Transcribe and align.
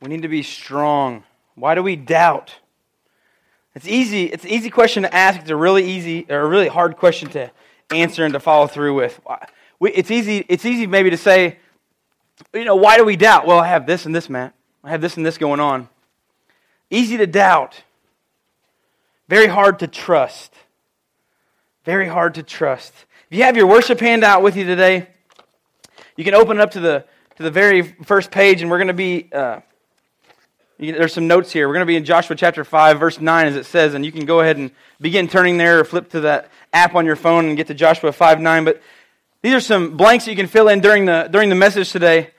We 0.00 0.08
need 0.08 0.22
to 0.22 0.28
be 0.28 0.42
strong. 0.42 1.24
Why 1.54 1.74
do 1.74 1.82
we 1.82 1.96
doubt? 1.96 2.54
It's 3.74 3.86
easy. 3.86 4.24
It's 4.24 4.44
an 4.44 4.50
easy 4.50 4.70
question 4.70 5.02
to 5.04 5.14
ask. 5.14 5.40
It's 5.40 5.50
a 5.50 5.56
really 5.56 5.84
easy 5.84 6.26
or 6.28 6.40
a 6.40 6.48
really 6.48 6.68
hard 6.68 6.96
question 6.96 7.28
to 7.30 7.50
answer 7.90 8.24
and 8.24 8.32
to 8.34 8.40
follow 8.40 8.66
through 8.66 8.94
with. 8.94 9.20
It's 9.80 10.10
easy. 10.10 10.44
It's 10.48 10.64
easy 10.64 10.86
maybe 10.86 11.10
to 11.10 11.16
say, 11.16 11.58
you 12.54 12.64
know, 12.64 12.76
why 12.76 12.96
do 12.96 13.04
we 13.04 13.16
doubt? 13.16 13.46
Well, 13.46 13.58
I 13.58 13.68
have 13.68 13.86
this 13.86 14.06
and 14.06 14.14
this, 14.14 14.28
Matt. 14.28 14.54
I 14.82 14.90
have 14.90 15.00
this 15.00 15.16
and 15.16 15.24
this 15.24 15.38
going 15.38 15.60
on. 15.60 15.88
Easy 16.88 17.16
to 17.18 17.26
doubt. 17.26 17.82
Very 19.28 19.46
hard 19.46 19.78
to 19.80 19.86
trust. 19.86 20.52
Very 21.84 22.08
hard 22.08 22.34
to 22.34 22.42
trust. 22.42 22.92
If 23.30 23.38
you 23.38 23.44
have 23.44 23.56
your 23.56 23.66
worship 23.66 24.00
handout 24.00 24.42
with 24.42 24.56
you 24.56 24.64
today, 24.64 25.08
you 26.16 26.24
can 26.24 26.34
open 26.34 26.58
it 26.58 26.60
up 26.60 26.72
to 26.72 26.80
the 26.80 27.04
to 27.36 27.42
the 27.42 27.50
very 27.50 27.82
first 27.82 28.30
page, 28.30 28.62
and 28.62 28.70
we're 28.70 28.78
going 28.78 28.88
to 28.88 28.94
be. 28.94 29.28
Uh, 29.32 29.60
there's 30.80 31.12
some 31.12 31.26
notes 31.26 31.52
here. 31.52 31.68
We're 31.68 31.74
going 31.74 31.82
to 31.82 31.86
be 31.86 31.96
in 31.96 32.06
Joshua 32.06 32.34
chapter 32.34 32.64
5, 32.64 32.98
verse 32.98 33.20
9, 33.20 33.46
as 33.46 33.56
it 33.56 33.66
says, 33.66 33.92
and 33.92 34.04
you 34.04 34.10
can 34.10 34.24
go 34.24 34.40
ahead 34.40 34.56
and 34.56 34.70
begin 34.98 35.28
turning 35.28 35.58
there 35.58 35.80
or 35.80 35.84
flip 35.84 36.08
to 36.10 36.20
that 36.20 36.50
app 36.72 36.94
on 36.94 37.04
your 37.04 37.16
phone 37.16 37.46
and 37.46 37.56
get 37.56 37.66
to 37.66 37.74
Joshua 37.74 38.12
5 38.12 38.40
9. 38.40 38.64
But 38.64 38.80
these 39.42 39.52
are 39.52 39.60
some 39.60 39.98
blanks 39.98 40.24
that 40.24 40.30
you 40.30 40.36
can 40.36 40.46
fill 40.46 40.68
in 40.68 40.80
during 40.80 41.04
the, 41.04 41.28
during 41.30 41.50
the 41.50 41.54
message 41.54 41.92
today. 41.92 42.30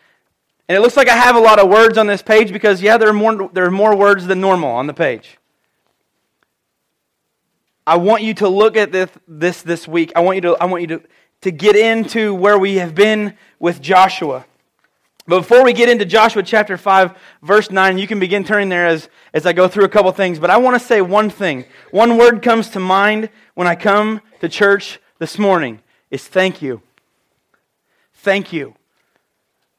And 0.68 0.76
it 0.76 0.82
looks 0.82 0.98
like 0.98 1.08
I 1.08 1.16
have 1.16 1.36
a 1.36 1.40
lot 1.40 1.60
of 1.60 1.70
words 1.70 2.00
on 2.00 2.08
this 2.08 2.24
page 2.24 2.52
because, 2.52 2.82
yeah, 2.82 2.98
there 2.98 3.10
are 3.10 3.14
more, 3.14 3.50
there 3.54 3.66
are 3.66 3.72
more 3.72 3.96
words 3.96 4.26
than 4.26 4.42
normal 4.42 4.72
on 4.72 4.88
the 4.88 4.94
page. 4.94 5.38
I 7.86 7.98
want 7.98 8.24
you 8.24 8.34
to 8.36 8.48
look 8.48 8.76
at 8.76 8.92
this 8.92 9.10
this, 9.28 9.62
this 9.62 9.88
week. 9.88 10.14
I 10.16 10.22
want 10.22 10.38
you, 10.38 10.42
to, 10.42 10.58
I 10.60 10.66
want 10.66 10.82
you 10.82 10.88
to, 10.88 11.04
to 11.42 11.52
get 11.52 11.76
into 11.76 12.34
where 12.34 12.58
we 12.58 12.76
have 12.76 12.96
been 12.96 13.38
with 13.60 13.82
Joshua. 13.82 14.46
But 15.28 15.42
before 15.42 15.64
we 15.64 15.74
get 15.74 15.88
into 15.88 16.04
Joshua 16.04 16.42
chapter 16.44 16.78
5, 16.78 17.16
verse 17.44 17.70
9, 17.70 17.98
you 17.98 18.08
can 18.08 18.20
begin 18.20 18.44
turning 18.44 18.70
there 18.70 18.88
as, 18.88 19.08
as 19.34 19.46
I 19.46 19.54
go 19.54 19.68
through 19.68 19.86
a 19.86 19.90
couple 19.90 20.12
things. 20.12 20.40
But 20.40 20.50
I 20.50 20.58
want 20.58 20.80
to 20.80 20.86
say 20.86 21.02
one 21.02 21.30
thing. 21.30 21.66
One 21.92 22.18
word 22.18 22.42
comes 22.42 22.70
to 22.70 22.80
mind 22.80 23.30
when 23.54 23.68
I 23.68 23.76
come 23.76 24.22
to 24.40 24.50
church 24.50 25.00
this 25.20 25.38
morning 25.38 25.82
is 26.10 26.28
thank 26.28 26.62
you. 26.62 26.82
Thank 28.16 28.52
you. 28.52 28.76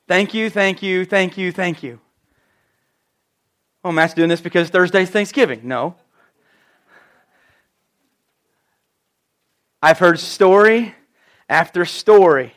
Thank 0.06 0.34
you, 0.34 0.50
thank 0.50 0.82
you, 0.82 1.04
thank 1.04 1.36
you, 1.38 1.52
thank 1.52 1.82
you. 1.82 2.00
Oh, 3.84 3.90
Matt's 3.90 4.14
doing 4.14 4.28
this 4.28 4.40
because 4.40 4.68
Thursday's 4.68 5.10
Thanksgiving. 5.10 5.60
No. 5.64 5.96
I've 9.82 9.98
heard 9.98 10.20
story 10.20 10.94
after 11.48 11.84
story 11.84 12.54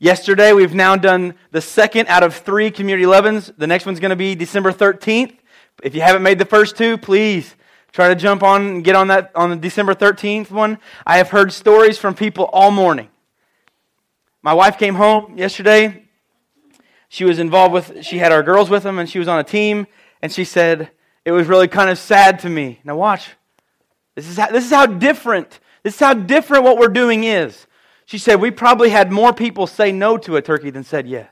Yesterday, 0.00 0.52
we've 0.52 0.76
now 0.76 0.94
done 0.94 1.34
the 1.50 1.60
second 1.60 2.06
out 2.06 2.22
of 2.22 2.32
three 2.32 2.70
Community 2.70 3.04
11s. 3.04 3.52
The 3.58 3.66
next 3.66 3.84
one's 3.84 3.98
going 3.98 4.10
to 4.10 4.16
be 4.16 4.36
December 4.36 4.70
13th. 4.70 5.36
If 5.82 5.96
you 5.96 6.02
haven't 6.02 6.22
made 6.22 6.38
the 6.38 6.44
first 6.44 6.76
two, 6.76 6.96
please 6.96 7.56
try 7.90 8.06
to 8.06 8.14
jump 8.14 8.44
on 8.44 8.64
and 8.64 8.84
get 8.84 8.94
on 8.94 9.08
that 9.08 9.32
on 9.34 9.50
the 9.50 9.56
December 9.56 9.96
13th 9.96 10.52
one. 10.52 10.78
I 11.04 11.16
have 11.16 11.30
heard 11.30 11.52
stories 11.52 11.98
from 11.98 12.14
people 12.14 12.44
all 12.52 12.70
morning. 12.70 13.08
My 14.40 14.54
wife 14.54 14.78
came 14.78 14.94
home 14.94 15.36
yesterday. 15.36 16.04
She 17.08 17.24
was 17.24 17.40
involved 17.40 17.74
with, 17.74 18.04
she 18.04 18.18
had 18.18 18.30
our 18.30 18.44
girls 18.44 18.70
with 18.70 18.84
them, 18.84 19.00
and 19.00 19.10
she 19.10 19.18
was 19.18 19.26
on 19.26 19.40
a 19.40 19.44
team, 19.44 19.88
and 20.22 20.30
she 20.30 20.44
said, 20.44 20.92
it 21.24 21.32
was 21.32 21.48
really 21.48 21.66
kind 21.66 21.90
of 21.90 21.98
sad 21.98 22.38
to 22.40 22.48
me. 22.48 22.78
Now, 22.84 22.94
watch. 22.94 23.30
This 24.14 24.28
is 24.28 24.36
how, 24.36 24.52
this 24.52 24.64
is 24.64 24.70
how 24.70 24.86
different, 24.86 25.58
this 25.82 25.94
is 25.94 26.00
how 26.00 26.14
different 26.14 26.62
what 26.62 26.78
we're 26.78 26.86
doing 26.86 27.24
is. 27.24 27.66
She 28.08 28.16
said, 28.16 28.40
We 28.40 28.50
probably 28.50 28.88
had 28.88 29.12
more 29.12 29.34
people 29.34 29.66
say 29.66 29.92
no 29.92 30.16
to 30.16 30.36
a 30.36 30.40
turkey 30.42 30.70
than 30.70 30.82
said 30.82 31.06
yes. 31.06 31.30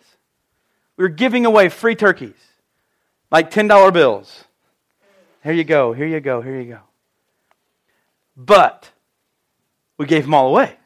We 0.98 1.04
were 1.04 1.08
giving 1.08 1.46
away 1.46 1.70
free 1.70 1.94
turkeys, 1.94 2.36
like 3.30 3.50
$10 3.50 3.94
bills. 3.94 4.44
Here 5.42 5.54
you 5.54 5.64
go, 5.64 5.94
here 5.94 6.06
you 6.06 6.20
go, 6.20 6.42
here 6.42 6.60
you 6.60 6.74
go. 6.74 6.80
But 8.36 8.90
we 9.96 10.04
gave 10.04 10.24
them 10.24 10.34
all 10.34 10.48
away. 10.48 10.76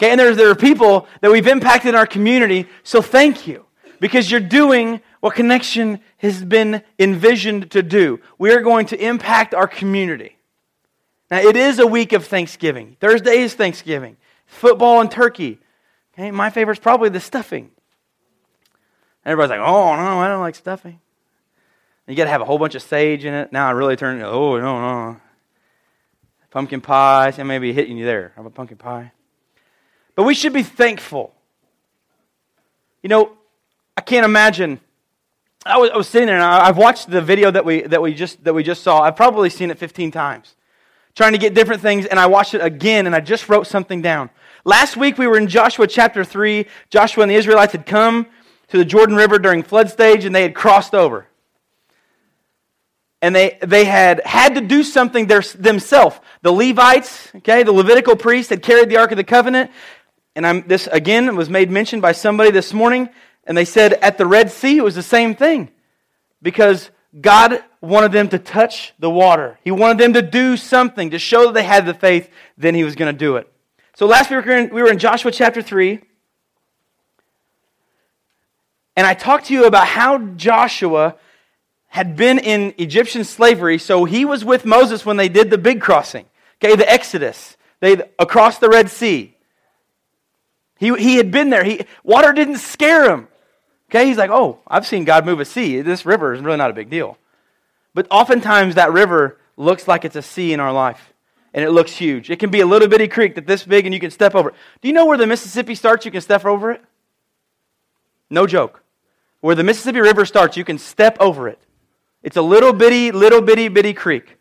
Okay, 0.00 0.10
and 0.10 0.18
there's, 0.18 0.36
there 0.36 0.50
are 0.50 0.56
people 0.56 1.06
that 1.20 1.30
we've 1.30 1.46
impacted 1.46 1.90
in 1.90 1.94
our 1.94 2.06
community, 2.06 2.66
so 2.82 3.00
thank 3.00 3.46
you. 3.46 3.64
Because 4.00 4.32
you're 4.32 4.40
doing 4.40 5.00
what 5.20 5.36
Connection 5.36 6.00
has 6.16 6.44
been 6.44 6.82
envisioned 6.98 7.70
to 7.70 7.84
do. 7.84 8.18
We 8.36 8.50
are 8.50 8.60
going 8.60 8.86
to 8.86 9.00
impact 9.00 9.54
our 9.54 9.68
community. 9.68 10.38
Now, 11.30 11.38
it 11.38 11.54
is 11.54 11.78
a 11.78 11.86
week 11.86 12.12
of 12.12 12.26
Thanksgiving. 12.26 12.96
Thursday 12.98 13.42
is 13.42 13.54
Thanksgiving 13.54 14.16
football 14.52 15.00
and 15.00 15.10
turkey. 15.10 15.58
Okay, 16.14 16.30
my 16.30 16.50
favorite 16.50 16.78
is 16.78 16.82
probably 16.82 17.08
the 17.08 17.20
stuffing. 17.20 17.70
Everybody's 19.24 19.50
like, 19.50 19.60
oh, 19.60 19.96
no, 19.96 20.18
I 20.18 20.28
don't 20.28 20.40
like 20.40 20.54
stuffing. 20.54 21.00
You 22.06 22.16
got 22.16 22.24
to 22.24 22.30
have 22.30 22.40
a 22.40 22.44
whole 22.44 22.58
bunch 22.58 22.74
of 22.74 22.82
sage 22.82 23.24
in 23.24 23.32
it. 23.32 23.52
Now 23.52 23.68
I 23.68 23.70
really 23.70 23.96
turn, 23.96 24.20
oh, 24.22 24.58
no, 24.58 24.80
no. 24.80 25.20
Pumpkin 26.50 26.80
pie. 26.80 27.32
I 27.36 27.42
may 27.44 27.58
be 27.58 27.72
hitting 27.72 27.96
you 27.96 28.04
there. 28.04 28.32
How 28.36 28.42
about 28.42 28.54
pumpkin 28.54 28.76
pie? 28.76 29.12
But 30.14 30.24
we 30.24 30.34
should 30.34 30.52
be 30.52 30.62
thankful. 30.62 31.32
You 33.02 33.08
know, 33.08 33.32
I 33.96 34.02
can't 34.02 34.26
imagine. 34.26 34.80
I 35.64 35.78
was, 35.78 35.90
I 35.90 35.96
was 35.96 36.08
sitting 36.08 36.26
there 36.26 36.36
and 36.36 36.44
I, 36.44 36.68
I've 36.68 36.76
watched 36.76 37.08
the 37.08 37.22
video 37.22 37.50
that 37.50 37.64
we, 37.64 37.82
that, 37.82 38.02
we 38.02 38.12
just, 38.12 38.44
that 38.44 38.52
we 38.52 38.62
just 38.62 38.82
saw. 38.82 39.00
I've 39.00 39.16
probably 39.16 39.48
seen 39.48 39.70
it 39.70 39.78
15 39.78 40.10
times. 40.10 40.54
Trying 41.14 41.32
to 41.32 41.38
get 41.38 41.54
different 41.54 41.82
things, 41.82 42.06
and 42.06 42.18
I 42.18 42.26
watched 42.26 42.54
it 42.54 42.62
again 42.62 43.06
and 43.06 43.14
I 43.14 43.20
just 43.20 43.48
wrote 43.48 43.66
something 43.66 44.00
down. 44.00 44.30
Last 44.64 44.96
week 44.96 45.18
we 45.18 45.26
were 45.26 45.36
in 45.36 45.48
Joshua 45.48 45.86
chapter 45.86 46.24
3. 46.24 46.66
Joshua 46.88 47.22
and 47.22 47.30
the 47.30 47.34
Israelites 47.34 47.72
had 47.72 47.84
come 47.84 48.26
to 48.68 48.78
the 48.78 48.84
Jordan 48.84 49.16
River 49.16 49.38
during 49.38 49.62
flood 49.62 49.90
stage 49.90 50.24
and 50.24 50.34
they 50.34 50.42
had 50.42 50.54
crossed 50.54 50.94
over. 50.94 51.26
And 53.20 53.36
they, 53.36 53.58
they 53.60 53.84
had 53.84 54.20
had 54.24 54.54
to 54.54 54.60
do 54.60 54.82
something 54.82 55.26
their, 55.26 55.42
themselves. 55.42 56.18
The 56.42 56.50
Levites, 56.50 57.28
okay, 57.36 57.62
the 57.62 57.72
Levitical 57.72 58.16
priests 58.16 58.50
had 58.50 58.62
carried 58.62 58.88
the 58.88 58.96
Ark 58.96 59.12
of 59.12 59.16
the 59.16 59.24
Covenant. 59.24 59.70
And 60.34 60.46
I'm, 60.46 60.66
this, 60.66 60.88
again, 60.90 61.36
was 61.36 61.50
made 61.50 61.70
mention 61.70 62.00
by 62.00 62.12
somebody 62.12 62.50
this 62.50 62.72
morning. 62.72 63.10
And 63.44 63.56
they 63.56 63.64
said 63.64 63.92
at 63.94 64.18
the 64.18 64.26
Red 64.26 64.50
Sea 64.50 64.78
it 64.78 64.82
was 64.82 64.94
the 64.94 65.02
same 65.02 65.34
thing. 65.34 65.70
Because 66.40 66.90
God 67.20 67.62
wanted 67.82 68.12
them 68.12 68.28
to 68.28 68.38
touch 68.38 68.94
the 68.98 69.10
water. 69.10 69.58
He 69.64 69.70
wanted 69.70 69.98
them 69.98 70.12
to 70.14 70.22
do 70.22 70.56
something 70.56 71.10
to 71.10 71.18
show 71.18 71.46
that 71.46 71.54
they 71.54 71.64
had 71.64 71.84
the 71.84 71.94
faith, 71.94 72.30
then 72.56 72.74
He 72.74 72.84
was 72.84 72.94
going 72.94 73.12
to 73.12 73.18
do 73.18 73.36
it. 73.36 73.52
So 73.94 74.06
last 74.06 74.30
week 74.30 74.44
we 74.44 74.52
were, 74.52 74.58
in, 74.58 74.74
we 74.74 74.82
were 74.82 74.90
in 74.90 74.98
Joshua 74.98 75.30
chapter 75.30 75.60
3. 75.60 76.00
And 78.96 79.06
I 79.06 79.14
talked 79.14 79.46
to 79.46 79.54
you 79.54 79.66
about 79.66 79.86
how 79.86 80.18
Joshua 80.18 81.16
had 81.88 82.16
been 82.16 82.38
in 82.38 82.72
Egyptian 82.78 83.24
slavery. 83.24 83.78
So 83.78 84.04
he 84.04 84.24
was 84.24 84.44
with 84.44 84.64
Moses 84.64 85.04
when 85.04 85.16
they 85.16 85.28
did 85.28 85.50
the 85.50 85.58
big 85.58 85.80
crossing, 85.80 86.26
okay, 86.62 86.76
the 86.76 86.90
Exodus, 86.90 87.56
they 87.80 88.00
across 88.18 88.58
the 88.58 88.68
Red 88.68 88.90
Sea. 88.90 89.36
He, 90.78 90.94
he 90.96 91.16
had 91.16 91.30
been 91.30 91.50
there. 91.50 91.64
He, 91.64 91.84
water 92.02 92.32
didn't 92.32 92.58
scare 92.58 93.10
him. 93.10 93.28
Okay, 93.90 94.06
he's 94.06 94.16
like, 94.16 94.30
oh, 94.30 94.60
I've 94.66 94.86
seen 94.86 95.04
God 95.04 95.26
move 95.26 95.38
a 95.38 95.44
sea. 95.44 95.82
This 95.82 96.06
river 96.06 96.32
is 96.32 96.40
really 96.40 96.56
not 96.56 96.70
a 96.70 96.74
big 96.74 96.88
deal. 96.88 97.18
But 97.94 98.06
oftentimes 98.10 98.74
that 98.74 98.92
river 98.92 99.38
looks 99.56 99.86
like 99.86 100.04
it's 100.04 100.16
a 100.16 100.22
sea 100.22 100.52
in 100.52 100.60
our 100.60 100.72
life 100.72 101.12
and 101.54 101.64
it 101.64 101.70
looks 101.70 101.92
huge. 101.92 102.30
It 102.30 102.38
can 102.38 102.50
be 102.50 102.60
a 102.60 102.66
little 102.66 102.88
bitty 102.88 103.08
creek 103.08 103.34
that 103.34 103.46
this 103.46 103.64
big 103.64 103.84
and 103.84 103.94
you 103.94 104.00
can 104.00 104.10
step 104.10 104.34
over 104.34 104.50
it. 104.50 104.54
Do 104.80 104.88
you 104.88 104.94
know 104.94 105.06
where 105.06 105.18
the 105.18 105.26
Mississippi 105.26 105.74
starts? 105.74 106.04
You 106.04 106.10
can 106.10 106.22
step 106.22 106.44
over 106.44 106.70
it? 106.70 106.82
No 108.30 108.46
joke. 108.46 108.82
Where 109.40 109.54
the 109.54 109.64
Mississippi 109.64 110.00
River 110.00 110.24
starts, 110.24 110.56
you 110.56 110.64
can 110.64 110.78
step 110.78 111.16
over 111.20 111.48
it. 111.48 111.58
It's 112.22 112.36
a 112.36 112.42
little 112.42 112.72
bitty, 112.72 113.10
little 113.12 113.42
bitty, 113.42 113.68
bitty 113.68 113.92
creek. 113.92 114.38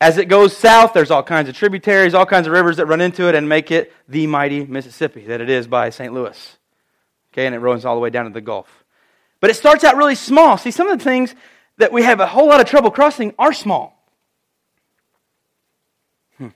As 0.00 0.16
it 0.16 0.26
goes 0.26 0.56
south, 0.56 0.92
there's 0.92 1.10
all 1.10 1.24
kinds 1.24 1.48
of 1.48 1.56
tributaries, 1.56 2.14
all 2.14 2.26
kinds 2.26 2.46
of 2.46 2.52
rivers 2.52 2.76
that 2.76 2.86
run 2.86 3.00
into 3.00 3.28
it 3.28 3.34
and 3.34 3.48
make 3.48 3.72
it 3.72 3.92
the 4.08 4.28
mighty 4.28 4.64
Mississippi 4.64 5.22
that 5.22 5.40
it 5.40 5.50
is 5.50 5.66
by 5.66 5.90
St. 5.90 6.12
Louis. 6.12 6.56
Okay, 7.32 7.46
and 7.46 7.54
it 7.54 7.58
runs 7.58 7.84
all 7.84 7.96
the 7.96 8.00
way 8.00 8.10
down 8.10 8.26
to 8.26 8.30
the 8.30 8.40
Gulf. 8.40 8.84
But 9.40 9.50
it 9.50 9.54
starts 9.54 9.82
out 9.82 9.96
really 9.96 10.14
small. 10.14 10.56
See, 10.56 10.70
some 10.70 10.88
of 10.88 10.98
the 10.98 11.04
things 11.04 11.34
that 11.78 11.92
we 11.92 12.02
have 12.02 12.20
a 12.20 12.26
whole 12.26 12.48
lot 12.48 12.60
of 12.60 12.68
trouble 12.68 12.90
crossing 12.90 13.34
are 13.38 13.52
small. 13.52 13.98
Hmm. 16.36 16.48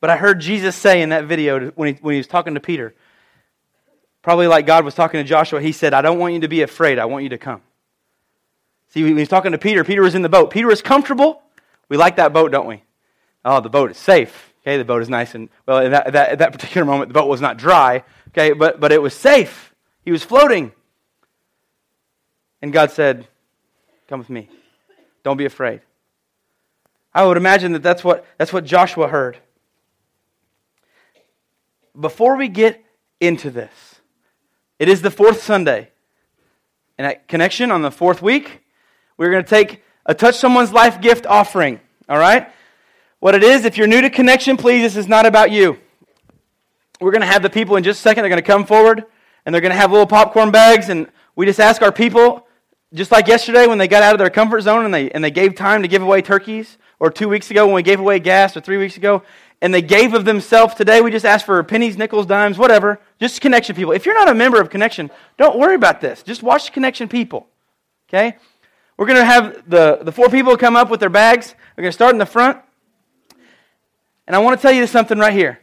But 0.00 0.10
I 0.10 0.16
heard 0.16 0.40
Jesus 0.40 0.74
say 0.74 1.00
in 1.02 1.10
that 1.10 1.26
video 1.26 1.70
when 1.70 1.94
he, 1.94 2.00
when 2.00 2.14
he 2.14 2.18
was 2.18 2.26
talking 2.26 2.54
to 2.54 2.60
Peter, 2.60 2.94
probably 4.22 4.46
like 4.46 4.66
God 4.66 4.84
was 4.84 4.94
talking 4.94 5.22
to 5.22 5.24
Joshua, 5.24 5.60
he 5.60 5.72
said, 5.72 5.94
I 5.94 6.02
don't 6.02 6.18
want 6.18 6.34
you 6.34 6.40
to 6.40 6.48
be 6.48 6.62
afraid. 6.62 6.98
I 6.98 7.04
want 7.04 7.22
you 7.22 7.30
to 7.30 7.38
come. 7.38 7.62
See, 8.88 9.02
when 9.02 9.14
he 9.14 9.20
was 9.20 9.28
talking 9.28 9.52
to 9.52 9.58
Peter, 9.58 9.84
Peter 9.84 10.02
was 10.02 10.14
in 10.14 10.22
the 10.22 10.28
boat. 10.28 10.50
Peter 10.50 10.66
was 10.66 10.82
comfortable. 10.82 11.42
We 11.88 11.96
like 11.96 12.16
that 12.16 12.32
boat, 12.32 12.50
don't 12.50 12.66
we? 12.66 12.82
Oh, 13.44 13.60
the 13.60 13.70
boat 13.70 13.90
is 13.90 13.96
safe. 13.98 14.52
Okay, 14.62 14.76
the 14.76 14.84
boat 14.84 15.02
is 15.02 15.08
nice 15.08 15.34
and, 15.34 15.48
well, 15.66 15.78
in 15.78 15.92
that, 15.92 16.12
that, 16.12 16.30
at 16.30 16.38
that 16.40 16.52
particular 16.52 16.84
moment, 16.84 17.08
the 17.08 17.14
boat 17.14 17.28
was 17.28 17.40
not 17.40 17.56
dry. 17.56 18.02
Okay, 18.28 18.52
but, 18.52 18.80
but 18.80 18.92
it 18.92 19.00
was 19.00 19.14
safe. 19.14 19.74
He 20.04 20.10
was 20.10 20.22
floating. 20.22 20.72
And 22.60 22.72
God 22.72 22.90
said, 22.90 23.28
Come 24.08 24.18
with 24.18 24.30
me. 24.30 24.48
Don't 25.22 25.36
be 25.36 25.44
afraid. 25.44 25.82
I 27.14 27.24
would 27.24 27.36
imagine 27.36 27.72
that 27.72 27.82
that's 27.82 28.02
what, 28.02 28.26
that's 28.36 28.52
what 28.52 28.64
Joshua 28.64 29.08
heard 29.08 29.38
before 31.98 32.36
we 32.36 32.48
get 32.48 32.84
into 33.20 33.50
this, 33.50 34.00
it 34.78 34.88
is 34.88 35.02
the 35.02 35.10
fourth 35.10 35.42
Sunday. 35.42 35.90
And 36.96 37.06
at 37.06 37.28
Connection 37.28 37.70
on 37.70 37.82
the 37.82 37.90
fourth 37.90 38.22
week, 38.22 38.60
we're 39.16 39.30
going 39.30 39.44
to 39.44 39.48
take 39.48 39.82
a 40.06 40.14
Touch 40.14 40.36
Someone's 40.36 40.72
Life 40.72 41.00
gift 41.00 41.26
offering. 41.26 41.80
All 42.08 42.18
right? 42.18 42.48
What 43.20 43.34
it 43.34 43.44
is, 43.44 43.64
if 43.64 43.76
you're 43.76 43.86
new 43.86 44.00
to 44.00 44.10
Connection, 44.10 44.56
please, 44.56 44.82
this 44.82 44.96
is 44.96 45.08
not 45.08 45.26
about 45.26 45.50
you. 45.50 45.78
We're 47.00 47.12
going 47.12 47.22
to 47.22 47.28
have 47.28 47.42
the 47.42 47.50
people 47.50 47.76
in 47.76 47.84
just 47.84 48.00
a 48.00 48.02
second. 48.02 48.22
They're 48.22 48.30
going 48.30 48.42
to 48.42 48.46
come 48.46 48.66
forward 48.66 49.04
and 49.46 49.54
they're 49.54 49.62
going 49.62 49.72
to 49.72 49.78
have 49.78 49.92
little 49.92 50.06
popcorn 50.06 50.50
bags. 50.50 50.88
And 50.88 51.08
we 51.36 51.46
just 51.46 51.60
ask 51.60 51.82
our 51.82 51.92
people, 51.92 52.47
just 52.94 53.12
like 53.12 53.26
yesterday 53.26 53.66
when 53.66 53.78
they 53.78 53.88
got 53.88 54.02
out 54.02 54.14
of 54.14 54.18
their 54.18 54.30
comfort 54.30 54.62
zone 54.62 54.84
and 54.84 54.94
they, 54.94 55.10
and 55.10 55.22
they 55.22 55.30
gave 55.30 55.54
time 55.54 55.82
to 55.82 55.88
give 55.88 56.02
away 56.02 56.22
turkeys, 56.22 56.78
or 57.00 57.10
two 57.10 57.28
weeks 57.28 57.50
ago 57.50 57.66
when 57.66 57.74
we 57.74 57.82
gave 57.82 58.00
away 58.00 58.18
gas, 58.18 58.56
or 58.56 58.60
three 58.60 58.76
weeks 58.76 58.96
ago, 58.96 59.22
and 59.60 59.72
they 59.72 59.82
gave 59.82 60.14
of 60.14 60.24
themselves 60.24 60.74
today. 60.74 61.00
We 61.00 61.10
just 61.10 61.24
ask 61.24 61.44
for 61.44 61.62
pennies, 61.62 61.96
nickels, 61.96 62.26
dimes, 62.26 62.58
whatever. 62.58 63.00
Just 63.20 63.40
connection 63.40 63.74
people. 63.74 63.92
If 63.92 64.06
you're 64.06 64.14
not 64.14 64.28
a 64.28 64.34
member 64.34 64.60
of 64.60 64.70
Connection, 64.70 65.10
don't 65.36 65.58
worry 65.58 65.74
about 65.74 66.00
this. 66.00 66.22
Just 66.22 66.42
watch 66.42 66.66
the 66.66 66.72
Connection 66.72 67.08
people. 67.08 67.48
Okay? 68.08 68.36
We're 68.96 69.06
going 69.06 69.18
to 69.18 69.24
have 69.24 69.68
the, 69.68 69.98
the 70.02 70.12
four 70.12 70.28
people 70.28 70.56
come 70.56 70.76
up 70.76 70.90
with 70.90 71.00
their 71.00 71.10
bags. 71.10 71.54
We're 71.76 71.82
going 71.82 71.92
to 71.92 71.96
start 71.96 72.12
in 72.12 72.18
the 72.18 72.26
front. 72.26 72.58
And 74.26 74.36
I 74.36 74.40
want 74.40 74.58
to 74.58 74.62
tell 74.62 74.72
you 74.72 74.86
something 74.86 75.18
right 75.18 75.32
here. 75.32 75.60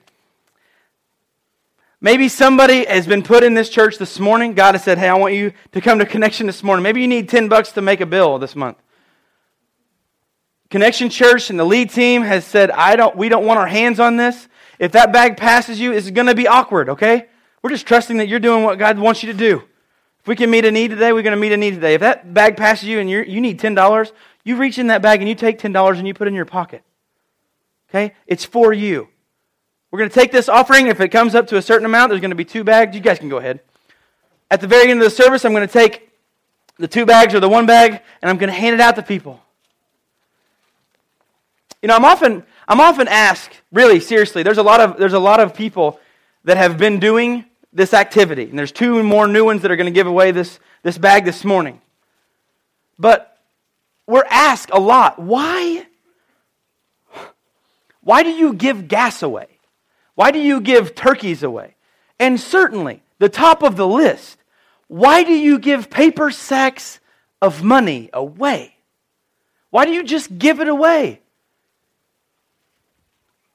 Maybe 2.01 2.29
somebody 2.29 2.85
has 2.85 3.07
been 3.07 3.23
put 3.23 3.43
in 3.43 3.53
this 3.53 3.69
church 3.69 3.97
this 3.97 4.19
morning. 4.19 4.53
God 4.53 4.75
has 4.75 4.83
said, 4.83 4.97
Hey, 4.97 5.07
I 5.07 5.15
want 5.15 5.33
you 5.33 5.53
to 5.71 5.81
come 5.81 5.99
to 5.99 6.05
Connection 6.05 6.45
this 6.45 6.61
morning. 6.61 6.83
Maybe 6.83 7.01
you 7.01 7.07
need 7.07 7.29
10 7.29 7.47
bucks 7.47 7.71
to 7.73 7.81
make 7.81 8.01
a 8.01 8.05
bill 8.05 8.37
this 8.37 8.55
month. 8.55 8.77
Connection 10.69 11.09
Church 11.09 11.49
and 11.49 11.59
the 11.59 11.63
lead 11.63 11.89
team 11.89 12.23
has 12.23 12.45
said, 12.45 12.71
I 12.71 12.95
don't, 12.95 13.15
we 13.15 13.29
don't 13.29 13.45
want 13.45 13.59
our 13.59 13.67
hands 13.67 13.99
on 13.99 14.17
this. 14.17 14.47
If 14.77 14.91
that 14.91 15.13
bag 15.13 15.37
passes 15.37 15.79
you, 15.79 15.93
it's 15.93 16.09
going 16.09 16.27
to 16.27 16.35
be 16.35 16.47
awkward, 16.47 16.89
okay? 16.89 17.27
We're 17.61 17.69
just 17.69 17.87
trusting 17.87 18.17
that 18.17 18.27
you're 18.27 18.39
doing 18.39 18.63
what 18.63 18.77
God 18.77 18.99
wants 18.99 19.23
you 19.23 19.31
to 19.31 19.37
do. 19.37 19.63
If 20.19 20.27
we 20.27 20.35
can 20.35 20.49
meet 20.49 20.65
a 20.65 20.71
need 20.71 20.89
today, 20.89 21.13
we're 21.13 21.21
going 21.21 21.35
to 21.35 21.39
meet 21.39 21.51
a 21.51 21.57
need 21.57 21.75
today. 21.75 21.93
If 21.93 22.01
that 22.01 22.33
bag 22.33 22.57
passes 22.57 22.89
you 22.89 22.99
and 22.99 23.09
you 23.09 23.21
you 23.21 23.39
need 23.39 23.59
$10, 23.59 24.11
you 24.43 24.57
reach 24.57 24.77
in 24.77 24.87
that 24.87 25.01
bag 25.01 25.21
and 25.21 25.29
you 25.29 25.35
take 25.35 25.59
$10 25.59 25.97
and 25.97 26.07
you 26.07 26.13
put 26.13 26.27
it 26.27 26.29
in 26.29 26.35
your 26.35 26.45
pocket. 26.45 26.83
Okay? 27.89 28.13
It's 28.27 28.43
for 28.43 28.73
you. 28.73 29.09
We're 29.95 29.99
going 29.99 30.09
to 30.09 30.19
take 30.19 30.33
this 30.33 30.49
offering. 30.49 30.87
If 30.87 30.99
it 30.99 31.07
comes 31.07 31.35
up 31.35 31.47
to 31.47 31.55
a 31.55 31.61
certain 31.61 31.85
amount, 31.85 32.09
there's 32.09 32.19
going 32.19 32.31
to 32.31 32.35
be 32.35 32.43
two 32.43 32.65
bags. 32.65 32.93
You 32.93 33.01
guys 33.01 33.17
can 33.17 33.29
go 33.29 33.37
ahead. 33.37 33.61
At 34.51 34.59
the 34.59 34.67
very 34.67 34.91
end 34.91 34.99
of 34.99 35.05
the 35.05 35.09
service, 35.09 35.45
I'm 35.45 35.53
going 35.53 35.65
to 35.65 35.73
take 35.73 36.09
the 36.77 36.89
two 36.89 37.05
bags 37.05 37.33
or 37.33 37.39
the 37.39 37.47
one 37.47 37.65
bag 37.65 38.01
and 38.21 38.29
I'm 38.29 38.37
going 38.37 38.49
to 38.49 38.53
hand 38.53 38.73
it 38.73 38.81
out 38.81 38.97
to 38.97 39.01
people. 39.01 39.41
You 41.81 41.87
know, 41.87 41.95
I'm 41.95 42.03
often, 42.03 42.43
I'm 42.67 42.81
often 42.81 43.07
asked, 43.07 43.61
really 43.71 44.01
seriously, 44.01 44.43
there's 44.43 44.57
a, 44.57 44.63
lot 44.63 44.81
of, 44.81 44.97
there's 44.97 45.13
a 45.13 45.17
lot 45.19 45.39
of 45.39 45.53
people 45.53 45.97
that 46.43 46.57
have 46.57 46.77
been 46.77 46.99
doing 46.99 47.45
this 47.71 47.93
activity. 47.93 48.49
And 48.49 48.59
there's 48.59 48.73
two 48.73 49.01
more 49.01 49.29
new 49.29 49.45
ones 49.45 49.61
that 49.61 49.71
are 49.71 49.77
going 49.77 49.85
to 49.85 49.97
give 49.97 50.07
away 50.07 50.31
this, 50.31 50.59
this 50.83 50.97
bag 50.97 51.23
this 51.23 51.45
morning. 51.45 51.79
But 52.99 53.39
we're 54.07 54.27
asked 54.29 54.71
a 54.73 54.79
lot, 54.81 55.19
why? 55.19 55.87
Why 58.01 58.23
do 58.23 58.31
you 58.31 58.51
give 58.51 58.89
gas 58.89 59.23
away? 59.23 59.54
Why 60.15 60.31
do 60.31 60.39
you 60.39 60.59
give 60.61 60.95
turkeys 60.95 61.43
away? 61.43 61.75
And 62.19 62.39
certainly, 62.39 63.03
the 63.19 63.29
top 63.29 63.63
of 63.63 63.75
the 63.75 63.87
list, 63.87 64.37
why 64.87 65.23
do 65.23 65.33
you 65.33 65.59
give 65.59 65.89
paper 65.89 66.31
sacks 66.31 66.99
of 67.41 67.63
money 67.63 68.09
away? 68.13 68.75
Why 69.69 69.85
do 69.85 69.91
you 69.91 70.03
just 70.03 70.37
give 70.37 70.59
it 70.59 70.67
away? 70.67 71.21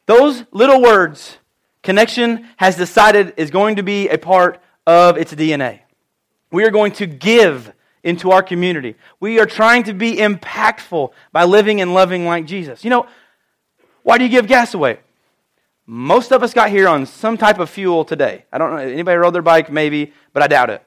Those 0.06 0.44
little 0.50 0.82
words, 0.82 1.38
connection 1.82 2.48
has 2.56 2.76
decided 2.76 3.34
is 3.36 3.50
going 3.50 3.76
to 3.76 3.82
be 3.82 4.08
a 4.08 4.18
part 4.18 4.60
of 4.86 5.16
its 5.16 5.32
DNA. 5.32 5.80
We 6.50 6.64
are 6.64 6.70
going 6.70 6.92
to 6.92 7.06
give 7.06 7.72
into 8.02 8.32
our 8.32 8.42
community. 8.42 8.96
We 9.20 9.38
are 9.38 9.46
trying 9.46 9.84
to 9.84 9.94
be 9.94 10.16
impactful 10.16 11.12
by 11.32 11.44
living 11.44 11.80
and 11.80 11.94
loving 11.94 12.26
like 12.26 12.44
Jesus. 12.46 12.82
You 12.82 12.90
know, 12.90 13.06
why 14.02 14.18
do 14.18 14.24
you 14.24 14.30
give 14.30 14.46
gas 14.46 14.74
away? 14.74 14.98
Most 15.92 16.30
of 16.30 16.44
us 16.44 16.54
got 16.54 16.70
here 16.70 16.86
on 16.86 17.04
some 17.04 17.36
type 17.36 17.58
of 17.58 17.68
fuel 17.68 18.04
today. 18.04 18.44
I 18.52 18.58
don't 18.58 18.70
know. 18.70 18.76
Anybody 18.76 19.16
rode 19.16 19.34
their 19.34 19.42
bike? 19.42 19.72
Maybe, 19.72 20.12
but 20.32 20.40
I 20.40 20.46
doubt 20.46 20.70
it. 20.70 20.84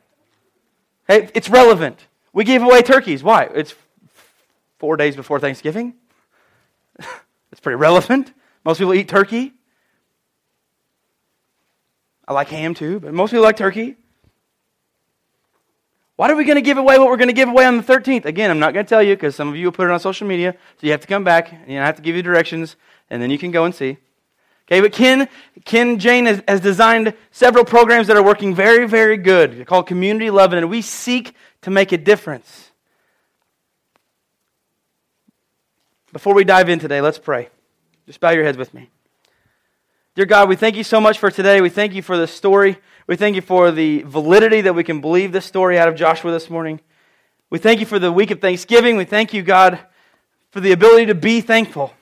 Hey, 1.09 1.29
it's 1.33 1.50
relevant. 1.50 2.07
We 2.31 2.45
gave 2.45 2.63
away 2.63 2.81
turkeys. 2.83 3.21
Why? 3.21 3.50
It's 3.53 3.75
four 4.79 4.95
days 4.95 5.17
before 5.17 5.41
Thanksgiving. 5.41 5.95
it's 7.51 7.59
pretty 7.59 7.75
relevant. 7.75 8.31
Most 8.63 8.77
people 8.77 8.94
eat 8.94 9.09
turkey. 9.09 9.51
I 12.25 12.31
like 12.31 12.47
ham 12.47 12.73
too, 12.73 13.01
but 13.01 13.13
most 13.13 13.31
people 13.31 13.44
like 13.44 13.57
turkey. 13.57 13.97
Why 16.15 16.31
are 16.31 16.35
we 16.38 16.45
going 16.45 16.55
to 16.55 16.61
give 16.61 16.77
away 16.77 16.97
what 16.97 17.09
we're 17.09 17.17
going 17.17 17.27
to 17.27 17.33
give 17.33 17.50
away 17.50 17.65
on 17.65 17.75
the 17.75 17.83
13th? 17.83 18.23
Again, 18.23 18.50
I'm 18.50 18.59
not 18.59 18.73
going 18.73 18.85
to 18.85 18.89
tell 18.89 19.03
you 19.03 19.17
because 19.17 19.35
some 19.35 19.50
of 19.50 19.57
you 19.57 19.65
will 19.65 19.73
put 19.73 19.83
it 19.83 19.91
on 19.91 20.00
social 20.00 20.27
media, 20.27 20.53
so 20.53 20.88
you 20.88 20.91
have 20.91 21.01
to 21.01 21.07
come 21.07 21.25
back 21.25 21.51
and 21.51 21.83
I 21.83 21.85
have 21.85 21.97
to 21.97 22.01
give 22.01 22.15
you 22.15 22.23
directions, 22.23 22.77
and 23.09 23.21
then 23.21 23.29
you 23.29 23.38
can 23.38 23.51
go 23.51 23.65
and 23.65 23.75
see. 23.75 23.97
Okay, 24.68 24.81
but 24.81 24.94
Ken, 24.94 25.27
Ken 25.65 26.00
Jane 26.00 26.25
has, 26.25 26.42
has 26.48 26.62
designed 26.62 27.13
several 27.31 27.65
programs 27.65 28.07
that 28.07 28.15
are 28.15 28.24
working 28.24 28.56
very, 28.56 28.88
very 28.88 29.18
good. 29.18 29.57
They're 29.57 29.65
called 29.65 29.88
Community 29.88 30.30
Loving, 30.30 30.60
and 30.60 30.69
we 30.69 30.81
seek 30.81 31.36
to 31.62 31.69
make 31.69 31.92
a 31.92 31.98
difference. 31.98 32.71
Before 36.13 36.33
we 36.33 36.44
dive 36.44 36.69
in 36.69 36.80
today, 36.80 37.01
let's 37.01 37.19
pray. 37.19 37.50
Just 38.06 38.19
bow 38.19 38.31
your 38.31 38.44
heads 38.44 38.57
with 38.57 38.74
me. 38.74 38.89
Dear 40.15 40.25
God, 40.25 40.48
we 40.48 40.56
thank 40.56 40.75
you 40.75 40.83
so 40.83 41.01
much 41.01 41.18
for 41.18 41.31
today. 41.31 41.60
We 41.60 41.69
thank 41.69 41.94
you 41.94 42.04
for 42.04 42.18
this 42.18 42.31
story. 42.31 42.77
We 43.07 43.15
thank 43.15 43.36
you 43.36 43.42
for 43.42 43.71
the 43.71 44.04
validity 44.04 44.62
that 44.62 44.75
we 44.75 44.83
can 44.83 45.01
believe 45.01 45.31
this 45.31 45.45
story 45.45 45.80
out 45.80 45.88
of 45.89 45.95
Joshua 45.95 46.31
this 46.31 46.50
morning. 46.50 46.80
We 47.50 47.60
thank 47.60 47.80
you 47.80 47.86
for 47.86 48.00
the 48.00 48.12
week 48.12 48.31
of 48.31 48.39
Thanksgiving. 48.39 48.95
We 48.95 49.06
thank 49.06 49.33
you, 49.33 49.42
God, 49.42 49.80
for 50.51 50.60
the 50.60 50.71
ability 50.71 51.07
to 51.07 51.15
be 51.15 51.42
thankful. 51.42 51.94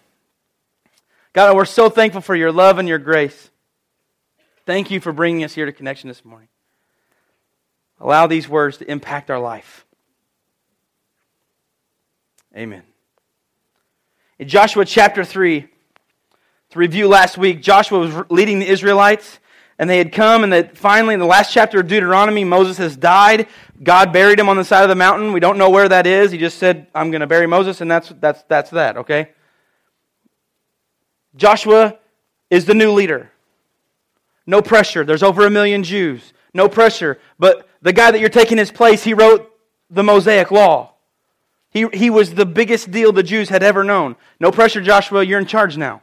God, 1.33 1.56
we're 1.56 1.66
so 1.66 1.89
thankful 1.89 2.22
for 2.22 2.36
your 2.36 2.51
love 2.51 2.78
and 2.78 2.88
your 2.88 3.00
grace. 3.00 3.50
Thank 4.66 4.92
you 4.92 5.00
for 5.00 5.13
bringing 5.13 5.44
us 5.44 5.54
here 5.54 5.66
to 5.66 5.72
connection 5.72 6.07
this 6.07 6.25
morning. 6.25 6.50
Allow 8.00 8.28
these 8.28 8.50
words 8.50 8.78
to 8.78 8.92
impact 8.92 9.30
our 9.30 9.39
life. 9.39 9.86
Amen. 12.56 12.83
In 14.39 14.48
Joshua 14.48 14.83
chapter 14.83 15.24
3, 15.24 15.68
to 16.72 16.79
review 16.79 17.08
last 17.08 17.38
week, 17.38 17.62
Joshua 17.62 18.00
was 18.00 18.25
leading 18.29 18.60
the 18.60 18.67
Israelites, 18.67 19.39
and 19.77 19.89
they 19.89 19.98
had 19.98 20.12
come, 20.12 20.44
and 20.44 20.51
that 20.51 20.77
finally, 20.77 21.13
in 21.13 21.20
the 21.20 21.25
last 21.25 21.53
chapter 21.53 21.79
of 21.79 21.88
Deuteronomy, 21.88 22.44
Moses 22.44 22.77
has 22.77 22.98
died. 22.98 23.48
God 23.82 24.12
buried 24.12 24.39
him 24.39 24.50
on 24.50 24.58
the 24.58 24.65
side 24.65 24.84
of 24.84 24.89
the 24.89 24.96
mountain. 24.96 25.32
We 25.32 25.39
don't 25.39 25.58
know 25.58 25.70
where 25.70 25.88
that 25.88 26.06
is. 26.06 26.32
He 26.32 26.38
just 26.38 26.58
said, 26.58 26.88
I'm 26.94 27.12
going 27.12 27.22
to 27.22 27.27
bury 27.27 27.48
Moses, 27.48 27.82
and 27.82 27.89
that's, 27.89 28.10
that's, 28.20 28.44
that's 28.44 28.70
that, 28.72 28.98
okay? 28.98 29.29
Joshua 31.36 31.98
is 32.50 32.66
the 32.66 32.74
new 32.74 32.92
leader. 32.92 33.32
No 34.46 34.62
pressure. 34.62 35.04
There's 35.04 35.24
over 35.24 35.46
a 35.46 35.50
million 35.50 35.84
Jews. 35.84 36.34
No 36.54 36.68
pressure. 36.68 37.20
But 37.40 37.68
the 37.82 37.94
guy 37.94 38.12
that 38.12 38.20
you're 38.20 38.30
taking 38.30 38.58
his 38.58 38.72
place, 38.72 39.04
he 39.04 39.14
wrote 39.14 39.52
the 39.90 40.04
Mosaic 40.04 40.52
Law. 40.52 40.94
He, 41.70 41.88
he 41.94 42.10
was 42.10 42.34
the 42.34 42.46
biggest 42.46 42.92
deal 42.92 43.14
the 43.14 43.24
Jews 43.24 43.50
had 43.50 43.64
ever 43.64 43.84
known. 43.84 44.18
No 44.40 44.52
pressure, 44.52 44.82
Joshua. 44.82 45.24
You're 45.24 45.40
in 45.40 45.46
charge 45.46 45.78
now. 45.78 46.02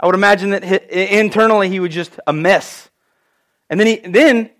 I 0.00 0.06
would 0.06 0.14
imagine 0.14 0.50
that 0.50 0.64
internally 0.90 1.68
he 1.68 1.80
was 1.80 1.92
just 1.94 2.18
a 2.26 2.32
mess. 2.32 2.88
And 3.68 3.78
then, 3.78 3.86
he, 3.86 3.96
then 3.96 4.50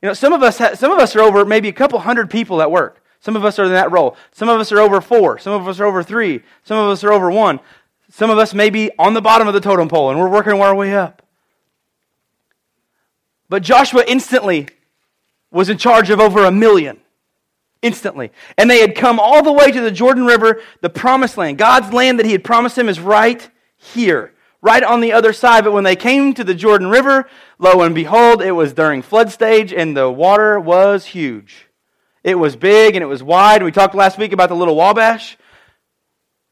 you 0.00 0.08
know, 0.08 0.14
some 0.14 0.32
of, 0.32 0.42
us 0.42 0.58
ha- 0.58 0.74
some 0.74 0.92
of 0.92 0.98
us 0.98 1.16
are 1.16 1.20
over 1.20 1.44
maybe 1.44 1.68
a 1.68 1.72
couple 1.72 1.98
hundred 1.98 2.30
people 2.30 2.62
at 2.62 2.70
work. 2.70 3.02
Some 3.20 3.34
of 3.34 3.44
us 3.44 3.58
are 3.58 3.64
in 3.64 3.72
that 3.72 3.90
role. 3.90 4.16
Some 4.30 4.48
of 4.48 4.60
us 4.60 4.70
are 4.70 4.78
over 4.78 5.00
four. 5.00 5.38
Some 5.38 5.52
of 5.52 5.66
us 5.66 5.80
are 5.80 5.86
over 5.86 6.04
three. 6.04 6.42
Some 6.62 6.78
of 6.78 6.88
us 6.90 7.02
are 7.02 7.12
over 7.12 7.30
one. 7.30 7.58
Some 8.10 8.30
of 8.30 8.38
us 8.38 8.54
may 8.54 8.70
be 8.70 8.90
on 8.98 9.14
the 9.14 9.20
bottom 9.20 9.48
of 9.48 9.54
the 9.54 9.60
totem 9.60 9.88
pole 9.88 10.10
and 10.10 10.18
we're 10.18 10.28
working 10.28 10.60
our 10.60 10.74
way 10.74 10.94
up. 10.94 11.22
But 13.48 13.62
Joshua 13.62 14.04
instantly 14.06 14.68
was 15.50 15.68
in 15.68 15.78
charge 15.78 16.10
of 16.10 16.20
over 16.20 16.44
a 16.44 16.50
million. 16.50 17.00
Instantly. 17.80 18.32
And 18.56 18.68
they 18.68 18.80
had 18.80 18.94
come 18.94 19.20
all 19.20 19.42
the 19.42 19.52
way 19.52 19.70
to 19.70 19.80
the 19.80 19.90
Jordan 19.90 20.24
River, 20.24 20.60
the 20.80 20.90
promised 20.90 21.36
land. 21.36 21.58
God's 21.58 21.92
land 21.92 22.18
that 22.18 22.26
he 22.26 22.32
had 22.32 22.44
promised 22.44 22.76
him 22.76 22.88
is 22.88 22.98
right 22.98 23.48
here 23.76 24.34
right 24.60 24.82
on 24.82 25.00
the 25.00 25.12
other 25.12 25.32
side. 25.32 25.64
But 25.64 25.72
when 25.72 25.84
they 25.84 25.96
came 25.96 26.34
to 26.34 26.44
the 26.44 26.54
Jordan 26.54 26.88
River, 26.88 27.28
lo 27.58 27.82
and 27.82 27.94
behold, 27.94 28.42
it 28.42 28.52
was 28.52 28.72
during 28.72 29.02
flood 29.02 29.30
stage 29.30 29.72
and 29.72 29.96
the 29.96 30.10
water 30.10 30.58
was 30.58 31.06
huge. 31.06 31.68
It 32.24 32.36
was 32.36 32.56
big 32.56 32.96
and 32.96 33.02
it 33.02 33.06
was 33.06 33.22
wide. 33.22 33.62
We 33.62 33.72
talked 33.72 33.94
last 33.94 34.18
week 34.18 34.32
about 34.32 34.48
the 34.48 34.56
little 34.56 34.76
Wabash. 34.76 35.38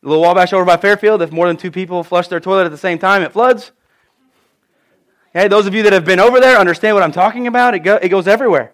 The 0.06 0.10
little 0.10 0.22
Wabash 0.22 0.52
over 0.52 0.64
by 0.64 0.76
Fairfield, 0.76 1.20
if 1.20 1.32
more 1.32 1.48
than 1.48 1.56
two 1.56 1.72
people 1.72 2.04
flush 2.04 2.28
their 2.28 2.38
toilet 2.38 2.64
at 2.64 2.70
the 2.70 2.78
same 2.78 2.96
time, 2.96 3.22
it 3.22 3.32
floods. 3.32 3.72
Okay, 5.34 5.48
those 5.48 5.66
of 5.66 5.74
you 5.74 5.82
that 5.82 5.92
have 5.92 6.04
been 6.04 6.20
over 6.20 6.38
there 6.38 6.58
understand 6.58 6.94
what 6.94 7.02
I'm 7.02 7.10
talking 7.10 7.48
about. 7.48 7.74
It, 7.74 7.80
go, 7.80 7.96
it 7.96 8.08
goes 8.08 8.28
everywhere. 8.28 8.72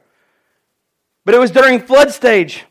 But 1.25 1.35
it 1.35 1.39
was 1.39 1.51
during 1.51 1.81
flood 1.81 2.11
stage. 2.11 2.67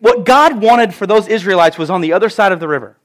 What 0.00 0.24
God 0.24 0.60
wanted 0.60 0.92
for 0.92 1.06
those 1.06 1.28
Israelites 1.28 1.78
was 1.78 1.88
on 1.88 2.00
the 2.00 2.12
other 2.12 2.28
side 2.28 2.50
of 2.50 2.58
the 2.58 2.66
river. 2.66 2.96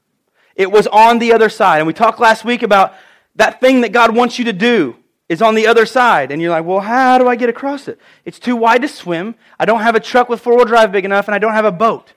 It 0.55 0.71
was 0.71 0.87
on 0.87 1.19
the 1.19 1.31
other 1.31 1.49
side. 1.49 1.77
And 1.77 1.85
we 1.85 1.93
talked 1.93 2.19
last 2.19 2.45
week 2.45 2.63
about 2.63 2.95
that 3.35 3.59
thing 3.59 3.81
that 3.81 3.91
God 3.91 4.15
wants 4.15 4.39
you 4.39 4.45
to 4.45 4.53
do 4.53 4.95
is 5.29 5.43
on 5.43 5.53
the 5.53 5.67
other 5.67 5.85
side. 5.85 6.31
And 6.31 6.41
you're 6.41 6.49
like, 6.49 6.65
well, 6.65 6.79
how 6.79 7.19
do 7.19 7.27
I 7.27 7.35
get 7.35 7.49
across 7.49 7.87
it? 7.87 7.99
It's 8.23 8.39
too 8.39 8.55
wide 8.55 8.81
to 8.81 8.87
swim. 8.87 9.35
I 9.59 9.65
don't 9.65 9.81
have 9.81 9.93
a 9.93 9.99
truck 9.99 10.29
with 10.29 10.41
four 10.41 10.55
wheel 10.55 10.65
drive 10.65 10.91
big 10.91 11.05
enough, 11.05 11.27
and 11.27 11.35
I 11.35 11.37
don't 11.37 11.53
have 11.53 11.65
a 11.65 11.71
boat. 11.71 12.13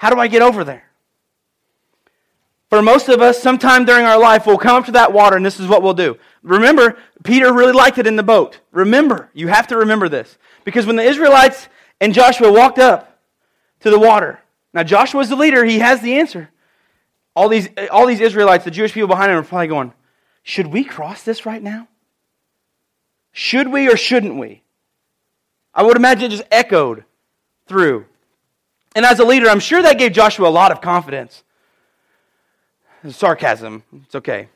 How 0.00 0.08
do 0.08 0.18
I 0.18 0.28
get 0.28 0.40
over 0.40 0.64
there? 0.64 0.84
For 2.70 2.80
most 2.80 3.10
of 3.10 3.20
us, 3.20 3.42
sometime 3.42 3.84
during 3.84 4.06
our 4.06 4.18
life, 4.18 4.46
we'll 4.46 4.56
come 4.56 4.76
up 4.76 4.86
to 4.86 4.92
that 4.92 5.12
water, 5.12 5.36
and 5.36 5.44
this 5.44 5.60
is 5.60 5.68
what 5.68 5.82
we'll 5.82 5.92
do. 5.92 6.16
Remember, 6.42 6.96
Peter 7.22 7.52
really 7.52 7.74
liked 7.74 7.98
it 7.98 8.06
in 8.06 8.16
the 8.16 8.22
boat. 8.22 8.60
Remember, 8.72 9.28
you 9.34 9.48
have 9.48 9.66
to 9.66 9.76
remember 9.76 10.08
this. 10.08 10.38
Because 10.64 10.86
when 10.86 10.96
the 10.96 11.02
Israelites 11.02 11.68
and 12.00 12.14
Joshua 12.14 12.50
walked 12.50 12.78
up 12.78 13.20
to 13.80 13.90
the 13.90 13.98
water, 13.98 14.40
now 14.72 14.84
Joshua's 14.84 15.28
the 15.28 15.36
leader, 15.36 15.66
he 15.66 15.80
has 15.80 16.00
the 16.00 16.14
answer. 16.14 16.48
All 17.36 17.50
these, 17.50 17.68
all 17.90 18.06
these 18.06 18.20
Israelites, 18.20 18.64
the 18.64 18.70
Jewish 18.70 18.94
people 18.94 19.08
behind 19.08 19.30
him, 19.30 19.36
are 19.36 19.42
probably 19.42 19.66
going, 19.66 19.92
Should 20.42 20.68
we 20.68 20.82
cross 20.82 21.24
this 21.24 21.44
right 21.44 21.62
now? 21.62 21.88
Should 23.32 23.68
we 23.68 23.86
or 23.86 23.98
shouldn't 23.98 24.36
we? 24.36 24.62
I 25.74 25.82
would 25.82 25.98
imagine 25.98 26.24
it 26.24 26.30
just 26.30 26.48
echoed 26.50 27.04
through. 27.66 28.06
And 28.94 29.04
as 29.04 29.20
a 29.20 29.24
leader, 29.24 29.48
I'm 29.48 29.60
sure 29.60 29.82
that 29.82 29.98
gave 29.98 30.12
Joshua 30.12 30.48
a 30.48 30.50
lot 30.50 30.72
of 30.72 30.80
confidence. 30.80 31.44
Sarcasm. 33.08 33.82
It's 34.04 34.14
okay. 34.14 34.48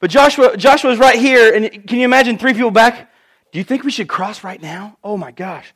But 0.00 0.10
Joshua, 0.10 0.56
Joshua's 0.56 0.98
right 0.98 1.18
here, 1.18 1.54
and 1.54 1.86
can 1.86 1.98
you 1.98 2.04
imagine 2.04 2.38
three 2.38 2.54
people 2.54 2.70
back? 2.70 3.10
Do 3.52 3.58
you 3.58 3.64
think 3.64 3.84
we 3.84 3.90
should 3.90 4.08
cross 4.08 4.44
right 4.44 4.60
now? 4.60 4.96
Oh 5.02 5.16
my 5.16 5.30
gosh. 5.30 5.74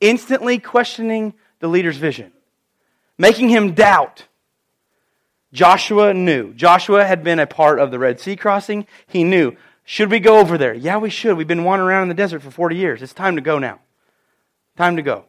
Instantly 0.00 0.58
questioning 0.58 1.34
the 1.60 1.68
leader's 1.68 1.96
vision, 1.96 2.32
making 3.18 3.48
him 3.48 3.72
doubt. 3.72 4.26
Joshua 5.52 6.14
knew. 6.14 6.54
Joshua 6.54 7.04
had 7.04 7.22
been 7.22 7.38
a 7.38 7.46
part 7.46 7.78
of 7.78 7.90
the 7.90 7.98
Red 7.98 8.18
Sea 8.18 8.36
crossing. 8.36 8.86
He 9.06 9.22
knew. 9.22 9.54
Should 9.84 10.10
we 10.10 10.20
go 10.20 10.38
over 10.38 10.56
there? 10.56 10.72
Yeah, 10.74 10.98
we 10.98 11.10
should. 11.10 11.36
We've 11.36 11.46
been 11.46 11.64
wandering 11.64 11.90
around 11.90 12.02
in 12.02 12.08
the 12.08 12.14
desert 12.14 12.40
for 12.40 12.50
40 12.50 12.76
years. 12.76 13.02
It's 13.02 13.12
time 13.12 13.36
to 13.36 13.42
go 13.42 13.58
now. 13.58 13.80
Time 14.76 14.96
to 14.96 15.02
go. 15.02 15.26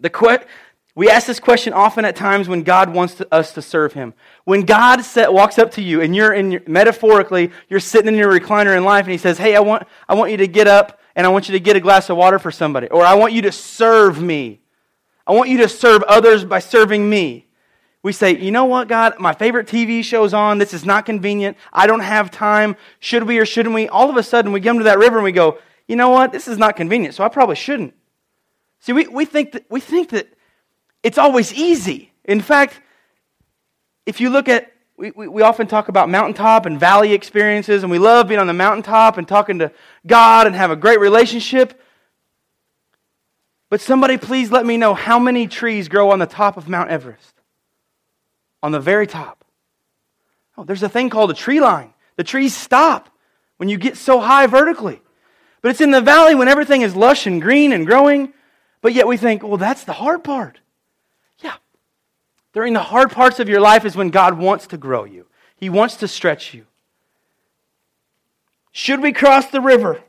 The 0.00 0.10
que- 0.10 0.46
we 0.94 1.08
ask 1.08 1.26
this 1.28 1.38
question 1.38 1.72
often 1.72 2.04
at 2.04 2.16
times 2.16 2.48
when 2.48 2.64
God 2.64 2.92
wants 2.92 3.14
to, 3.14 3.34
us 3.34 3.52
to 3.52 3.62
serve 3.62 3.92
Him. 3.92 4.14
When 4.44 4.62
God 4.62 5.02
set, 5.02 5.32
walks 5.32 5.58
up 5.58 5.70
to 5.72 5.82
you 5.82 6.00
and 6.00 6.14
you're 6.14 6.32
in 6.32 6.50
your, 6.50 6.62
metaphorically, 6.66 7.52
you're 7.68 7.78
sitting 7.78 8.08
in 8.08 8.14
your 8.16 8.32
recliner 8.32 8.76
in 8.76 8.84
life 8.84 9.04
and 9.04 9.12
He 9.12 9.18
says, 9.18 9.38
Hey, 9.38 9.54
I 9.54 9.60
want, 9.60 9.84
I 10.08 10.14
want 10.14 10.32
you 10.32 10.36
to 10.38 10.48
get 10.48 10.66
up 10.66 11.00
and 11.14 11.26
I 11.26 11.30
want 11.30 11.48
you 11.48 11.52
to 11.52 11.60
get 11.60 11.76
a 11.76 11.80
glass 11.80 12.10
of 12.10 12.16
water 12.16 12.38
for 12.38 12.50
somebody. 12.50 12.88
Or 12.88 13.04
I 13.04 13.14
want 13.14 13.32
you 13.32 13.42
to 13.42 13.52
serve 13.52 14.20
me. 14.20 14.60
I 15.26 15.32
want 15.32 15.50
you 15.50 15.58
to 15.58 15.68
serve 15.68 16.02
others 16.04 16.44
by 16.44 16.58
serving 16.58 17.08
me. 17.08 17.46
We 18.02 18.12
say, 18.12 18.36
you 18.36 18.50
know 18.50 18.64
what, 18.64 18.88
God, 18.88 19.18
my 19.18 19.34
favorite 19.34 19.66
TV 19.66 20.02
show's 20.02 20.32
on. 20.32 20.58
This 20.58 20.72
is 20.72 20.84
not 20.84 21.04
convenient. 21.04 21.56
I 21.72 21.86
don't 21.86 22.00
have 22.00 22.30
time. 22.30 22.76
Should 23.00 23.24
we 23.24 23.38
or 23.38 23.44
shouldn't 23.44 23.74
we? 23.74 23.88
All 23.88 24.08
of 24.08 24.16
a 24.16 24.22
sudden, 24.22 24.52
we 24.52 24.60
come 24.60 24.78
to 24.78 24.84
that 24.84 24.98
river 24.98 25.16
and 25.16 25.24
we 25.24 25.32
go, 25.32 25.58
you 25.86 25.96
know 25.96 26.10
what, 26.10 26.32
this 26.32 26.48
is 26.48 26.58
not 26.58 26.76
convenient, 26.76 27.14
so 27.14 27.24
I 27.24 27.28
probably 27.28 27.56
shouldn't. 27.56 27.94
See, 28.80 28.92
we, 28.92 29.06
we, 29.06 29.24
think 29.24 29.52
that, 29.52 29.70
we 29.70 29.80
think 29.80 30.10
that 30.10 30.28
it's 31.02 31.18
always 31.18 31.52
easy. 31.52 32.12
In 32.24 32.40
fact, 32.40 32.80
if 34.06 34.20
you 34.20 34.30
look 34.30 34.48
at, 34.48 34.72
we, 34.96 35.10
we, 35.12 35.28
we 35.28 35.42
often 35.42 35.66
talk 35.66 35.88
about 35.88 36.08
mountaintop 36.08 36.66
and 36.66 36.78
valley 36.78 37.12
experiences, 37.12 37.82
and 37.82 37.90
we 37.90 37.98
love 37.98 38.28
being 38.28 38.40
on 38.40 38.46
the 38.46 38.52
mountaintop 38.52 39.18
and 39.18 39.26
talking 39.26 39.58
to 39.60 39.72
God 40.06 40.46
and 40.46 40.56
have 40.56 40.70
a 40.70 40.76
great 40.76 41.00
relationship. 41.00 41.80
But 43.70 43.80
somebody 43.80 44.16
please 44.16 44.50
let 44.50 44.64
me 44.64 44.76
know 44.76 44.94
how 44.94 45.18
many 45.18 45.46
trees 45.46 45.88
grow 45.88 46.10
on 46.10 46.18
the 46.18 46.26
top 46.26 46.56
of 46.56 46.68
Mount 46.68 46.90
Everest? 46.90 47.38
on 48.62 48.72
the 48.72 48.80
very 48.80 49.06
top. 49.06 49.44
Oh, 50.56 50.64
there's 50.64 50.82
a 50.82 50.88
thing 50.88 51.10
called 51.10 51.30
a 51.30 51.34
tree 51.34 51.60
line. 51.60 51.92
The 52.16 52.24
trees 52.24 52.54
stop 52.54 53.08
when 53.56 53.68
you 53.68 53.78
get 53.78 53.96
so 53.96 54.20
high 54.20 54.46
vertically. 54.46 55.00
But 55.62 55.70
it's 55.70 55.80
in 55.80 55.90
the 55.90 56.00
valley 56.00 56.34
when 56.34 56.48
everything 56.48 56.82
is 56.82 56.96
lush 56.96 57.26
and 57.26 57.40
green 57.40 57.72
and 57.72 57.86
growing. 57.86 58.32
But 58.80 58.94
yet 58.94 59.06
we 59.06 59.16
think, 59.16 59.42
well, 59.42 59.56
that's 59.56 59.84
the 59.84 59.92
hard 59.92 60.22
part. 60.22 60.60
Yeah. 61.40 61.54
During 62.52 62.72
the 62.72 62.82
hard 62.82 63.10
parts 63.10 63.40
of 63.40 63.48
your 63.48 63.60
life 63.60 63.84
is 63.84 63.96
when 63.96 64.10
God 64.10 64.38
wants 64.38 64.68
to 64.68 64.76
grow 64.76 65.04
you, 65.04 65.26
He 65.56 65.68
wants 65.68 65.96
to 65.96 66.08
stretch 66.08 66.54
you. 66.54 66.66
Should 68.72 69.02
we 69.02 69.12
cross 69.12 69.46
the 69.46 69.60
river? 69.60 70.00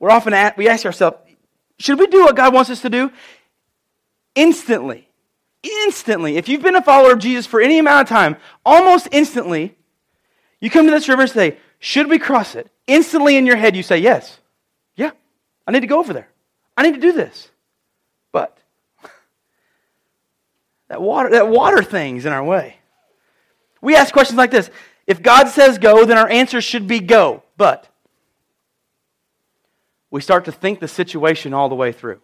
We're 0.00 0.10
often 0.10 0.34
at, 0.34 0.56
we 0.56 0.68
ask 0.68 0.84
ourselves, 0.84 1.18
should 1.78 1.98
we 1.98 2.06
do 2.08 2.24
what 2.24 2.36
God 2.36 2.52
wants 2.52 2.70
us 2.70 2.82
to 2.82 2.90
do? 2.90 3.12
Instantly 4.34 5.08
instantly, 5.64 6.36
if 6.36 6.48
you've 6.48 6.62
been 6.62 6.76
a 6.76 6.82
follower 6.82 7.12
of 7.12 7.18
Jesus 7.18 7.46
for 7.46 7.60
any 7.60 7.78
amount 7.78 8.02
of 8.02 8.08
time, 8.08 8.36
almost 8.64 9.08
instantly, 9.10 9.74
you 10.60 10.70
come 10.70 10.86
to 10.86 10.92
this 10.92 11.08
river 11.08 11.22
and 11.22 11.30
say, 11.30 11.58
Should 11.78 12.08
we 12.08 12.18
cross 12.18 12.54
it? 12.54 12.70
Instantly 12.86 13.36
in 13.36 13.46
your 13.46 13.56
head, 13.56 13.76
you 13.76 13.82
say, 13.82 13.98
Yes. 13.98 14.38
Yeah, 14.96 15.10
I 15.66 15.72
need 15.72 15.80
to 15.80 15.86
go 15.86 15.98
over 15.98 16.12
there. 16.12 16.28
I 16.76 16.82
need 16.82 16.94
to 16.94 17.00
do 17.00 17.12
this. 17.12 17.50
But 18.32 18.56
that 20.88 21.00
water, 21.00 21.30
that 21.30 21.48
water 21.48 21.82
thing's 21.82 22.26
in 22.26 22.32
our 22.32 22.44
way. 22.44 22.76
We 23.80 23.96
ask 23.96 24.12
questions 24.12 24.38
like 24.38 24.50
this 24.50 24.70
If 25.06 25.22
God 25.22 25.48
says 25.48 25.78
go, 25.78 26.04
then 26.04 26.18
our 26.18 26.28
answer 26.28 26.60
should 26.60 26.86
be 26.86 27.00
go. 27.00 27.42
But 27.56 27.88
we 30.10 30.20
start 30.20 30.44
to 30.46 30.52
think 30.52 30.80
the 30.80 30.88
situation 30.88 31.54
all 31.54 31.68
the 31.68 31.74
way 31.74 31.92
through. 31.92 32.20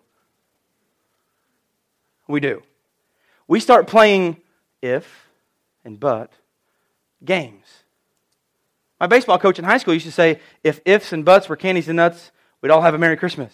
We 2.28 2.40
do 2.40 2.62
we 3.50 3.59
start 3.59 3.88
playing 3.88 4.37
if 4.80 5.28
and 5.85 5.99
but 5.99 6.32
games. 7.25 7.66
My 9.00 9.09
baseball 9.09 9.40
coach 9.40 9.59
in 9.59 9.64
high 9.64 9.78
school 9.78 9.92
used 9.92 10.06
to 10.06 10.12
say, 10.12 10.38
if 10.62 10.80
ifs 10.85 11.12
and 11.12 11.25
buts 11.25 11.49
were 11.49 11.56
candies 11.56 11.88
and 11.88 11.97
nuts, 11.97 12.30
we'd 12.62 12.71
all 12.71 12.83
have 12.83 12.95
a 12.95 12.99
Merry 12.99 13.17
Christmas. 13.17 13.52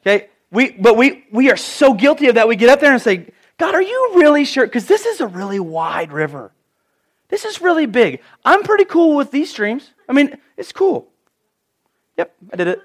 Okay? 0.00 0.28
We, 0.50 0.70
but 0.70 0.96
we, 0.96 1.24
we 1.32 1.50
are 1.50 1.56
so 1.56 1.94
guilty 1.94 2.28
of 2.28 2.36
that. 2.36 2.46
We 2.46 2.56
get 2.56 2.68
up 2.68 2.80
there 2.80 2.92
and 2.92 3.02
say, 3.02 3.32
God, 3.58 3.74
are 3.74 3.82
you 3.82 4.12
really 4.14 4.44
sure? 4.44 4.66
Because 4.66 4.86
this 4.86 5.06
is 5.06 5.20
a 5.20 5.26
really 5.26 5.60
wide 5.60 6.12
river. 6.12 6.52
This 7.28 7.44
is 7.44 7.60
really 7.60 7.86
big. 7.86 8.20
I'm 8.44 8.62
pretty 8.62 8.84
cool 8.84 9.16
with 9.16 9.30
these 9.30 9.50
streams. 9.50 9.90
I 10.08 10.12
mean, 10.12 10.38
it's 10.56 10.72
cool. 10.72 11.08
Yep, 12.16 12.34
I 12.52 12.56
did 12.56 12.68
it. 12.68 12.82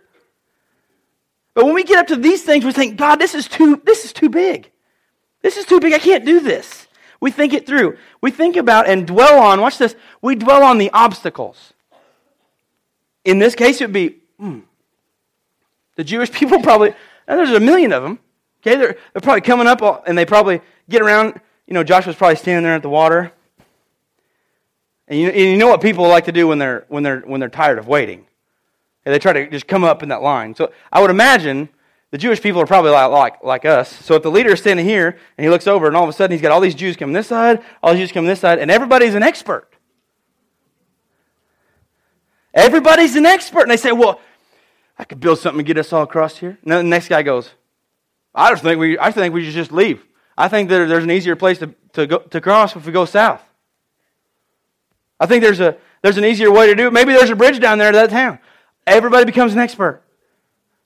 But 1.53 1.65
when 1.65 1.75
we 1.75 1.83
get 1.83 1.99
up 1.99 2.07
to 2.07 2.15
these 2.15 2.43
things, 2.43 2.63
we 2.63 2.71
think, 2.71 2.97
God, 2.97 3.17
this 3.17 3.35
is 3.35 3.47
too, 3.47 3.81
this 3.85 4.05
is 4.05 4.13
too 4.13 4.29
big. 4.29 4.71
This 5.41 5.57
is 5.57 5.65
too 5.65 5.79
big. 5.79 5.93
I 5.93 5.99
can't 5.99 6.25
do 6.25 6.39
this. 6.39 6.87
We 7.19 7.31
think 7.31 7.53
it 7.53 7.67
through. 7.67 7.97
We 8.21 8.31
think 8.31 8.55
about 8.55 8.87
and 8.87 9.05
dwell 9.05 9.39
on, 9.39 9.59
watch 9.59 9.77
this, 9.77 9.95
we 10.21 10.35
dwell 10.35 10.63
on 10.63 10.77
the 10.77 10.89
obstacles. 10.91 11.73
In 13.25 13.39
this 13.39 13.55
case, 13.55 13.81
it 13.81 13.85
would 13.85 13.93
be 13.93 14.18
hmm, 14.39 14.59
the 15.95 16.03
Jewish 16.03 16.31
people 16.39 16.61
probably, 16.61 16.93
and 17.27 17.39
there's 17.39 17.51
a 17.51 17.59
million 17.59 17.93
of 17.93 18.03
them. 18.03 18.19
Okay, 18.61 18.75
they're, 18.75 18.97
they're 19.13 19.21
probably 19.21 19.41
coming 19.41 19.67
up 19.67 20.07
and 20.07 20.17
they 20.17 20.25
probably 20.25 20.61
get 20.89 21.01
around. 21.01 21.39
You 21.67 21.73
know, 21.73 21.83
Joshua's 21.83 22.15
probably 22.15 22.35
standing 22.35 22.63
there 22.63 22.73
at 22.73 22.81
the 22.81 22.89
water. 22.89 23.31
And 25.07 25.19
you, 25.19 25.29
and 25.29 25.37
you 25.37 25.57
know 25.57 25.67
what 25.67 25.81
people 25.81 26.07
like 26.07 26.25
to 26.25 26.31
do 26.31 26.47
when 26.47 26.59
they're, 26.59 26.85
when 26.87 27.03
they're, 27.03 27.21
when 27.21 27.39
they're 27.39 27.49
tired 27.49 27.79
of 27.79 27.87
waiting? 27.87 28.25
And 29.05 29.13
they 29.13 29.19
try 29.19 29.33
to 29.33 29.49
just 29.49 29.67
come 29.67 29.83
up 29.83 30.03
in 30.03 30.09
that 30.09 30.21
line. 30.21 30.55
So 30.55 30.71
I 30.91 31.01
would 31.01 31.09
imagine 31.09 31.69
the 32.11 32.17
Jewish 32.17 32.41
people 32.41 32.61
are 32.61 32.65
probably 32.65 32.91
like, 32.91 33.09
like, 33.11 33.43
like 33.43 33.65
us. 33.65 33.89
So 33.89 34.15
if 34.15 34.23
the 34.23 34.31
leader 34.31 34.51
is 34.51 34.59
standing 34.59 34.85
here 34.85 35.17
and 35.37 35.43
he 35.43 35.49
looks 35.49 35.67
over 35.67 35.87
and 35.87 35.95
all 35.95 36.03
of 36.03 36.09
a 36.09 36.13
sudden 36.13 36.31
he's 36.31 36.41
got 36.41 36.51
all 36.51 36.61
these 36.61 36.75
Jews 36.75 36.95
coming 36.97 37.13
this 37.13 37.27
side, 37.27 37.63
all 37.81 37.93
these 37.93 38.01
Jews 38.01 38.11
coming 38.11 38.27
this 38.27 38.39
side, 38.39 38.59
and 38.59 38.69
everybody's 38.69 39.15
an 39.15 39.23
expert. 39.23 39.67
Everybody's 42.53 43.15
an 43.15 43.25
expert. 43.25 43.61
And 43.61 43.71
they 43.71 43.77
say, 43.77 43.91
well, 43.91 44.21
I 44.99 45.05
could 45.05 45.21
build 45.21 45.39
something 45.39 45.59
to 45.59 45.63
get 45.63 45.77
us 45.77 45.93
all 45.93 46.03
across 46.03 46.37
here. 46.37 46.59
And 46.61 46.71
the 46.71 46.83
next 46.83 47.07
guy 47.07 47.23
goes, 47.23 47.49
I 48.35 48.49
just 48.51 48.63
think 48.63 48.79
we, 48.79 48.99
I 48.99 49.11
think 49.11 49.33
we 49.33 49.45
should 49.45 49.53
just 49.53 49.71
leave. 49.71 50.03
I 50.37 50.49
think 50.49 50.69
that 50.69 50.87
there's 50.89 51.05
an 51.05 51.11
easier 51.11 51.37
place 51.37 51.57
to, 51.59 51.73
to, 51.93 52.05
go, 52.05 52.17
to 52.19 52.41
cross 52.41 52.75
if 52.75 52.85
we 52.85 52.91
go 52.91 53.05
south. 53.05 53.41
I 55.17 55.25
think 55.25 55.41
there's, 55.41 55.61
a, 55.61 55.77
there's 56.01 56.17
an 56.17 56.25
easier 56.25 56.51
way 56.51 56.67
to 56.67 56.75
do 56.75 56.87
it. 56.87 56.93
Maybe 56.93 57.13
there's 57.13 57.29
a 57.29 57.35
bridge 57.35 57.59
down 57.59 57.77
there 57.77 57.91
to 57.91 57.97
that 57.97 58.09
town. 58.09 58.39
Everybody 58.85 59.25
becomes 59.25 59.53
an 59.53 59.59
expert. 59.59 60.03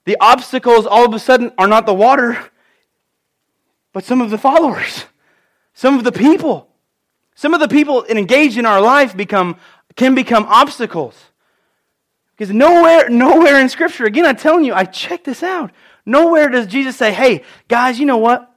The 0.04 0.16
obstacles 0.20 0.86
all 0.86 1.04
of 1.04 1.12
a 1.12 1.18
sudden 1.18 1.52
are 1.58 1.66
not 1.66 1.84
the 1.84 1.94
water, 1.94 2.38
but 3.92 4.04
some 4.04 4.20
of 4.20 4.30
the 4.30 4.38
followers, 4.38 5.06
some 5.74 5.98
of 5.98 6.04
the 6.04 6.12
people. 6.12 6.68
Some 7.36 7.52
of 7.52 7.58
the 7.58 7.68
people 7.68 8.04
engaged 8.04 8.58
in 8.58 8.66
our 8.66 8.80
life 8.80 9.16
become, 9.16 9.56
can 9.96 10.14
become 10.14 10.46
obstacles. 10.48 11.16
Because 12.36 12.52
nowhere, 12.52 13.08
nowhere 13.08 13.60
in 13.60 13.68
Scripture, 13.68 14.04
again, 14.04 14.26
I'm 14.26 14.36
telling 14.36 14.64
you, 14.64 14.74
I 14.74 14.84
checked 14.84 15.24
this 15.24 15.42
out. 15.42 15.70
Nowhere 16.04 16.48
does 16.48 16.66
Jesus 16.66 16.96
say, 16.96 17.12
hey, 17.12 17.44
guys, 17.68 17.98
you 17.98 18.06
know 18.06 18.16
what? 18.16 18.50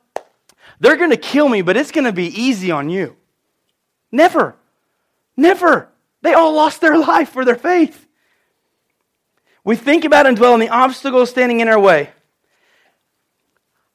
They're 0.79 0.97
going 0.97 1.11
to 1.11 1.17
kill 1.17 1.47
me, 1.47 1.61
but 1.61 1.77
it's 1.77 1.91
going 1.91 2.05
to 2.05 2.11
be 2.11 2.27
easy 2.27 2.71
on 2.71 2.89
you. 2.89 3.15
Never. 4.11 4.55
Never. 5.35 5.89
They 6.21 6.33
all 6.33 6.53
lost 6.53 6.81
their 6.81 6.97
life 6.99 7.29
for 7.29 7.45
their 7.45 7.55
faith. 7.55 8.07
We 9.63 9.75
think 9.75 10.05
about 10.05 10.25
and 10.25 10.35
dwell 10.35 10.53
on 10.53 10.59
the 10.59 10.69
obstacles 10.69 11.29
standing 11.29 11.59
in 11.59 11.67
our 11.67 11.79
way. 11.79 12.09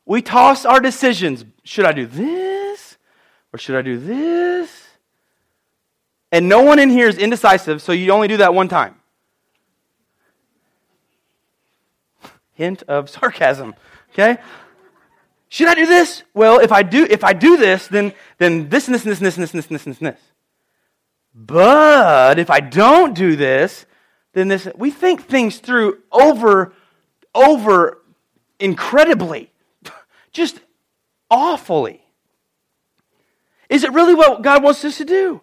We 0.04 0.22
toss 0.22 0.64
our 0.64 0.80
decisions. 0.80 1.44
Should 1.64 1.86
I 1.86 1.92
do 1.92 2.06
this? 2.06 2.98
Or 3.52 3.58
should 3.58 3.76
I 3.76 3.82
do 3.82 3.98
this? 3.98 4.70
And 6.30 6.48
no 6.48 6.62
one 6.62 6.78
in 6.78 6.90
here 6.90 7.08
is 7.08 7.18
indecisive, 7.18 7.82
so 7.82 7.92
you 7.92 8.10
only 8.10 8.28
do 8.28 8.38
that 8.38 8.54
one 8.54 8.68
time. 8.68 8.96
Hint 12.62 12.85
of 12.85 13.11
sarcasm. 13.11 13.75
Okay? 14.12 14.38
Should 15.49 15.66
I 15.66 15.75
do 15.75 15.85
this? 15.85 16.23
Well, 16.33 16.61
if 16.61 16.71
I 16.71 16.85
do, 16.85 17.04
if 17.11 17.25
I 17.25 17.33
do 17.33 17.57
this, 17.57 17.88
then, 17.88 18.12
then 18.38 18.69
this 18.69 18.87
and 18.87 18.95
this 18.95 19.02
and 19.04 19.11
this 19.11 19.19
and 19.21 19.26
this 19.26 19.37
and 19.37 19.42
this 19.42 19.52
and 19.52 19.59
this 19.59 19.87
and 19.87 19.95
this 19.95 20.00
and 20.00 20.09
this. 20.12 20.21
But 21.35 22.38
if 22.38 22.50
I 22.50 22.61
don't 22.61 23.14
do 23.14 23.35
this, 23.35 23.85
then 24.33 24.47
this. 24.47 24.69
We 24.76 24.92
think 24.92 25.25
things 25.25 25.59
through 25.59 25.99
over, 26.12 26.73
over 27.35 27.99
incredibly, 28.61 29.50
just 30.33 30.61
awfully. 31.28 32.00
Is 33.69 33.83
it 33.83 33.92
really 33.92 34.14
what 34.14 34.42
God 34.42 34.62
wants 34.62 34.85
us 34.85 34.99
to 34.99 35.04
do? 35.04 35.40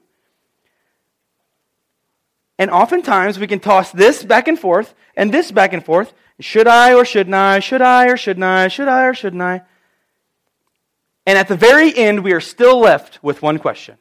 And 2.59 2.69
oftentimes 2.69 3.39
we 3.39 3.47
can 3.47 3.61
toss 3.61 3.91
this 3.91 4.21
back 4.23 4.49
and 4.49 4.59
forth 4.59 4.93
and 5.15 5.33
this 5.33 5.49
back 5.49 5.71
and 5.71 5.83
forth. 5.83 6.13
Should 6.41 6.67
I 6.67 6.93
or 6.93 7.05
shouldn't 7.05 7.33
I? 7.33 7.59
Should 7.59 7.81
I 7.81 8.07
or 8.07 8.17
shouldn't 8.17 8.43
I? 8.43 8.67
Should 8.67 8.89
I 8.89 9.05
or 9.05 9.13
shouldn't 9.13 9.41
I? 9.41 9.61
And 11.25 11.37
at 11.37 11.47
the 11.47 11.55
very 11.55 11.95
end, 11.95 12.23
we 12.23 12.33
are 12.33 12.41
still 12.41 12.79
left 12.79 13.23
with 13.23 13.41
one 13.41 13.59
question. 13.59 13.97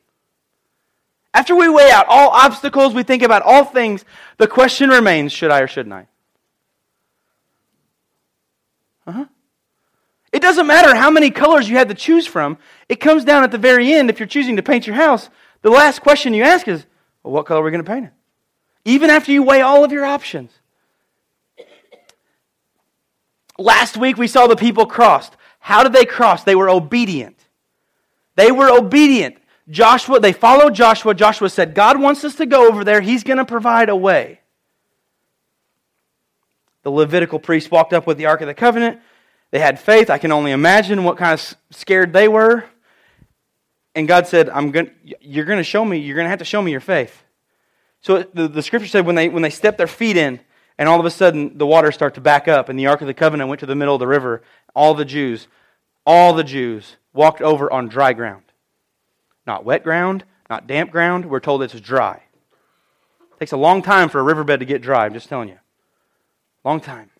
After 1.33 1.55
we 1.55 1.69
weigh 1.69 1.91
out 1.91 2.07
all 2.09 2.31
obstacles, 2.31 2.95
we 2.95 3.05
think 3.05 3.23
about 3.23 3.43
all 3.43 3.65
things, 3.65 4.05
the 4.39 4.49
question 4.49 4.91
remains 4.91 5.33
should 5.33 5.53
I 5.53 5.61
or 5.61 5.69
shouldn't 5.69 5.95
I? 5.95 6.07
Uh-huh. 9.07 9.25
It 10.33 10.43
doesn't 10.43 10.67
matter 10.67 10.97
how 10.97 11.11
many 11.11 11.31
colors 11.31 11.69
you 11.69 11.77
had 11.77 11.89
to 11.91 11.95
choose 11.95 12.27
from. 12.27 12.59
It 12.89 12.97
comes 12.97 13.25
down 13.25 13.45
at 13.45 13.53
the 13.53 13.59
very 13.59 13.93
end, 13.93 14.11
if 14.11 14.19
you're 14.19 14.27
choosing 14.27 14.57
to 14.57 14.63
paint 14.63 14.87
your 14.87 14.97
house, 14.97 15.31
the 15.63 15.71
last 15.71 16.03
question 16.03 16.35
you 16.35 16.43
ask 16.43 16.67
is, 16.67 16.85
well, 17.23 17.35
what 17.35 17.47
color 17.47 17.61
are 17.61 17.65
we 17.65 17.71
going 17.71 17.85
to 17.85 17.91
paint 17.91 18.07
it? 18.07 18.13
Even 18.89 19.11
after 19.11 19.31
you 19.31 19.43
weigh 19.43 19.61
all 19.61 19.85
of 19.85 19.93
your 19.93 20.07
options. 20.07 20.51
Last 23.59 23.99
week 23.99 24.17
we 24.17 24.27
saw 24.27 24.47
the 24.47 24.57
people 24.57 24.87
crossed. 24.87 25.37
How 25.59 25.83
did 25.83 25.93
they 25.93 26.07
cross? 26.07 26.43
They 26.43 26.55
were 26.55 26.71
obedient. 26.71 27.37
They 28.37 28.51
were 28.51 28.71
obedient. 28.71 29.37
Joshua, 29.69 30.21
they 30.21 30.33
followed 30.33 30.75
Joshua. 30.75 31.15
Joshua 31.15 31.51
said, 31.51 31.75
God 31.75 32.01
wants 32.01 32.25
us 32.25 32.37
to 32.37 32.47
go 32.47 32.67
over 32.67 32.83
there. 32.83 33.03
He's 33.03 33.25
going 33.25 33.37
to 33.37 33.45
provide 33.45 33.91
a 33.91 33.97
way. 33.97 34.41
The 36.83 36.91
Levitical 36.91 37.39
priest 37.39 37.71
walked 37.71 37.93
up 37.93 38.07
with 38.07 38.17
the 38.17 38.25
Ark 38.25 38.41
of 38.41 38.47
the 38.47 38.55
Covenant. 38.55 39.01
They 39.51 39.59
had 39.59 39.79
faith. 39.79 40.09
I 40.09 40.17
can 40.17 40.33
only 40.33 40.53
imagine 40.53 41.05
what 41.05 41.19
kind 41.19 41.39
of 41.39 41.57
scared 41.77 42.15
they 42.15 42.27
were. 42.27 42.65
And 43.95 44.09
God 44.09 44.27
said, 44.27 44.49
I'm 44.49 44.71
going, 44.71 44.93
You're 45.21 45.45
going 45.45 45.59
to 45.59 45.63
show 45.65 45.85
me, 45.85 45.99
you're 45.99 46.17
going 46.17 46.25
to 46.25 46.31
have 46.31 46.39
to 46.39 46.47
show 46.47 46.63
me 46.63 46.71
your 46.71 46.81
faith. 46.81 47.23
So 48.09 48.23
the, 48.23 48.49
the 48.49 48.63
scripture 48.63 48.89
said 48.89 49.05
when 49.05 49.17
they, 49.17 49.29
when 49.29 49.43
they 49.43 49.51
stepped 49.51 49.77
their 49.77 49.87
feet 49.87 50.17
in, 50.17 50.41
and 50.79 50.89
all 50.89 50.99
of 50.99 51.05
a 51.05 51.11
sudden 51.11 51.59
the 51.59 51.67
waters 51.67 51.95
start 51.95 52.15
to 52.15 52.23
back 52.23 52.49
up, 52.49 52.71
and 52.71 52.79
the 52.79 52.87
Ark 52.87 53.03
of 53.03 53.07
the 53.07 53.13
Covenant 53.13 53.51
went 53.51 53.61
to 53.61 53.67
the 53.67 53.75
middle 53.75 53.95
of 53.95 53.99
the 53.99 54.07
river, 54.07 54.41
all 54.75 54.95
the 54.95 55.05
Jews, 55.05 55.47
all 56.07 56.33
the 56.33 56.43
Jews 56.43 56.97
walked 57.13 57.43
over 57.43 57.71
on 57.71 57.87
dry 57.87 58.15
ground. 58.15 58.45
Not 59.47 59.67
wet 59.67 59.85
ground, 59.85 60.25
not 60.49 60.67
damp 60.67 60.91
ground. 60.91 61.27
We're 61.27 61.39
told 61.39 61.63
it's 61.63 61.79
dry. 61.79 62.23
It 63.21 63.39
takes 63.41 63.53
a 63.53 63.59
long 63.59 63.83
time 63.83 64.09
for 64.09 64.21
a 64.21 64.23
riverbed 64.23 64.61
to 64.61 64.65
get 64.65 64.81
dry, 64.81 65.05
I'm 65.05 65.13
just 65.13 65.29
telling 65.29 65.51
you. 65.51 65.59
Long 66.65 66.81
time. 66.81 67.11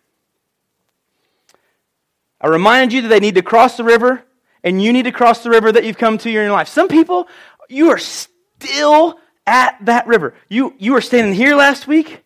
I 2.41 2.47
reminded 2.47 2.93
you 2.93 3.03
that 3.03 3.09
they 3.09 3.19
need 3.19 3.35
to 3.35 3.43
cross 3.43 3.77
the 3.77 3.83
river, 3.83 4.23
and 4.63 4.81
you 4.81 4.91
need 4.91 5.03
to 5.03 5.11
cross 5.11 5.43
the 5.43 5.51
river 5.51 5.71
that 5.71 5.83
you've 5.83 5.99
come 5.99 6.17
to 6.17 6.29
in 6.29 6.33
your 6.33 6.51
life. 6.51 6.67
Some 6.67 6.87
people, 6.87 7.27
you 7.67 7.91
are 7.91 7.99
still 7.99 9.19
at 9.49 9.83
that 9.85 10.07
river. 10.07 10.35
You, 10.47 10.73
you 10.77 10.93
were 10.93 11.01
standing 11.01 11.33
here 11.33 11.55
last 11.55 11.87
week, 11.87 12.23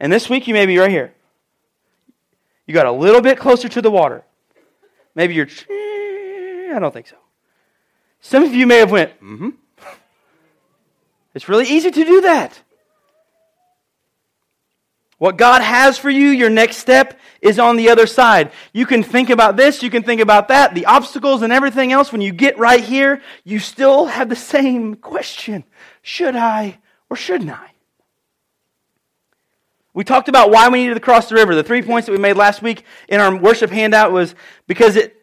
and 0.00 0.12
this 0.12 0.28
week 0.28 0.48
you 0.48 0.54
may 0.54 0.66
be 0.66 0.76
right 0.76 0.90
here. 0.90 1.14
You 2.66 2.74
got 2.74 2.86
a 2.86 2.92
little 2.92 3.20
bit 3.20 3.38
closer 3.38 3.68
to 3.68 3.80
the 3.80 3.90
water. 3.90 4.24
Maybe 5.14 5.34
you're, 5.34 5.48
I 5.70 6.78
don't 6.78 6.92
think 6.92 7.06
so. 7.06 7.16
Some 8.20 8.42
of 8.42 8.54
you 8.54 8.66
may 8.66 8.78
have 8.78 8.90
went, 8.90 9.12
mm-hmm. 9.22 9.50
It's 11.34 11.48
really 11.48 11.68
easy 11.68 11.90
to 11.90 12.04
do 12.04 12.20
that. 12.22 12.60
What 15.18 15.36
God 15.36 15.60
has 15.60 15.98
for 15.98 16.08
you, 16.08 16.28
your 16.28 16.48
next 16.48 16.78
step, 16.78 17.20
is 17.42 17.58
on 17.58 17.76
the 17.76 17.90
other 17.90 18.06
side. 18.06 18.52
You 18.72 18.86
can 18.86 19.02
think 19.02 19.28
about 19.28 19.56
this, 19.56 19.82
you 19.82 19.90
can 19.90 20.02
think 20.02 20.20
about 20.20 20.48
that, 20.48 20.74
the 20.74 20.86
obstacles 20.86 21.42
and 21.42 21.52
everything 21.52 21.92
else. 21.92 22.10
When 22.10 22.22
you 22.22 22.32
get 22.32 22.58
right 22.58 22.82
here, 22.82 23.20
you 23.44 23.58
still 23.58 24.06
have 24.06 24.28
the 24.28 24.36
same 24.36 24.94
question 24.94 25.64
Should 26.02 26.36
I 26.36 26.78
or 27.08 27.16
shouldn't 27.16 27.50
I? 27.50 27.72
We 29.92 30.04
talked 30.04 30.28
about 30.28 30.50
why 30.50 30.68
we 30.68 30.82
needed 30.82 30.94
to 30.94 31.00
cross 31.00 31.28
the 31.28 31.34
river. 31.34 31.54
The 31.54 31.64
three 31.64 31.82
points 31.82 32.06
that 32.06 32.12
we 32.12 32.18
made 32.18 32.36
last 32.36 32.62
week 32.62 32.84
in 33.08 33.20
our 33.20 33.34
worship 33.34 33.70
handout 33.70 34.12
was 34.12 34.34
because 34.66 34.96
it 34.96 35.16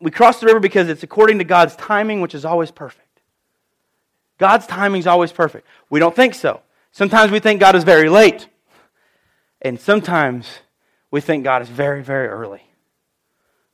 we 0.00 0.10
cross 0.10 0.40
the 0.40 0.46
river 0.46 0.58
because 0.58 0.88
it's 0.88 1.04
according 1.04 1.38
to 1.38 1.44
God's 1.44 1.76
timing, 1.76 2.20
which 2.20 2.34
is 2.34 2.44
always 2.44 2.72
perfect. 2.72 3.20
God's 4.38 4.66
timing 4.66 4.98
is 4.98 5.06
always 5.06 5.30
perfect. 5.30 5.66
We 5.88 6.00
don't 6.00 6.16
think 6.16 6.34
so. 6.34 6.60
Sometimes 6.90 7.30
we 7.30 7.38
think 7.38 7.60
God 7.60 7.76
is 7.76 7.84
very 7.84 8.08
late. 8.08 8.48
And 9.60 9.80
sometimes 9.80 10.48
we 11.12 11.20
think 11.20 11.44
God 11.44 11.62
is 11.62 11.68
very, 11.68 12.02
very 12.02 12.26
early. 12.26 12.62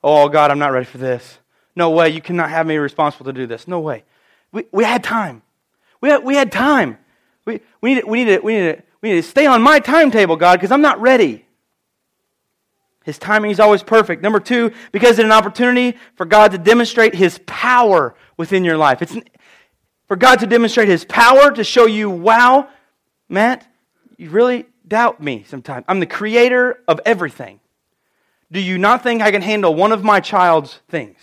Oh, 0.03 0.29
God, 0.29 0.51
I'm 0.51 0.59
not 0.59 0.71
ready 0.71 0.85
for 0.85 0.99
this. 0.99 1.39
No 1.75 1.89
way. 1.89 2.09
You 2.09 2.21
cannot 2.21 2.51
have 2.51 2.67
me 2.67 2.77
responsible 2.77 3.25
to 3.25 3.33
do 3.33 3.47
this. 3.47 3.67
No 3.67 3.79
way. 3.79 4.03
We, 4.51 4.65
we 4.71 4.83
had 4.83 5.03
time. 5.03 5.41
We 6.01 6.09
had, 6.09 6.23
we 6.23 6.35
had 6.35 6.51
time. 6.51 6.97
We, 7.45 7.61
we, 7.81 7.95
need 7.95 8.05
we, 8.05 8.23
need 8.23 8.35
to, 8.35 8.39
we, 8.39 8.53
need 8.53 8.75
to, 8.77 8.83
we 9.01 9.09
need 9.11 9.21
to 9.21 9.27
stay 9.27 9.45
on 9.45 9.61
my 9.61 9.79
timetable, 9.79 10.35
God, 10.35 10.57
because 10.57 10.71
I'm 10.71 10.81
not 10.81 11.01
ready. 11.01 11.45
His 13.03 13.17
timing 13.17 13.51
is 13.51 13.59
always 13.59 13.81
perfect. 13.81 14.21
Number 14.21 14.39
two, 14.39 14.71
because 14.91 15.11
it's 15.11 15.25
an 15.25 15.31
opportunity 15.31 15.97
for 16.15 16.25
God 16.25 16.51
to 16.51 16.57
demonstrate 16.57 17.15
His 17.15 17.39
power 17.45 18.13
within 18.37 18.63
your 18.63 18.77
life. 18.77 19.01
It's 19.01 19.17
for 20.07 20.15
God 20.15 20.39
to 20.39 20.47
demonstrate 20.47 20.87
His 20.87 21.05
power 21.05 21.51
to 21.51 21.63
show 21.63 21.85
you, 21.85 22.09
wow, 22.09 22.67
Matt, 23.27 23.65
you 24.17 24.29
really 24.29 24.65
doubt 24.87 25.21
me 25.21 25.45
sometimes. 25.47 25.85
I'm 25.87 25.99
the 25.99 26.05
creator 26.05 26.83
of 26.87 26.99
everything. 27.05 27.59
Do 28.51 28.59
you 28.59 28.77
not 28.77 29.03
think 29.03 29.21
I 29.21 29.31
can 29.31 29.41
handle 29.41 29.73
one 29.73 29.91
of 29.91 30.03
my 30.03 30.19
child's 30.19 30.79
things? 30.89 31.17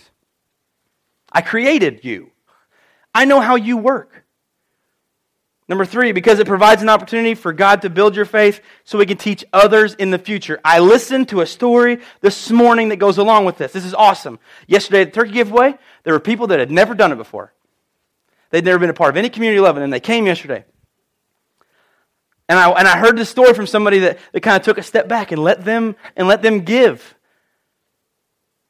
I 1.31 1.43
created 1.43 2.05
you. 2.05 2.31
I 3.15 3.25
know 3.25 3.41
how 3.41 3.57
you 3.57 3.77
work. 3.77 4.25
Number 5.68 5.85
three, 5.85 6.12
because 6.12 6.38
it 6.38 6.46
provides 6.46 6.81
an 6.83 6.88
opportunity 6.88 7.35
for 7.35 7.52
God 7.52 7.83
to 7.83 7.90
build 7.90 8.14
your 8.14 8.24
faith 8.24 8.61
so 8.85 8.98
we 8.98 9.07
can 9.07 9.16
teach 9.16 9.44
others 9.52 9.94
in 9.94 10.12
the 10.12 10.18
future. 10.18 10.61
I 10.64 10.79
listened 10.79 11.29
to 11.31 11.40
a 11.40 11.46
story 11.46 11.98
this 12.20 12.50
morning 12.52 12.90
that 12.90 12.96
goes 12.96 13.18
along 13.18 13.46
with 13.46 13.59
this. 13.59 13.72
This 13.72 13.85
is 13.85 13.92
awesome. 13.92 14.38
Yesterday 14.68 15.02
at 15.02 15.12
the 15.12 15.20
turkey 15.20 15.33
giveaway, 15.33 15.74
there 16.05 16.12
were 16.12 16.20
people 16.20 16.46
that 16.48 16.61
had 16.61 16.70
never 16.70 16.94
done 16.94 17.11
it 17.11 17.16
before. 17.16 17.52
They'd 18.50 18.64
never 18.64 18.79
been 18.79 18.90
a 18.90 18.94
part 18.94 19.11
of 19.11 19.16
any 19.16 19.29
community 19.29 19.59
11, 19.59 19.83
and 19.83 19.92
they 19.92 19.98
came 19.98 20.26
yesterday. 20.26 20.64
And 22.48 22.59
I, 22.59 22.70
and 22.70 22.87
I 22.87 22.98
heard 22.98 23.18
this 23.18 23.29
story 23.29 23.52
from 23.55 23.66
somebody 23.66 23.98
that, 24.00 24.18
that 24.31 24.40
kind 24.42 24.57
of 24.57 24.62
took 24.62 24.79
a 24.79 24.83
step 24.85 25.09
back 25.09 25.33
and 25.33 25.42
let 25.42 25.64
them 25.64 25.96
and 26.14 26.29
let 26.29 26.42
them 26.42 26.61
give. 26.61 27.16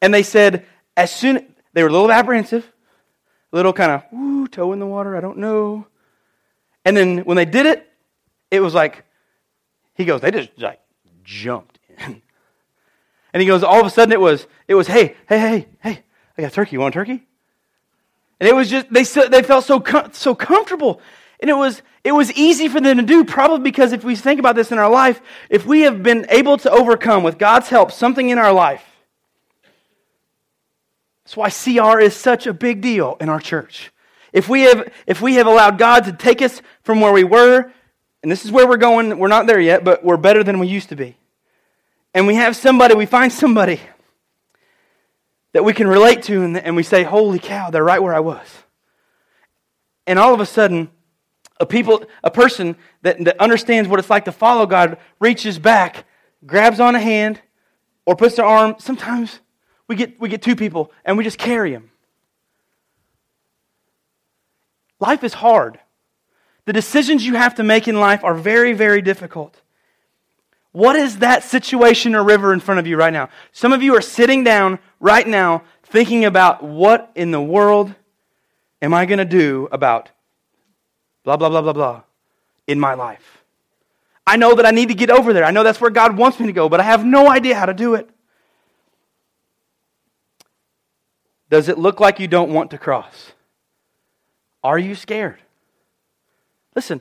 And 0.00 0.14
they 0.14 0.22
said, 0.22 0.64
as 0.96 1.14
soon 1.14 1.46
they 1.74 1.82
were 1.82 1.90
a 1.90 1.92
little 1.92 2.11
apprehensive, 2.11 2.72
a 3.52 3.56
little 3.56 3.74
kind 3.74 3.92
of, 3.92 4.18
ooh, 4.18 4.48
toe 4.48 4.72
in 4.72 4.78
the 4.78 4.87
water, 4.87 5.14
I 5.14 5.20
don't 5.20 5.37
know. 5.37 5.87
And 6.87 6.96
then 6.96 7.18
when 7.18 7.37
they 7.37 7.44
did 7.44 7.66
it, 7.66 7.85
it 8.49 8.61
was 8.61 8.72
like, 8.72 9.05
he 9.94 10.05
goes, 10.05 10.20
they 10.20 10.31
just 10.31 10.51
like 10.57 10.81
jumped 11.22 11.79
in. 11.99 12.22
And 13.35 13.42
he 13.42 13.46
goes, 13.46 13.62
all 13.62 13.79
of 13.79 13.87
a 13.87 13.90
sudden 13.90 14.12
it 14.12 14.20
was, 14.20 14.46
it 14.66 14.75
was, 14.75 14.87
hey, 14.87 15.14
hey, 15.29 15.38
hey, 15.38 15.68
hey, 15.83 16.03
I 16.38 16.42
got 16.42 16.55
turkey. 16.55 16.77
You 16.77 16.81
want 16.81 16.94
turkey? 16.94 17.27
And 18.40 18.49
it 18.49 18.55
was 18.55 18.70
just, 18.70 18.90
they, 18.90 19.03
they 19.29 19.42
felt 19.42 19.66
so, 19.66 19.85
so 20.12 20.35
comfortable. 20.35 21.03
And 21.40 21.51
it 21.51 21.53
was, 21.53 21.83
it 22.03 22.12
was 22.12 22.33
easy 22.33 22.66
for 22.68 22.81
them 22.81 22.96
to 22.96 23.03
do, 23.03 23.27
probably 23.27 23.59
because 23.59 23.92
if 23.92 24.05
we 24.05 24.16
think 24.16 24.40
about 24.40 24.57
this 24.57 24.72
in 24.72 24.79
our 24.79 24.88
life, 24.88 25.20
if 25.51 25.66
we 25.66 25.83
have 25.83 26.03
been 26.03 26.25
able 26.31 26.57
to 26.57 26.70
overcome 26.70 27.25
with 27.25 27.37
God's 27.37 27.68
help 27.68 27.92
something 27.92 28.31
in 28.31 28.38
our 28.38 28.55
life, 28.55 28.85
that's 31.25 31.37
why 31.37 31.51
CR 31.51 32.01
is 32.01 32.16
such 32.16 32.46
a 32.46 32.55
big 32.55 32.81
deal 32.81 33.18
in 33.20 33.29
our 33.29 33.40
church. 33.40 33.92
If 34.37 34.51
we 34.51 34.61
have, 34.64 34.92
if 35.07 35.22
we 35.22 35.37
have 35.37 35.46
allowed 35.46 35.79
God 35.79 36.05
to 36.05 36.12
take 36.12 36.42
us 36.42 36.61
from 36.83 37.01
where 37.01 37.11
we 37.11 37.25
were, 37.25 37.72
and 38.22 38.31
this 38.31 38.44
is 38.44 38.53
where 38.53 38.68
we're 38.68 38.77
going, 38.77 39.18
we're 39.18 39.29
not 39.29 39.46
there 39.46 39.59
yet, 39.59 39.83
but 39.83 40.05
we're 40.05 40.18
better 40.18 40.44
than 40.44 40.59
we 40.59 40.66
used 40.66 40.90
to 40.90 40.94
be. 40.94 41.16
And 42.12 42.27
we 42.27 42.35
have 42.35 42.55
somebody, 42.55 42.94
we 42.94 43.07
find 43.07 43.33
somebody 43.33 43.81
that 45.55 45.64
we 45.64 45.72
can 45.72 45.88
relate 45.88 46.22
to, 46.25 46.42
and, 46.42 46.55
and 46.59 46.77
we 46.77 46.83
say, 46.83 47.03
Holy 47.03 47.38
cow, 47.38 47.70
they're 47.70 47.83
right 47.83 48.03
where 48.03 48.14
I 48.14 48.20
was. 48.20 48.46
And 50.07 50.18
all 50.18 50.35
of 50.35 50.40
a 50.40 50.46
sudden, 50.46 50.90
a 51.59 51.64
people, 51.64 52.05
a 52.22 52.31
person 52.31 52.77
that, 53.01 53.25
that 53.25 53.40
understands 53.40 53.88
what 53.88 53.99
it's 53.99 54.11
like 54.11 54.27
to 54.27 54.33
follow 54.33 54.66
God 54.66 54.99
reaches 55.18 55.59
back, 55.59 56.05
grabs 56.44 56.79
on 56.79 56.94
a 56.94 57.01
hand, 57.01 57.40
or 58.05 58.14
puts 58.14 58.37
their 58.37 58.44
arm. 58.44 58.75
Sometimes 58.81 59.40
we 59.88 59.96
get, 59.96 60.20
we 60.20 60.29
get 60.29 60.42
two 60.42 60.57
people 60.57 60.92
and 61.07 61.16
we 61.16 61.25
just 61.25 61.38
carry 61.38 61.72
them. 61.72 61.90
Life 65.00 65.24
is 65.24 65.35
hard. 65.35 65.78
The 66.64 66.72
decisions 66.72 67.24
you 67.24 67.35
have 67.35 67.54
to 67.56 67.62
make 67.62 67.87
in 67.88 68.00
life 68.00 68.24
are 68.24 68.35
very, 68.35 68.72
very 68.72 69.02
difficult. 69.02 69.61
What 70.72 70.96
is 70.96 71.18
that 71.18 71.42
situation 71.42 72.14
or 72.14 72.22
river 72.22 72.52
in 72.52 72.61
front 72.61 72.80
of 72.80 72.87
you 72.87 72.96
right 72.96 73.12
now? 73.12 73.30
Some 73.52 73.72
of 73.72 73.82
you 73.82 73.96
are 73.96 74.02
sitting 74.02 74.44
down 74.44 74.78
right 75.00 75.26
now 75.26 75.62
thinking 75.85 76.24
about 76.24 76.62
what 76.62 77.11
in 77.14 77.30
the 77.30 77.40
world 77.40 77.94
am 78.82 78.92
I 78.92 79.06
going 79.06 79.18
to 79.18 79.24
do 79.24 79.68
about 79.72 80.11
blah, 81.24 81.37
blah, 81.37 81.48
blah, 81.48 81.62
blah, 81.62 81.72
blah 81.72 82.02
in 82.66 82.80
my 82.80 82.94
life. 82.94 83.42
I 84.26 84.37
know 84.37 84.54
that 84.56 84.66
I 84.66 84.70
need 84.70 84.88
to 84.88 84.94
get 84.94 85.09
over 85.09 85.32
there. 85.32 85.44
I 85.44 85.50
know 85.50 85.62
that's 85.62 85.80
where 85.80 85.90
God 85.90 86.16
wants 86.16 86.40
me 86.40 86.46
to 86.46 86.52
go, 86.52 86.68
but 86.68 86.80
I 86.80 86.82
have 86.82 87.04
no 87.04 87.30
idea 87.30 87.54
how 87.54 87.66
to 87.66 87.74
do 87.74 87.94
it. 87.94 88.11
Does 91.48 91.68
it 91.68 91.78
look 91.78 92.00
like 92.00 92.18
you 92.18 92.26
don't 92.26 92.52
want 92.52 92.72
to 92.72 92.78
cross? 92.78 93.32
Are 94.66 94.81
you 94.81 94.96
scared? 94.96 95.38
Listen, 96.74 97.00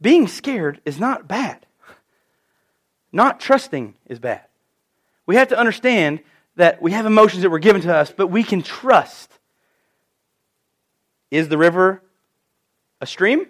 being 0.00 0.26
scared 0.26 0.80
is 0.86 0.98
not 0.98 1.28
bad. 1.28 1.66
Not 3.12 3.40
trusting 3.40 3.94
is 4.06 4.18
bad. 4.18 4.46
We 5.26 5.36
have 5.36 5.48
to 5.48 5.58
understand 5.58 6.20
that 6.56 6.80
we 6.80 6.92
have 6.92 7.04
emotions 7.04 7.42
that 7.42 7.50
were 7.50 7.58
given 7.58 7.82
to 7.82 7.94
us, 7.94 8.10
but 8.10 8.28
we 8.28 8.42
can 8.42 8.62
trust. 8.62 9.30
Is 11.30 11.50
the 11.50 11.58
river 11.58 12.02
a 13.02 13.06
stream? 13.06 13.48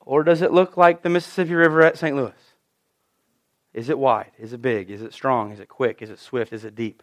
Or 0.00 0.24
does 0.24 0.40
it 0.40 0.52
look 0.52 0.78
like 0.78 1.02
the 1.02 1.10
Mississippi 1.10 1.52
River 1.52 1.82
at 1.82 1.98
St. 1.98 2.16
Louis? 2.16 2.32
Is 3.74 3.90
it 3.90 3.98
wide? 3.98 4.32
Is 4.38 4.54
it 4.54 4.62
big? 4.62 4.90
Is 4.90 5.02
it 5.02 5.12
strong? 5.12 5.52
Is 5.52 5.60
it 5.60 5.68
quick? 5.68 6.00
Is 6.00 6.08
it 6.08 6.18
swift? 6.18 6.50
Is 6.50 6.64
it 6.64 6.74
deep? 6.74 7.02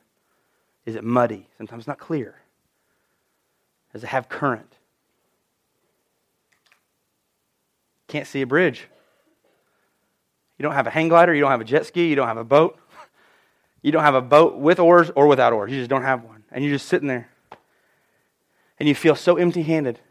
Is 0.88 0.95
it 0.95 1.03
muddy? 1.03 1.49
Sometimes 1.60 1.86
not 1.86 1.99
clear. 1.99 2.41
Does 3.93 4.04
it 4.04 4.08
have 4.08 4.30
current? 4.30 4.71
Can't 8.08 8.28
see 8.28 8.41
a 8.41 8.47
bridge. 8.47 8.88
You 10.58 10.63
don't 10.63 10.73
have 10.73 10.88
a 10.88 10.89
hang 10.89 11.08
glider, 11.08 11.34
you 11.34 11.41
don't 11.41 11.52
have 11.52 11.62
a 11.62 11.65
jet 11.65 11.86
ski, 11.86 12.08
you 12.08 12.15
don't 12.15 12.28
have 12.28 12.38
a 12.38 12.43
boat. 12.43 12.78
You 13.82 13.93
don't 13.93 14.04
have 14.04 14.15
a 14.15 14.21
boat 14.21 14.58
with 14.58 14.78
oars 14.78 15.10
or 15.15 15.28
without 15.28 15.54
oars. 15.54 15.71
You 15.71 15.78
just 15.78 15.89
don't 15.89 16.04
have 16.04 16.25
one. 16.25 16.43
And 16.52 16.65
you're 16.65 16.73
just 16.73 16.89
sitting 16.89 17.08
there. 17.08 17.30
And 18.78 18.89
you 18.89 18.93
feel 18.93 19.15
so 19.15 19.38
empty 19.38 19.62
handed. 19.62 20.02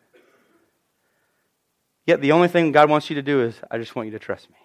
Yet 2.07 2.23
the 2.23 2.33
only 2.33 2.49
thing 2.49 2.73
God 2.73 2.89
wants 2.89 3.11
you 3.11 3.17
to 3.17 3.23
do 3.23 3.43
is, 3.43 3.61
I 3.71 3.77
just 3.77 3.95
want 3.95 4.07
you 4.07 4.13
to 4.13 4.19
trust 4.19 4.49
me. 4.49 4.57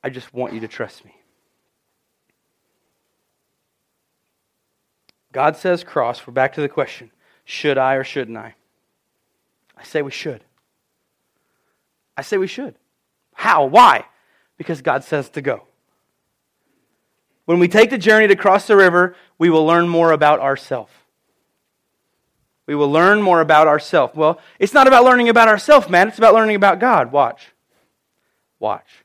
I 0.00 0.10
just 0.10 0.32
want 0.32 0.52
you 0.54 0.60
to 0.60 0.68
trust 0.68 1.04
me. 1.04 1.12
God 5.32 5.56
says 5.56 5.82
cross. 5.82 6.24
We're 6.24 6.32
back 6.34 6.52
to 6.52 6.60
the 6.60 6.68
question 6.68 7.10
should 7.46 7.78
I 7.78 7.94
or 7.94 8.04
shouldn't 8.04 8.36
I? 8.36 8.54
I 9.78 9.84
say 9.84 10.02
we 10.02 10.10
should. 10.10 10.42
I 12.16 12.22
say 12.22 12.36
we 12.36 12.48
should. 12.48 12.74
How? 13.32 13.64
Why? 13.64 14.04
Because 14.58 14.82
God 14.82 15.04
says 15.04 15.30
to 15.30 15.40
go. 15.40 15.62
When 17.44 17.60
we 17.60 17.68
take 17.68 17.90
the 17.90 17.98
journey 17.98 18.26
to 18.26 18.36
cross 18.36 18.66
the 18.66 18.76
river, 18.76 19.14
we 19.38 19.48
will 19.48 19.64
learn 19.64 19.88
more 19.88 20.10
about 20.10 20.40
ourselves. 20.40 20.92
We 22.66 22.74
will 22.74 22.90
learn 22.90 23.22
more 23.22 23.40
about 23.40 23.68
ourselves. 23.68 24.16
Well, 24.16 24.40
it's 24.58 24.74
not 24.74 24.88
about 24.88 25.04
learning 25.04 25.28
about 25.28 25.46
ourselves, 25.46 25.88
man. 25.88 26.08
It's 26.08 26.18
about 26.18 26.34
learning 26.34 26.56
about 26.56 26.80
God. 26.80 27.12
Watch. 27.12 27.52
Watch. 28.58 29.04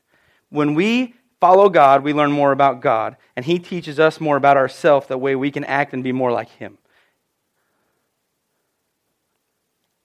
When 0.50 0.74
we 0.74 1.14
follow 1.38 1.68
God, 1.68 2.02
we 2.02 2.12
learn 2.12 2.32
more 2.32 2.50
about 2.50 2.80
God, 2.80 3.16
and 3.36 3.44
He 3.44 3.60
teaches 3.60 4.00
us 4.00 4.20
more 4.20 4.36
about 4.36 4.56
ourselves, 4.56 5.06
the 5.06 5.16
way 5.16 5.36
we 5.36 5.52
can 5.52 5.64
act 5.64 5.92
and 5.92 6.02
be 6.02 6.10
more 6.10 6.32
like 6.32 6.48
Him. 6.48 6.78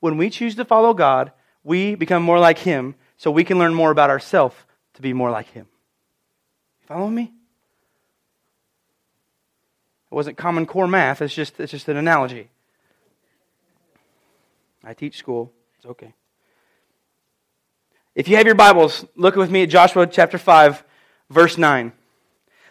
When 0.07 0.15
we 0.15 0.29
choose 0.29 0.55
to 0.55 0.63
follow 0.63 0.93
God, 0.93 1.33
we 1.65 1.93
become 1.95 2.23
more 2.23 2.39
like 2.39 2.59
Him, 2.59 2.95
so 3.17 3.29
we 3.29 3.43
can 3.43 3.59
learn 3.59 3.73
more 3.73 3.91
about 3.91 4.09
ourselves 4.09 4.55
to 4.93 5.01
be 5.01 5.11
more 5.11 5.29
like 5.29 5.51
Him. 5.51 5.67
Follow 6.87 7.09
me? 7.09 7.23
It 10.09 10.15
wasn't 10.15 10.37
common 10.37 10.65
core 10.65 10.87
math, 10.87 11.21
it's 11.21 11.35
just, 11.35 11.59
it's 11.59 11.73
just 11.73 11.89
an 11.89 11.97
analogy. 11.97 12.47
I 14.81 14.93
teach 14.93 15.17
school. 15.17 15.51
It's 15.75 15.85
okay. 15.87 16.13
If 18.15 18.29
you 18.29 18.37
have 18.37 18.45
your 18.45 18.55
Bibles, 18.55 19.03
look 19.17 19.35
with 19.35 19.51
me 19.51 19.63
at 19.63 19.69
Joshua 19.69 20.07
chapter 20.07 20.37
5, 20.37 20.85
verse 21.29 21.57
9. 21.57 21.91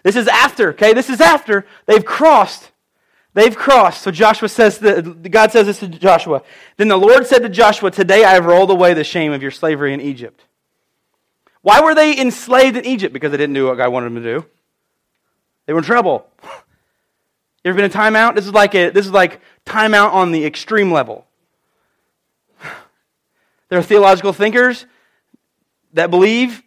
This 0.05 0.16
is 0.16 0.27
after, 0.27 0.70
okay? 0.70 0.94
This 0.94 1.11
is 1.11 1.20
after 1.20 1.66
they've 1.85 2.03
crossed. 2.03 2.70
They've 3.37 3.55
crossed. 3.55 4.01
So 4.01 4.11
Joshua 4.11 4.49
says, 4.49 4.79
that, 4.79 5.31
God 5.31 5.53
says 5.53 5.66
this 5.66 5.81
to 5.81 5.88
Joshua. 5.88 6.40
Then 6.79 6.88
the 6.88 6.96
Lord 6.96 7.27
said 7.27 7.40
to 7.40 7.51
Joshua, 7.51 7.90
Today 7.90 8.25
I 8.25 8.33
have 8.33 8.46
rolled 8.46 8.70
away 8.70 8.94
the 8.94 9.05
shame 9.05 9.31
of 9.31 9.42
your 9.42 9.51
slavery 9.51 9.92
in 9.92 10.01
Egypt. 10.01 10.42
Why 11.61 11.83
were 11.83 11.94
they 11.94 12.18
enslaved 12.18 12.79
in 12.79 12.87
Egypt? 12.87 13.12
Because 13.12 13.33
they 13.33 13.37
didn't 13.37 13.53
do 13.53 13.66
what 13.66 13.77
God 13.77 13.92
wanted 13.92 14.07
them 14.07 14.22
to 14.22 14.40
do. 14.40 14.46
They 15.66 15.75
were 15.75 15.81
in 15.81 15.85
trouble. 15.85 16.27
You 17.62 17.70
ever 17.70 17.77
been 17.79 17.85
in 17.87 17.90
timeout? 17.90 18.37
This 18.37 18.46
is 18.46 18.53
like 18.53 18.77
a, 18.77 18.90
this 18.90 19.07
is 19.07 19.11
like 19.11 19.40
timeout 19.64 20.12
on 20.12 20.31
the 20.31 20.46
extreme 20.46 20.92
level. 20.92 21.27
There 23.68 23.79
are 23.79 23.83
theological 23.83 24.33
thinkers 24.33 24.87
that 25.92 26.12
believe 26.12 26.62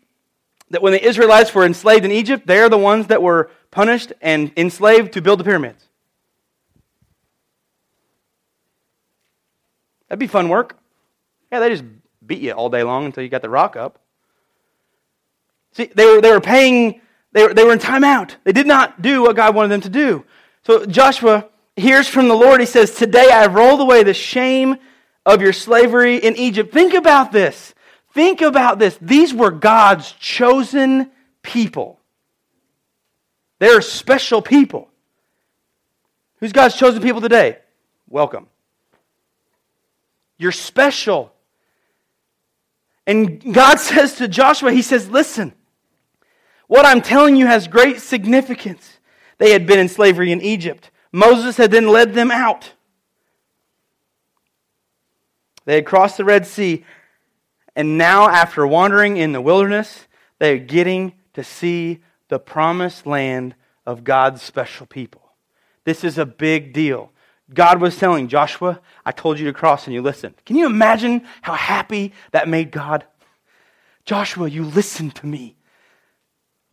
that 0.71 0.82
when 0.82 0.91
the 0.91 1.01
Israelites 1.01 1.55
were 1.55 1.65
enslaved 1.65 2.03
in 2.03 2.12
Egypt, 2.12 2.45
they're 2.45 2.67
the 2.67 2.77
ones 2.77 3.08
that 3.08 3.23
were 3.23 3.49
punished 3.71 4.12
and 4.21 4.51
enslaved 4.58 5.13
to 5.13 5.21
build 5.21 5.39
the 5.39 5.45
pyramids. 5.45 5.88
That'd 10.10 10.19
be 10.19 10.28
fun 10.28 10.50
work. 10.50 10.78
Yeah, 11.52 11.60
they 11.60 11.69
just 11.69 11.86
beat 12.26 12.41
you 12.41 12.52
all 12.52 12.69
day 12.69 12.84
long 12.84 13.06
until 13.06 13.24
you 13.24 13.30
got 13.30 13.41
the 13.41 13.50
rock 13.50 13.76
up. 13.76 14.00
See, 15.74 15.86
they 15.86 16.06
were, 16.06 16.22
they 16.22 16.32
were 16.32 16.41
paying, 16.41 17.02
they 17.32 17.43
were, 17.43 17.54
they 17.54 17.63
were 17.63 17.74
in 17.74 17.80
timeout. 17.80 18.36
They 18.43 18.52
did 18.52 18.67
not 18.67 19.02
do 19.02 19.22
what 19.22 19.36
God 19.36 19.56
wanted 19.56 19.69
them 19.69 19.82
to 19.82 19.89
do. 19.89 20.26
So 20.63 20.86
Joshua 20.86 21.48
hears 21.76 22.08
from 22.08 22.28
the 22.28 22.36
Lord. 22.36 22.60
He 22.60 22.65
says, 22.65 22.91
Today 22.93 23.30
I 23.32 23.43
have 23.43 23.54
rolled 23.54 23.80
away 23.80 24.04
the 24.04 24.13
shame 24.13 24.78
of 25.26 25.41
your 25.41 25.54
slavery 25.54 26.17
in 26.17 26.36
Egypt. 26.36 26.74
Think 26.74 26.93
about 26.93 27.32
this. 27.32 27.74
Think 28.13 28.41
about 28.41 28.80
this. 28.80 28.98
These 29.02 29.34
were 29.34 29.52
God's 29.52 30.12
chosen 30.13 31.12
people. 31.43 32.00
They're 33.60 33.82
special 33.82 34.41
people. 34.41 34.89
Who's 36.39 36.54
God's 36.54 36.76
chosen 36.76 37.02
people 37.02 37.22
today? 37.22 37.58
Welcome. 38.08 38.48
You're 40.39 40.52
special. 40.52 41.32
And 43.06 43.54
God 43.54 43.80
says 43.80 44.15
to 44.15 44.28
Joshua, 44.28 44.71
He 44.71 44.82
says, 44.82 45.08
Listen, 45.10 45.54
what 46.65 46.86
I'm 46.86 47.02
telling 47.02 47.36
you 47.36 47.45
has 47.45 47.67
great 47.67 47.99
significance. 47.99 48.97
They 49.38 49.52
had 49.52 49.67
been 49.67 49.80
in 49.80 49.89
slavery 49.89 50.32
in 50.32 50.41
Egypt. 50.41 50.89
Moses 51.12 51.58
had 51.58 51.71
then 51.71 51.88
led 51.88 52.13
them 52.13 52.32
out. 52.32 52.73
They 55.65 55.75
had 55.75 55.86
crossed 55.86 56.17
the 56.17 56.25
Red 56.25 56.47
Sea, 56.47 56.84
and 57.75 57.97
now, 57.97 58.28
after 58.28 58.65
wandering 58.65 59.17
in 59.17 59.32
the 59.32 59.41
wilderness, 59.41 60.08
they 60.39 60.54
are 60.54 60.58
getting 60.58 61.13
to 61.34 61.43
see 61.43 61.99
the 62.28 62.39
promised 62.39 63.06
land 63.06 63.56
of 63.86 64.04
God's 64.04 64.41
special 64.41 64.86
people. 64.86 65.21
This 65.84 66.04
is 66.04 66.17
a 66.17 66.25
big 66.25 66.73
deal. 66.73 67.12
God 67.54 67.82
was 67.82 67.98
telling 67.98 68.28
Joshua, 68.28 68.80
I 69.06 69.12
told 69.12 69.40
you 69.40 69.46
to 69.46 69.54
cross 69.54 69.86
and 69.86 69.94
you 69.94 70.02
listened. 70.02 70.36
Can 70.46 70.56
you 70.56 70.66
imagine 70.66 71.26
how 71.42 71.54
happy 71.54 72.14
that 72.32 72.48
made 72.48 72.72
God? 72.72 73.06
Joshua, 74.06 74.48
you 74.48 74.64
listened 74.64 75.16
to 75.16 75.26
me. 75.26 75.56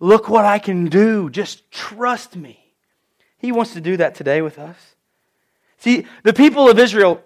Look 0.00 0.28
what 0.28 0.44
I 0.44 0.58
can 0.58 0.86
do. 0.86 1.30
Just 1.30 1.70
trust 1.70 2.36
me. 2.36 2.74
He 3.38 3.52
wants 3.52 3.72
to 3.74 3.80
do 3.80 3.96
that 3.96 4.14
today 4.14 4.42
with 4.42 4.58
us. 4.58 4.76
See, 5.78 6.06
the 6.22 6.32
people 6.32 6.68
of 6.68 6.78
Israel 6.78 7.22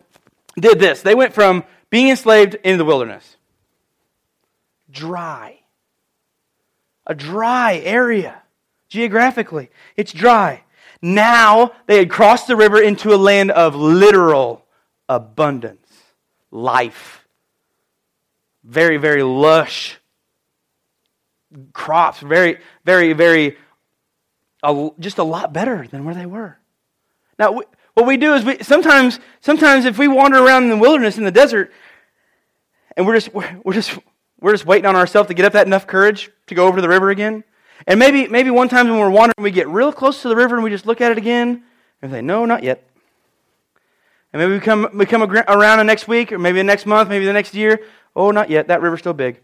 did 0.58 0.78
this. 0.78 1.02
They 1.02 1.14
went 1.14 1.34
from 1.34 1.64
being 1.88 2.08
enslaved 2.08 2.56
in 2.62 2.78
the 2.78 2.84
wilderness. 2.84 3.36
Dry. 4.90 5.60
A 7.06 7.14
dry 7.14 7.76
area 7.78 8.42
geographically. 8.88 9.70
It's 9.96 10.12
dry. 10.12 10.64
Now 11.02 11.72
they 11.86 11.98
had 11.98 12.10
crossed 12.10 12.46
the 12.46 12.56
river 12.56 12.80
into 12.80 13.14
a 13.14 13.16
land 13.16 13.50
of 13.50 13.74
literal 13.74 14.64
abundance, 15.08 15.88
life. 16.50 17.26
Very, 18.64 18.98
very 18.98 19.22
lush 19.22 19.98
crops. 21.72 22.20
Very, 22.20 22.58
very, 22.84 23.12
very, 23.12 23.56
just 24.98 25.18
a 25.18 25.24
lot 25.24 25.52
better 25.52 25.86
than 25.86 26.04
where 26.04 26.14
they 26.14 26.26
were. 26.26 26.58
Now, 27.38 27.52
what 27.94 28.06
we 28.06 28.16
do 28.16 28.34
is 28.34 28.44
we 28.44 28.58
sometimes, 28.58 29.18
sometimes 29.40 29.84
if 29.84 29.98
we 29.98 30.08
wander 30.08 30.38
around 30.38 30.64
in 30.64 30.70
the 30.70 30.76
wilderness 30.76 31.18
in 31.18 31.24
the 31.24 31.30
desert, 31.30 31.72
and 32.96 33.06
we're 33.06 33.18
just 33.18 33.32
we're 33.32 33.72
just 33.72 33.98
we're 34.40 34.52
just 34.52 34.66
waiting 34.66 34.86
on 34.86 34.96
ourselves 34.96 35.28
to 35.28 35.34
get 35.34 35.44
up 35.44 35.54
that 35.54 35.66
enough 35.66 35.86
courage 35.86 36.30
to 36.46 36.54
go 36.54 36.66
over 36.66 36.76
to 36.76 36.82
the 36.82 36.88
river 36.88 37.10
again. 37.10 37.44
And 37.86 37.98
maybe 37.98 38.28
maybe 38.28 38.50
one 38.50 38.68
time 38.68 38.88
when 38.88 38.98
we're 38.98 39.10
wandering, 39.10 39.42
we 39.42 39.50
get 39.50 39.68
real 39.68 39.92
close 39.92 40.22
to 40.22 40.28
the 40.28 40.36
river 40.36 40.54
and 40.54 40.64
we 40.64 40.70
just 40.70 40.86
look 40.86 41.00
at 41.00 41.12
it 41.12 41.18
again 41.18 41.62
and 42.02 42.10
say, 42.10 42.20
"No, 42.20 42.44
not 42.44 42.62
yet." 42.62 42.90
And 44.32 44.40
maybe 44.40 44.52
we 44.52 44.60
come, 44.60 44.88
we 44.94 45.06
come 45.06 45.22
around 45.22 45.78
the 45.78 45.84
next 45.84 46.06
week, 46.06 46.30
or 46.30 46.38
maybe 46.38 46.58
the 46.58 46.64
next 46.64 46.86
month, 46.86 47.08
maybe 47.08 47.24
the 47.24 47.32
next 47.32 47.54
year. 47.54 47.84
Oh, 48.14 48.30
not 48.30 48.50
yet. 48.50 48.68
That 48.68 48.80
river's 48.80 49.00
still 49.00 49.12
big. 49.12 49.40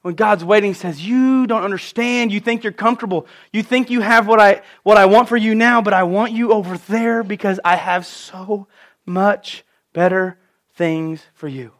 When 0.00 0.14
God's 0.14 0.44
waiting 0.44 0.74
says, 0.74 1.06
You 1.06 1.46
don't 1.46 1.62
understand. 1.62 2.32
You 2.32 2.40
think 2.40 2.64
you're 2.64 2.72
comfortable. 2.72 3.26
You 3.52 3.62
think 3.62 3.90
you 3.90 4.00
have 4.00 4.26
what 4.26 4.40
I, 4.40 4.62
what 4.82 4.96
I 4.96 5.06
want 5.06 5.28
for 5.28 5.36
you 5.36 5.54
now, 5.54 5.80
but 5.82 5.92
I 5.92 6.02
want 6.02 6.32
you 6.32 6.52
over 6.52 6.76
there 6.76 7.22
because 7.22 7.60
I 7.64 7.76
have 7.76 8.06
so 8.06 8.66
much 9.06 9.64
better 9.92 10.38
things 10.74 11.22
for 11.34 11.48
you. 11.48 11.72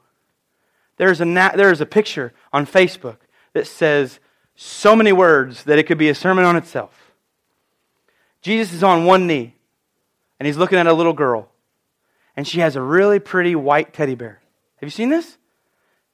There's 0.98 1.20
a, 1.20 1.52
there's 1.56 1.80
a 1.80 1.86
picture 1.86 2.32
on 2.52 2.66
Facebook 2.66 3.16
that 3.54 3.66
says 3.66 4.20
so 4.64 4.94
many 4.94 5.12
words 5.12 5.64
that 5.64 5.78
it 5.78 5.84
could 5.84 5.98
be 5.98 6.08
a 6.08 6.14
sermon 6.14 6.44
on 6.44 6.56
itself. 6.56 7.12
Jesus 8.40 8.72
is 8.72 8.82
on 8.82 9.04
one 9.04 9.26
knee 9.26 9.54
and 10.42 10.46
he's 10.46 10.56
looking 10.56 10.78
at 10.78 10.88
a 10.88 10.92
little 10.92 11.12
girl, 11.12 11.48
and 12.36 12.48
she 12.48 12.58
has 12.58 12.74
a 12.74 12.82
really 12.82 13.20
pretty 13.20 13.54
white 13.54 13.92
teddy 13.92 14.16
bear. 14.16 14.40
Have 14.76 14.86
you 14.88 14.90
seen 14.90 15.08
this? 15.08 15.38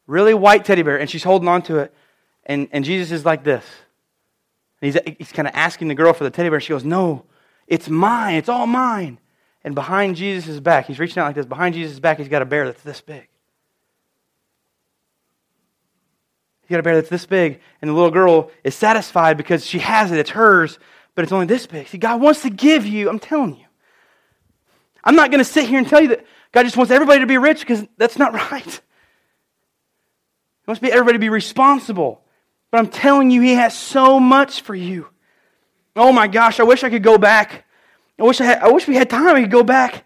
Really 0.06 0.34
white 0.34 0.66
teddy 0.66 0.82
bear, 0.82 1.00
and 1.00 1.08
she's 1.08 1.24
holding 1.24 1.48
on 1.48 1.62
to 1.62 1.78
it, 1.78 1.94
and, 2.44 2.68
and 2.72 2.84
Jesus 2.84 3.10
is 3.10 3.24
like 3.24 3.42
this. 3.42 3.64
And 4.82 4.92
he's, 4.92 5.16
he's 5.16 5.32
kind 5.32 5.48
of 5.48 5.54
asking 5.54 5.88
the 5.88 5.94
girl 5.94 6.12
for 6.12 6.24
the 6.24 6.30
teddy 6.30 6.50
bear. 6.50 6.60
She 6.60 6.74
goes, 6.74 6.84
No, 6.84 7.24
it's 7.66 7.88
mine. 7.88 8.34
It's 8.34 8.50
all 8.50 8.66
mine. 8.66 9.18
And 9.64 9.74
behind 9.74 10.16
Jesus' 10.16 10.60
back, 10.60 10.86
he's 10.86 10.98
reaching 10.98 11.22
out 11.22 11.26
like 11.26 11.34
this. 11.34 11.46
Behind 11.46 11.74
Jesus' 11.74 11.98
back, 11.98 12.18
he's 12.18 12.28
got 12.28 12.42
a 12.42 12.46
bear 12.46 12.66
that's 12.66 12.82
this 12.82 13.00
big. 13.00 13.28
He's 16.68 16.74
got 16.74 16.80
a 16.80 16.82
bear 16.82 16.96
that's 16.96 17.08
this 17.08 17.24
big. 17.24 17.60
And 17.80 17.88
the 17.88 17.94
little 17.94 18.10
girl 18.10 18.50
is 18.62 18.74
satisfied 18.74 19.38
because 19.38 19.64
she 19.64 19.78
has 19.78 20.12
it. 20.12 20.18
It's 20.18 20.28
hers, 20.28 20.78
but 21.14 21.22
it's 21.22 21.32
only 21.32 21.46
this 21.46 21.66
big. 21.66 21.88
See, 21.88 21.96
God 21.96 22.20
wants 22.20 22.42
to 22.42 22.50
give 22.50 22.84
you, 22.86 23.08
I'm 23.08 23.18
telling 23.18 23.56
you. 23.56 23.64
I'm 25.02 25.16
not 25.16 25.30
going 25.30 25.38
to 25.38 25.46
sit 25.46 25.66
here 25.66 25.78
and 25.78 25.88
tell 25.88 26.02
you 26.02 26.08
that 26.08 26.26
God 26.52 26.64
just 26.64 26.76
wants 26.76 26.92
everybody 26.92 27.20
to 27.20 27.26
be 27.26 27.38
rich 27.38 27.60
because 27.60 27.86
that's 27.96 28.18
not 28.18 28.34
right. 28.52 28.66
He 28.66 28.80
wants 30.66 30.82
everybody 30.82 31.14
to 31.14 31.18
be 31.18 31.30
responsible. 31.30 32.20
But 32.70 32.80
I'm 32.80 32.88
telling 32.88 33.30
you, 33.30 33.40
He 33.40 33.54
has 33.54 33.74
so 33.74 34.20
much 34.20 34.60
for 34.60 34.74
you. 34.74 35.08
Oh 35.96 36.12
my 36.12 36.28
gosh, 36.28 36.60
I 36.60 36.64
wish 36.64 36.84
I 36.84 36.90
could 36.90 37.02
go 37.02 37.16
back. 37.16 37.64
I 38.18 38.24
wish, 38.24 38.42
I, 38.42 38.44
had, 38.44 38.58
I 38.58 38.68
wish 38.68 38.86
we 38.86 38.94
had 38.94 39.08
time. 39.08 39.34
I 39.34 39.40
could 39.40 39.50
go 39.50 39.62
back 39.62 40.04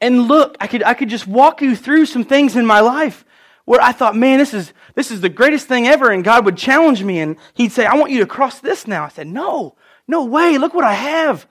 and 0.00 0.28
look. 0.28 0.56
I 0.60 0.66
could, 0.66 0.82
I 0.82 0.94
could 0.94 1.10
just 1.10 1.26
walk 1.26 1.60
you 1.60 1.76
through 1.76 2.06
some 2.06 2.24
things 2.24 2.56
in 2.56 2.64
my 2.64 2.80
life 2.80 3.26
where 3.70 3.80
I 3.80 3.92
thought, 3.92 4.16
man, 4.16 4.40
this 4.40 4.52
is, 4.52 4.72
this 4.96 5.12
is 5.12 5.20
the 5.20 5.28
greatest 5.28 5.68
thing 5.68 5.86
ever. 5.86 6.10
And 6.10 6.24
God 6.24 6.44
would 6.44 6.56
challenge 6.56 7.04
me 7.04 7.20
and 7.20 7.36
He'd 7.54 7.70
say, 7.70 7.86
I 7.86 7.94
want 7.94 8.10
you 8.10 8.18
to 8.18 8.26
cross 8.26 8.58
this 8.58 8.88
now. 8.88 9.04
I 9.04 9.10
said, 9.10 9.28
no, 9.28 9.76
no 10.08 10.24
way. 10.24 10.58
Look 10.58 10.74
what 10.74 10.82
I 10.82 10.94
have. 10.94 11.46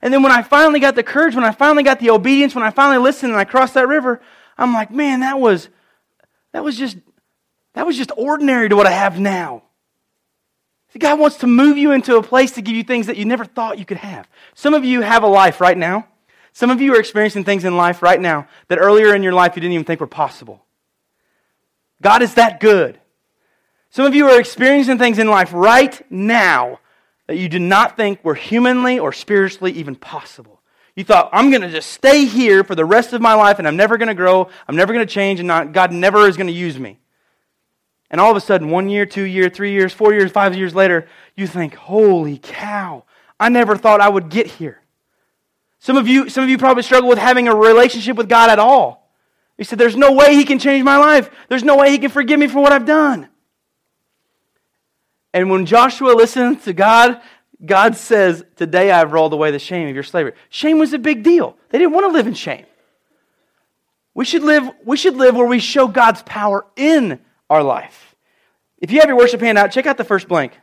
And 0.00 0.14
then 0.14 0.22
when 0.22 0.30
I 0.30 0.42
finally 0.42 0.78
got 0.78 0.94
the 0.94 1.02
courage, 1.02 1.34
when 1.34 1.42
I 1.42 1.50
finally 1.50 1.82
got 1.82 1.98
the 1.98 2.10
obedience, 2.10 2.54
when 2.54 2.62
I 2.62 2.70
finally 2.70 2.98
listened 2.98 3.32
and 3.32 3.40
I 3.40 3.42
crossed 3.42 3.74
that 3.74 3.88
river, 3.88 4.22
I'm 4.56 4.74
like, 4.74 4.92
man, 4.92 5.18
that 5.20 5.40
was, 5.40 5.68
that 6.52 6.62
was 6.62 6.78
just, 6.78 6.98
that 7.74 7.84
was 7.84 7.96
just 7.96 8.12
ordinary 8.16 8.68
to 8.68 8.76
what 8.76 8.86
I 8.86 8.92
have 8.92 9.18
now. 9.18 9.64
See, 10.92 11.00
God 11.00 11.18
wants 11.18 11.38
to 11.38 11.48
move 11.48 11.76
you 11.76 11.90
into 11.90 12.16
a 12.16 12.22
place 12.22 12.52
to 12.52 12.62
give 12.62 12.76
you 12.76 12.84
things 12.84 13.08
that 13.08 13.16
you 13.16 13.24
never 13.24 13.44
thought 13.44 13.80
you 13.80 13.84
could 13.84 13.96
have. 13.96 14.28
Some 14.54 14.72
of 14.72 14.84
you 14.84 15.00
have 15.00 15.24
a 15.24 15.26
life 15.26 15.60
right 15.60 15.76
now. 15.76 16.06
Some 16.52 16.70
of 16.70 16.80
you 16.80 16.94
are 16.94 17.00
experiencing 17.00 17.42
things 17.42 17.64
in 17.64 17.76
life 17.76 18.02
right 18.02 18.20
now 18.20 18.46
that 18.68 18.78
earlier 18.78 19.16
in 19.16 19.24
your 19.24 19.32
life 19.32 19.56
you 19.56 19.62
didn't 19.62 19.74
even 19.74 19.84
think 19.84 19.98
were 19.98 20.06
possible. 20.06 20.62
God 22.02 22.22
is 22.22 22.34
that 22.34 22.60
good. 22.60 22.98
Some 23.90 24.06
of 24.06 24.14
you 24.14 24.28
are 24.28 24.38
experiencing 24.38 24.98
things 24.98 25.18
in 25.18 25.28
life 25.28 25.50
right 25.52 26.00
now 26.10 26.80
that 27.26 27.36
you 27.36 27.48
did 27.48 27.62
not 27.62 27.96
think 27.96 28.24
were 28.24 28.34
humanly 28.34 28.98
or 28.98 29.12
spiritually 29.12 29.72
even 29.72 29.96
possible. 29.96 30.60
You 30.94 31.04
thought, 31.04 31.28
I'm 31.32 31.50
going 31.50 31.62
to 31.62 31.70
just 31.70 31.90
stay 31.90 32.24
here 32.24 32.64
for 32.64 32.74
the 32.74 32.84
rest 32.84 33.12
of 33.12 33.20
my 33.20 33.34
life 33.34 33.58
and 33.58 33.68
I'm 33.68 33.76
never 33.76 33.98
going 33.98 34.08
to 34.08 34.14
grow, 34.14 34.48
I'm 34.66 34.76
never 34.76 34.92
going 34.92 35.06
to 35.06 35.12
change, 35.12 35.40
and 35.40 35.46
not, 35.46 35.72
God 35.72 35.92
never 35.92 36.26
is 36.26 36.36
going 36.36 36.46
to 36.46 36.52
use 36.52 36.78
me. 36.78 36.98
And 38.10 38.20
all 38.20 38.30
of 38.30 38.36
a 38.36 38.40
sudden, 38.40 38.70
one 38.70 38.88
year, 38.88 39.04
two 39.04 39.24
years, 39.24 39.52
three 39.52 39.72
years, 39.72 39.92
four 39.92 40.12
years, 40.12 40.30
five 40.30 40.56
years 40.56 40.74
later, 40.74 41.06
you 41.34 41.46
think, 41.46 41.74
holy 41.74 42.38
cow, 42.38 43.04
I 43.38 43.48
never 43.48 43.76
thought 43.76 44.00
I 44.00 44.08
would 44.08 44.28
get 44.28 44.46
here. 44.46 44.80
Some 45.78 45.96
of 45.96 46.08
you, 46.08 46.28
some 46.28 46.44
of 46.44 46.50
you 46.50 46.56
probably 46.56 46.82
struggle 46.82 47.08
with 47.08 47.18
having 47.18 47.48
a 47.48 47.54
relationship 47.54 48.16
with 48.16 48.28
God 48.28 48.48
at 48.48 48.58
all. 48.58 49.05
You 49.58 49.64
said, 49.64 49.78
There's 49.78 49.96
no 49.96 50.12
way 50.12 50.34
He 50.34 50.44
can 50.44 50.58
change 50.58 50.84
my 50.84 50.96
life. 50.96 51.30
There's 51.48 51.64
no 51.64 51.76
way 51.76 51.90
He 51.90 51.98
can 51.98 52.10
forgive 52.10 52.38
me 52.38 52.46
for 52.46 52.60
what 52.60 52.72
I've 52.72 52.86
done. 52.86 53.28
And 55.32 55.50
when 55.50 55.66
Joshua 55.66 56.12
listens 56.12 56.64
to 56.64 56.72
God, 56.72 57.20
God 57.64 57.96
says, 57.96 58.44
Today 58.56 58.90
I've 58.90 59.12
rolled 59.12 59.32
away 59.32 59.50
the 59.50 59.58
shame 59.58 59.88
of 59.88 59.94
your 59.94 60.04
slavery. 60.04 60.32
Shame 60.48 60.78
was 60.78 60.92
a 60.92 60.98
big 60.98 61.22
deal. 61.22 61.56
They 61.70 61.78
didn't 61.78 61.92
want 61.92 62.06
to 62.06 62.12
live 62.12 62.26
in 62.26 62.34
shame. 62.34 62.66
We 64.14 64.24
should 64.24 64.42
live, 64.42 64.70
we 64.84 64.96
should 64.96 65.16
live 65.16 65.36
where 65.36 65.46
we 65.46 65.58
show 65.58 65.88
God's 65.88 66.22
power 66.22 66.66
in 66.74 67.20
our 67.50 67.62
life. 67.62 68.14
If 68.78 68.90
you 68.90 69.00
have 69.00 69.08
your 69.08 69.18
worship 69.18 69.40
handout, 69.40 69.72
check 69.72 69.86
out 69.86 69.98
the 69.98 70.04
first 70.04 70.26
blank. 70.28 70.58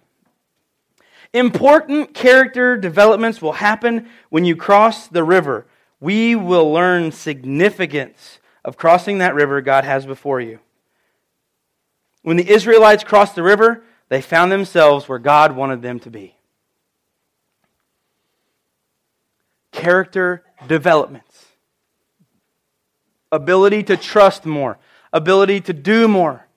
Important 1.33 2.13
character 2.13 2.77
developments 2.77 3.41
will 3.41 3.53
happen 3.53 4.07
when 4.29 4.45
you 4.45 4.55
cross 4.55 5.07
the 5.07 5.23
river. 5.23 5.65
We 5.99 6.35
will 6.35 6.71
learn 6.71 7.11
significance 7.11 8.39
of 8.65 8.77
crossing 8.77 9.17
that 9.17 9.35
river 9.35 9.61
God 9.61 9.83
has 9.83 10.05
before 10.05 10.39
you. 10.39 10.59
When 12.21 12.37
the 12.37 12.49
Israelites 12.49 13.03
crossed 13.03 13.35
the 13.35 13.43
river, 13.43 13.83
they 14.09 14.21
found 14.21 14.51
themselves 14.51 15.09
where 15.09 15.19
God 15.19 15.55
wanted 15.55 15.81
them 15.81 15.99
to 16.01 16.09
be. 16.09 16.37
Character 19.71 20.43
developments, 20.67 21.45
ability 23.31 23.83
to 23.83 23.97
trust 23.97 24.45
more, 24.45 24.77
ability 25.11 25.61
to 25.61 25.73
do 25.73 26.07
more. 26.07 26.47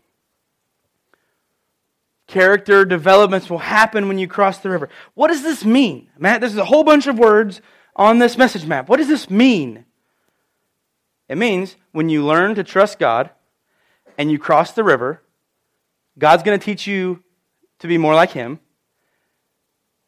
Character 2.26 2.84
developments 2.84 3.48
will 3.48 3.58
happen 3.58 4.06
when 4.06 4.18
you 4.18 4.28
cross 4.28 4.58
the 4.58 4.68
river. 4.68 4.88
What 5.14 5.28
does 5.28 5.42
this 5.42 5.64
mean? 5.64 6.10
Matt, 6.18 6.40
this 6.40 6.52
is 6.52 6.58
a 6.58 6.64
whole 6.64 6.84
bunch 6.84 7.06
of 7.06 7.18
words 7.18 7.62
on 7.94 8.18
this 8.18 8.36
message 8.36 8.66
map. 8.66 8.88
What 8.88 8.98
does 8.98 9.08
this 9.08 9.30
mean? 9.30 9.85
It 11.28 11.38
means 11.38 11.76
when 11.92 12.08
you 12.08 12.24
learn 12.24 12.54
to 12.54 12.64
trust 12.64 12.98
God 12.98 13.30
and 14.16 14.30
you 14.30 14.38
cross 14.38 14.72
the 14.72 14.84
river, 14.84 15.22
God's 16.18 16.42
going 16.42 16.58
to 16.58 16.64
teach 16.64 16.86
you 16.86 17.22
to 17.80 17.86
be 17.86 17.98
more 17.98 18.14
like 18.14 18.30
Him. 18.30 18.60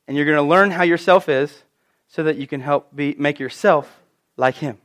And 0.07 0.17
you're 0.17 0.27
going 0.27 0.37
to 0.37 0.43
learn 0.43 0.71
how 0.71 0.85
yourself 0.85 1.29
is 1.29 1.65
so 2.07 2.23
that 2.23 2.37
you 2.37 2.47
can 2.47 2.61
help 2.61 2.95
be, 2.95 3.15
make 3.19 3.39
yourself 3.39 4.01
like 4.37 4.57
Him. 4.57 4.79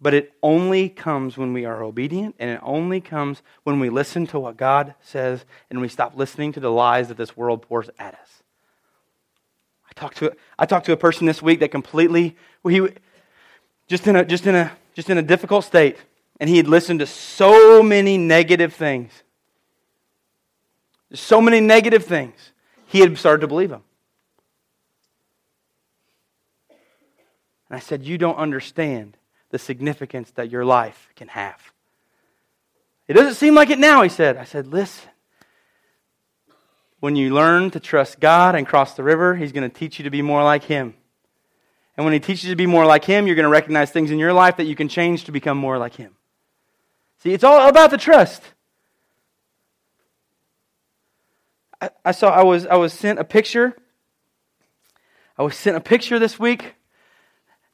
But 0.00 0.14
it 0.14 0.32
only 0.42 0.88
comes 0.88 1.38
when 1.38 1.52
we 1.52 1.64
are 1.64 1.82
obedient, 1.82 2.34
and 2.38 2.50
it 2.50 2.60
only 2.62 3.00
comes 3.00 3.42
when 3.64 3.80
we 3.80 3.88
listen 3.88 4.26
to 4.28 4.38
what 4.38 4.56
God 4.56 4.94
says 5.00 5.44
and 5.70 5.80
we 5.80 5.88
stop 5.88 6.16
listening 6.16 6.52
to 6.52 6.60
the 6.60 6.70
lies 6.70 7.08
that 7.08 7.16
this 7.16 7.36
world 7.36 7.62
pours 7.62 7.88
at 7.98 8.14
us. 8.14 8.42
I 9.88 9.92
talked 9.94 10.18
to, 10.18 10.36
I 10.58 10.66
talked 10.66 10.86
to 10.86 10.92
a 10.92 10.98
person 10.98 11.26
this 11.26 11.40
week 11.40 11.60
that 11.60 11.70
completely, 11.70 12.36
well, 12.62 12.74
he, 12.74 12.92
just 13.88 14.06
in, 14.06 14.16
a, 14.16 14.24
just, 14.24 14.46
in 14.46 14.54
a, 14.54 14.72
just 14.94 15.10
in 15.10 15.18
a 15.18 15.22
difficult 15.22 15.64
state, 15.64 15.96
and 16.40 16.50
he 16.50 16.56
had 16.56 16.68
listened 16.68 17.00
to 17.00 17.06
so 17.06 17.82
many 17.82 18.18
negative 18.18 18.74
things 18.74 19.22
so 21.14 21.40
many 21.40 21.60
negative 21.60 22.04
things. 22.04 22.52
He 22.86 23.00
had 23.00 23.16
started 23.18 23.40
to 23.40 23.46
believe 23.46 23.70
them. 23.70 23.82
And 27.68 27.76
I 27.76 27.80
said, 27.80 28.04
You 28.04 28.18
don't 28.18 28.36
understand 28.36 29.16
the 29.50 29.58
significance 29.58 30.30
that 30.32 30.50
your 30.50 30.64
life 30.64 31.08
can 31.16 31.28
have. 31.28 31.60
It 33.08 33.14
doesn't 33.14 33.34
seem 33.34 33.54
like 33.54 33.70
it 33.70 33.78
now, 33.78 34.02
he 34.02 34.08
said. 34.08 34.36
I 34.36 34.44
said, 34.44 34.66
Listen. 34.66 35.10
When 36.98 37.14
you 37.14 37.34
learn 37.34 37.70
to 37.72 37.80
trust 37.80 38.20
God 38.20 38.54
and 38.54 38.66
cross 38.66 38.94
the 38.94 39.02
river, 39.02 39.36
He's 39.36 39.52
going 39.52 39.68
to 39.68 39.74
teach 39.74 39.98
you 39.98 40.04
to 40.04 40.10
be 40.10 40.22
more 40.22 40.42
like 40.42 40.64
Him. 40.64 40.94
And 41.96 42.04
when 42.04 42.12
He 42.12 42.20
teaches 42.20 42.44
you 42.44 42.50
to 42.50 42.56
be 42.56 42.66
more 42.66 42.86
like 42.86 43.04
Him, 43.04 43.26
you're 43.26 43.36
going 43.36 43.44
to 43.44 43.50
recognize 43.50 43.90
things 43.90 44.10
in 44.10 44.18
your 44.18 44.32
life 44.32 44.56
that 44.58 44.66
you 44.66 44.76
can 44.76 44.88
change 44.88 45.24
to 45.24 45.32
become 45.32 45.56
more 45.58 45.78
like 45.78 45.94
Him. 45.94 46.14
See, 47.22 47.32
it's 47.32 47.44
all 47.44 47.68
about 47.68 47.90
the 47.90 47.98
trust. 47.98 48.42
I, 51.80 51.90
I 52.04 52.12
saw 52.12 52.30
I 52.30 52.42
was 52.42 52.66
I 52.66 52.76
was 52.76 52.92
sent 52.92 53.18
a 53.18 53.24
picture. 53.24 53.76
I 55.38 55.42
was 55.42 55.56
sent 55.56 55.76
a 55.76 55.80
picture 55.80 56.18
this 56.18 56.38
week. 56.38 56.74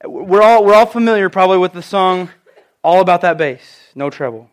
We're 0.05 0.43
all 0.43 0.65
we're 0.65 0.75
all 0.75 0.87
familiar 0.87 1.29
probably 1.29 1.59
with 1.59 1.73
the 1.73 1.83
song 1.83 2.31
All 2.83 3.01
About 3.01 3.21
That 3.21 3.39
Bass, 3.39 3.61
No 3.95 4.11
Treble. 4.11 4.51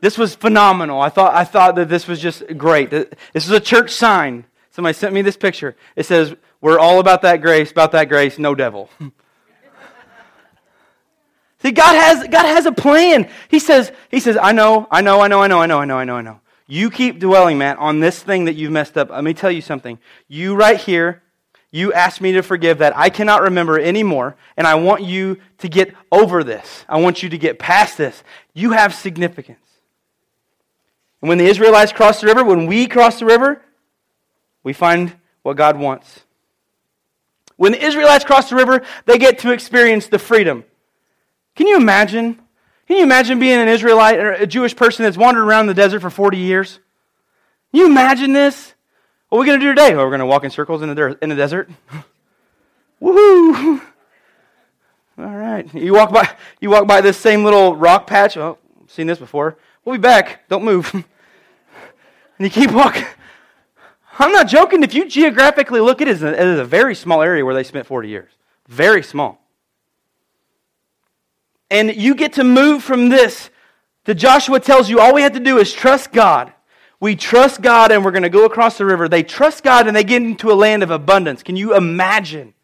This 0.00 0.18
was 0.18 0.34
phenomenal. 0.34 1.00
I 1.00 1.10
thought 1.10 1.34
I 1.34 1.44
thought 1.44 1.76
that 1.76 1.88
this 1.88 2.08
was 2.08 2.20
just 2.20 2.42
great. 2.56 2.90
This 2.90 3.06
is 3.34 3.50
a 3.50 3.60
church 3.60 3.92
sign. 3.92 4.46
Somebody 4.72 4.94
sent 4.94 5.14
me 5.14 5.22
this 5.22 5.36
picture. 5.36 5.76
It 5.96 6.06
says, 6.06 6.34
We're 6.60 6.78
all 6.78 6.98
about 6.98 7.22
that 7.22 7.36
grace, 7.42 7.70
about 7.70 7.92
that 7.92 8.08
grace, 8.08 8.38
no 8.38 8.54
devil. 8.54 8.90
See, 11.58 11.70
God 11.70 11.94
has, 11.94 12.26
God 12.26 12.44
has 12.44 12.66
a 12.66 12.72
plan. 12.72 13.28
He 13.48 13.60
says, 13.60 13.92
He 14.10 14.18
says, 14.18 14.36
I 14.36 14.52
know, 14.52 14.88
I 14.90 15.00
know, 15.00 15.20
I 15.20 15.28
know, 15.28 15.40
I 15.42 15.46
know, 15.46 15.60
I 15.60 15.66
know, 15.66 15.78
I 15.78 15.84
know, 15.84 15.98
I 15.98 16.04
know, 16.04 16.16
I 16.16 16.22
know. 16.22 16.40
You 16.66 16.90
keep 16.90 17.20
dwelling, 17.20 17.58
Matt, 17.58 17.78
on 17.78 18.00
this 18.00 18.22
thing 18.22 18.46
that 18.46 18.54
you've 18.54 18.72
messed 18.72 18.96
up. 18.96 19.10
Let 19.10 19.22
me 19.22 19.34
tell 19.34 19.50
you 19.50 19.60
something. 19.60 19.98
You 20.26 20.54
right 20.54 20.78
here, 20.78 21.22
You 21.74 21.92
asked 21.94 22.20
me 22.20 22.32
to 22.32 22.42
forgive 22.42 22.78
that. 22.78 22.96
I 22.96 23.08
cannot 23.08 23.40
remember 23.42 23.80
anymore, 23.80 24.36
and 24.58 24.66
I 24.66 24.74
want 24.74 25.02
you 25.02 25.38
to 25.58 25.68
get 25.68 25.94
over 26.10 26.44
this. 26.44 26.84
I 26.86 27.00
want 27.00 27.22
you 27.22 27.30
to 27.30 27.38
get 27.38 27.58
past 27.58 27.96
this. 27.96 28.22
You 28.52 28.72
have 28.72 28.94
significance. 28.94 29.58
And 31.22 31.30
when 31.30 31.38
the 31.38 31.46
Israelites 31.46 31.92
crossed 31.92 32.20
the 32.20 32.26
river, 32.26 32.44
when 32.44 32.66
we 32.66 32.86
cross 32.86 33.20
the 33.20 33.24
river, 33.26 33.62
we 34.62 34.72
find 34.72 35.12
what 35.42 35.56
God 35.56 35.78
wants. 35.78 36.20
When 37.56 37.72
the 37.72 37.84
Israelites 37.84 38.24
cross 38.24 38.50
the 38.50 38.56
river, 38.56 38.82
they 39.06 39.18
get 39.18 39.38
to 39.40 39.52
experience 39.52 40.06
the 40.06 40.18
freedom. 40.18 40.64
Can 41.54 41.66
you 41.66 41.76
imagine? 41.76 42.40
Can 42.86 42.96
you 42.96 43.02
imagine 43.02 43.38
being 43.38 43.58
an 43.58 43.68
Israelite 43.68 44.18
or 44.18 44.32
a 44.32 44.46
Jewish 44.46 44.74
person 44.74 45.04
that's 45.04 45.16
wandered 45.16 45.44
around 45.44 45.66
the 45.66 45.74
desert 45.74 46.00
for 46.00 46.10
40 46.10 46.38
years? 46.38 46.80
Can 47.70 47.80
you 47.80 47.86
imagine 47.86 48.32
this? 48.32 48.74
What 49.28 49.38
are 49.38 49.40
we 49.40 49.46
going 49.46 49.60
to 49.60 49.64
do 49.64 49.70
today? 49.70 49.94
Well, 49.94 50.04
we're 50.04 50.10
going 50.10 50.20
to 50.20 50.26
walk 50.26 50.44
in 50.44 50.50
circles 50.50 50.82
in 50.82 50.94
the, 50.94 51.18
in 51.22 51.28
the 51.28 51.36
desert. 51.36 51.70
Woohoo! 53.02 53.80
All 55.18 55.36
right. 55.36 55.72
You 55.74 55.94
walk 55.94 56.12
by 56.12 56.28
you 56.60 56.70
walk 56.70 56.86
by 56.86 57.00
this 57.00 57.16
same 57.18 57.44
little 57.44 57.76
rock 57.76 58.06
patch. 58.06 58.36
Oh, 58.36 58.58
seen 58.88 59.06
this 59.06 59.18
before. 59.18 59.56
We'll 59.84 59.96
be 59.96 60.00
back. 60.00 60.48
Don't 60.48 60.64
move. 60.64 60.92
and 60.94 61.04
you 62.38 62.50
keep 62.50 62.72
walking. 62.72 63.04
I'm 64.18 64.32
not 64.32 64.48
joking. 64.48 64.82
If 64.82 64.94
you 64.94 65.08
geographically 65.08 65.80
look 65.80 66.02
at 66.02 66.08
it, 66.08 66.22
it 66.22 66.38
is 66.38 66.58
a 66.58 66.64
very 66.64 66.94
small 66.94 67.22
area 67.22 67.44
where 67.44 67.54
they 67.54 67.64
spent 67.64 67.86
40 67.86 68.08
years. 68.08 68.30
Very 68.68 69.02
small. 69.02 69.40
And 71.70 71.94
you 71.96 72.14
get 72.14 72.34
to 72.34 72.44
move 72.44 72.82
from 72.82 73.08
this 73.08 73.50
to 74.04 74.14
Joshua 74.14 74.60
tells 74.60 74.90
you 74.90 75.00
all 75.00 75.14
we 75.14 75.22
have 75.22 75.32
to 75.32 75.40
do 75.40 75.58
is 75.58 75.72
trust 75.72 76.12
God. 76.12 76.52
We 77.00 77.16
trust 77.16 77.62
God 77.62 77.90
and 77.90 78.04
we're 78.04 78.10
going 78.10 78.22
to 78.22 78.28
go 78.28 78.44
across 78.44 78.78
the 78.78 78.84
river. 78.84 79.08
They 79.08 79.22
trust 79.22 79.64
God 79.64 79.86
and 79.86 79.96
they 79.96 80.04
get 80.04 80.22
into 80.22 80.52
a 80.52 80.54
land 80.54 80.82
of 80.82 80.90
abundance. 80.90 81.42
Can 81.42 81.56
you 81.56 81.74
imagine? 81.74 82.54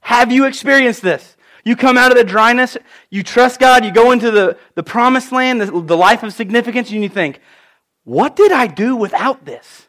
Have 0.00 0.32
you 0.32 0.46
experienced 0.46 1.02
this? 1.02 1.36
You 1.64 1.76
come 1.76 1.96
out 1.96 2.10
of 2.10 2.18
the 2.18 2.24
dryness, 2.24 2.76
you 3.08 3.22
trust 3.22 3.58
God, 3.58 3.84
you 3.84 3.92
go 3.92 4.12
into 4.12 4.30
the, 4.30 4.58
the 4.74 4.82
promised 4.82 5.32
land, 5.32 5.62
the, 5.62 5.80
the 5.80 5.96
life 5.96 6.22
of 6.22 6.34
significance, 6.34 6.90
and 6.90 7.02
you 7.02 7.08
think, 7.08 7.40
what 8.04 8.36
did 8.36 8.52
I 8.52 8.66
do 8.66 8.96
without 8.96 9.46
this? 9.46 9.83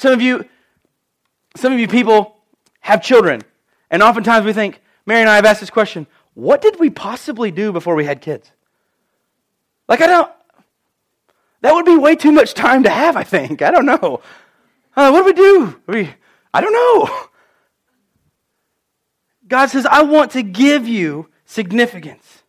Some 0.00 0.14
of 0.14 0.22
you, 0.22 0.46
some 1.56 1.74
of 1.74 1.78
you 1.78 1.86
people 1.86 2.38
have 2.80 3.02
children, 3.02 3.42
and 3.90 4.02
oftentimes 4.02 4.46
we 4.46 4.54
think, 4.54 4.80
Mary 5.04 5.20
and 5.20 5.28
I 5.28 5.36
have 5.36 5.44
asked 5.44 5.60
this 5.60 5.68
question 5.68 6.06
what 6.32 6.62
did 6.62 6.80
we 6.80 6.88
possibly 6.88 7.50
do 7.50 7.70
before 7.70 7.94
we 7.94 8.06
had 8.06 8.22
kids? 8.22 8.50
Like, 9.88 10.00
I 10.00 10.06
don't, 10.06 10.32
that 11.60 11.74
would 11.74 11.84
be 11.84 11.98
way 11.98 12.16
too 12.16 12.32
much 12.32 12.54
time 12.54 12.84
to 12.84 12.88
have, 12.88 13.14
I 13.14 13.24
think. 13.24 13.60
I 13.60 13.70
don't 13.70 13.84
know. 13.84 14.22
Uh, 14.96 15.10
what 15.10 15.20
do 15.20 15.24
we 15.26 15.32
do? 15.34 15.80
We, 15.86 16.14
I 16.54 16.62
don't 16.62 16.72
know. 16.72 17.26
God 19.48 19.66
says, 19.66 19.84
I 19.84 20.00
want 20.00 20.30
to 20.30 20.42
give 20.42 20.88
you 20.88 21.28
significance. 21.44 22.42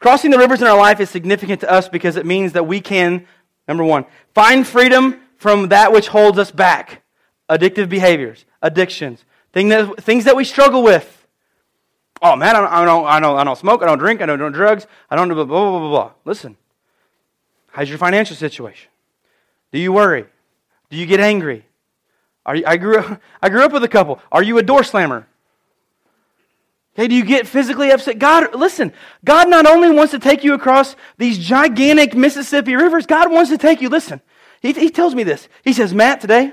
Crossing 0.00 0.30
the 0.30 0.38
rivers 0.38 0.60
in 0.60 0.68
our 0.68 0.76
life 0.76 1.00
is 1.00 1.08
significant 1.08 1.62
to 1.62 1.70
us 1.70 1.88
because 1.88 2.16
it 2.16 2.26
means 2.26 2.52
that 2.52 2.66
we 2.66 2.82
can, 2.82 3.26
number 3.66 3.84
one, 3.84 4.04
find 4.34 4.66
freedom 4.66 5.18
from 5.38 5.68
that 5.68 5.92
which 5.92 6.08
holds 6.08 6.38
us 6.38 6.50
back 6.50 7.02
addictive 7.48 7.88
behaviors, 7.88 8.44
addictions, 8.60 9.24
thing 9.52 9.68
that, 9.70 10.02
things 10.02 10.24
that 10.24 10.36
we 10.36 10.44
struggle 10.44 10.82
with. 10.82 11.26
Oh 12.20 12.36
man, 12.36 12.56
I 12.56 12.60
don't, 12.60 12.72
I 12.72 12.84
don't, 12.84 13.06
I 13.06 13.20
don't, 13.20 13.38
I 13.38 13.44
don't 13.44 13.58
smoke, 13.58 13.82
I 13.82 13.86
don't 13.86 13.98
drink, 13.98 14.20
I 14.20 14.26
don't 14.26 14.38
do 14.38 14.50
drugs, 14.50 14.86
I 15.08 15.16
don't 15.16 15.28
do 15.28 15.34
blah, 15.34 15.44
blah, 15.44 15.70
blah, 15.70 15.78
blah, 15.78 15.88
blah. 15.88 16.12
Listen, 16.24 16.56
how's 17.68 17.88
your 17.88 17.98
financial 17.98 18.36
situation? 18.36 18.90
Do 19.72 19.78
you 19.78 19.92
worry? 19.92 20.26
Do 20.90 20.96
you 20.96 21.06
get 21.06 21.20
angry? 21.20 21.64
You, 22.52 22.64
I, 22.66 22.76
grew 22.76 22.98
up, 22.98 23.20
I 23.42 23.48
grew 23.48 23.62
up 23.62 23.72
with 23.72 23.84
a 23.84 23.88
couple. 23.88 24.20
Are 24.32 24.42
you 24.42 24.58
a 24.58 24.62
door 24.62 24.82
slammer? 24.82 25.26
Okay, 26.94 27.06
do 27.06 27.14
you 27.14 27.24
get 27.24 27.46
physically 27.46 27.92
upset? 27.92 28.18
God, 28.18 28.56
listen, 28.56 28.92
God 29.24 29.48
not 29.48 29.66
only 29.66 29.88
wants 29.90 30.10
to 30.10 30.18
take 30.18 30.42
you 30.42 30.54
across 30.54 30.96
these 31.16 31.38
gigantic 31.38 32.16
Mississippi 32.16 32.74
rivers, 32.74 33.06
God 33.06 33.30
wants 33.30 33.50
to 33.50 33.58
take 33.58 33.80
you, 33.80 33.88
listen, 33.88 34.20
he, 34.60 34.72
he 34.72 34.90
tells 34.90 35.14
me 35.14 35.22
this. 35.22 35.48
He 35.64 35.72
says, 35.72 35.94
Matt, 35.94 36.20
today, 36.20 36.52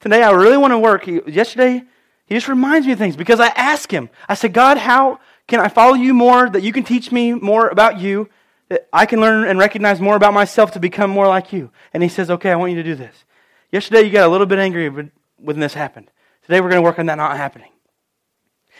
today 0.00 0.22
I 0.22 0.30
really 0.32 0.56
want 0.56 0.72
to 0.72 0.78
work. 0.78 1.04
He, 1.04 1.20
yesterday, 1.26 1.84
he 2.26 2.34
just 2.34 2.48
reminds 2.48 2.86
me 2.86 2.92
of 2.92 2.98
things 2.98 3.16
because 3.16 3.40
I 3.40 3.48
ask 3.48 3.90
him. 3.90 4.10
I 4.28 4.34
said, 4.34 4.52
God, 4.52 4.78
how 4.78 5.20
can 5.46 5.60
I 5.60 5.68
follow 5.68 5.94
you 5.94 6.14
more, 6.14 6.48
that 6.48 6.62
you 6.62 6.72
can 6.72 6.84
teach 6.84 7.12
me 7.12 7.34
more 7.34 7.68
about 7.68 8.00
you, 8.00 8.28
that 8.68 8.88
I 8.92 9.06
can 9.06 9.20
learn 9.20 9.46
and 9.46 9.58
recognize 9.58 10.00
more 10.00 10.16
about 10.16 10.32
myself 10.32 10.72
to 10.72 10.80
become 10.80 11.10
more 11.10 11.28
like 11.28 11.52
you? 11.52 11.70
And 11.92 12.02
he 12.02 12.08
says, 12.08 12.30
okay, 12.30 12.50
I 12.50 12.56
want 12.56 12.72
you 12.72 12.78
to 12.78 12.82
do 12.82 12.94
this. 12.94 13.24
Yesterday, 13.70 14.02
you 14.02 14.10
got 14.10 14.26
a 14.26 14.30
little 14.30 14.46
bit 14.46 14.58
angry 14.58 14.88
when 15.36 15.60
this 15.60 15.74
happened. 15.74 16.10
Today, 16.42 16.60
we're 16.60 16.70
going 16.70 16.82
to 16.82 16.84
work 16.84 16.98
on 16.98 17.06
that 17.06 17.16
not 17.16 17.36
happening. 17.36 17.70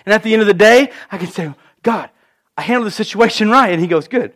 And 0.06 0.12
at 0.12 0.22
the 0.22 0.32
end 0.32 0.42
of 0.42 0.48
the 0.48 0.54
day, 0.54 0.90
I 1.10 1.18
can 1.18 1.28
say, 1.28 1.52
God, 1.82 2.10
I 2.56 2.62
handled 2.62 2.86
the 2.86 2.94
situation 2.94 3.50
right. 3.50 3.72
And 3.72 3.80
he 3.80 3.86
goes, 3.86 4.08
good. 4.08 4.34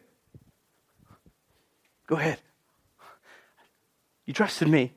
Go 2.06 2.16
ahead. 2.16 2.38
You 4.28 4.34
trusted 4.34 4.68
me. 4.68 4.92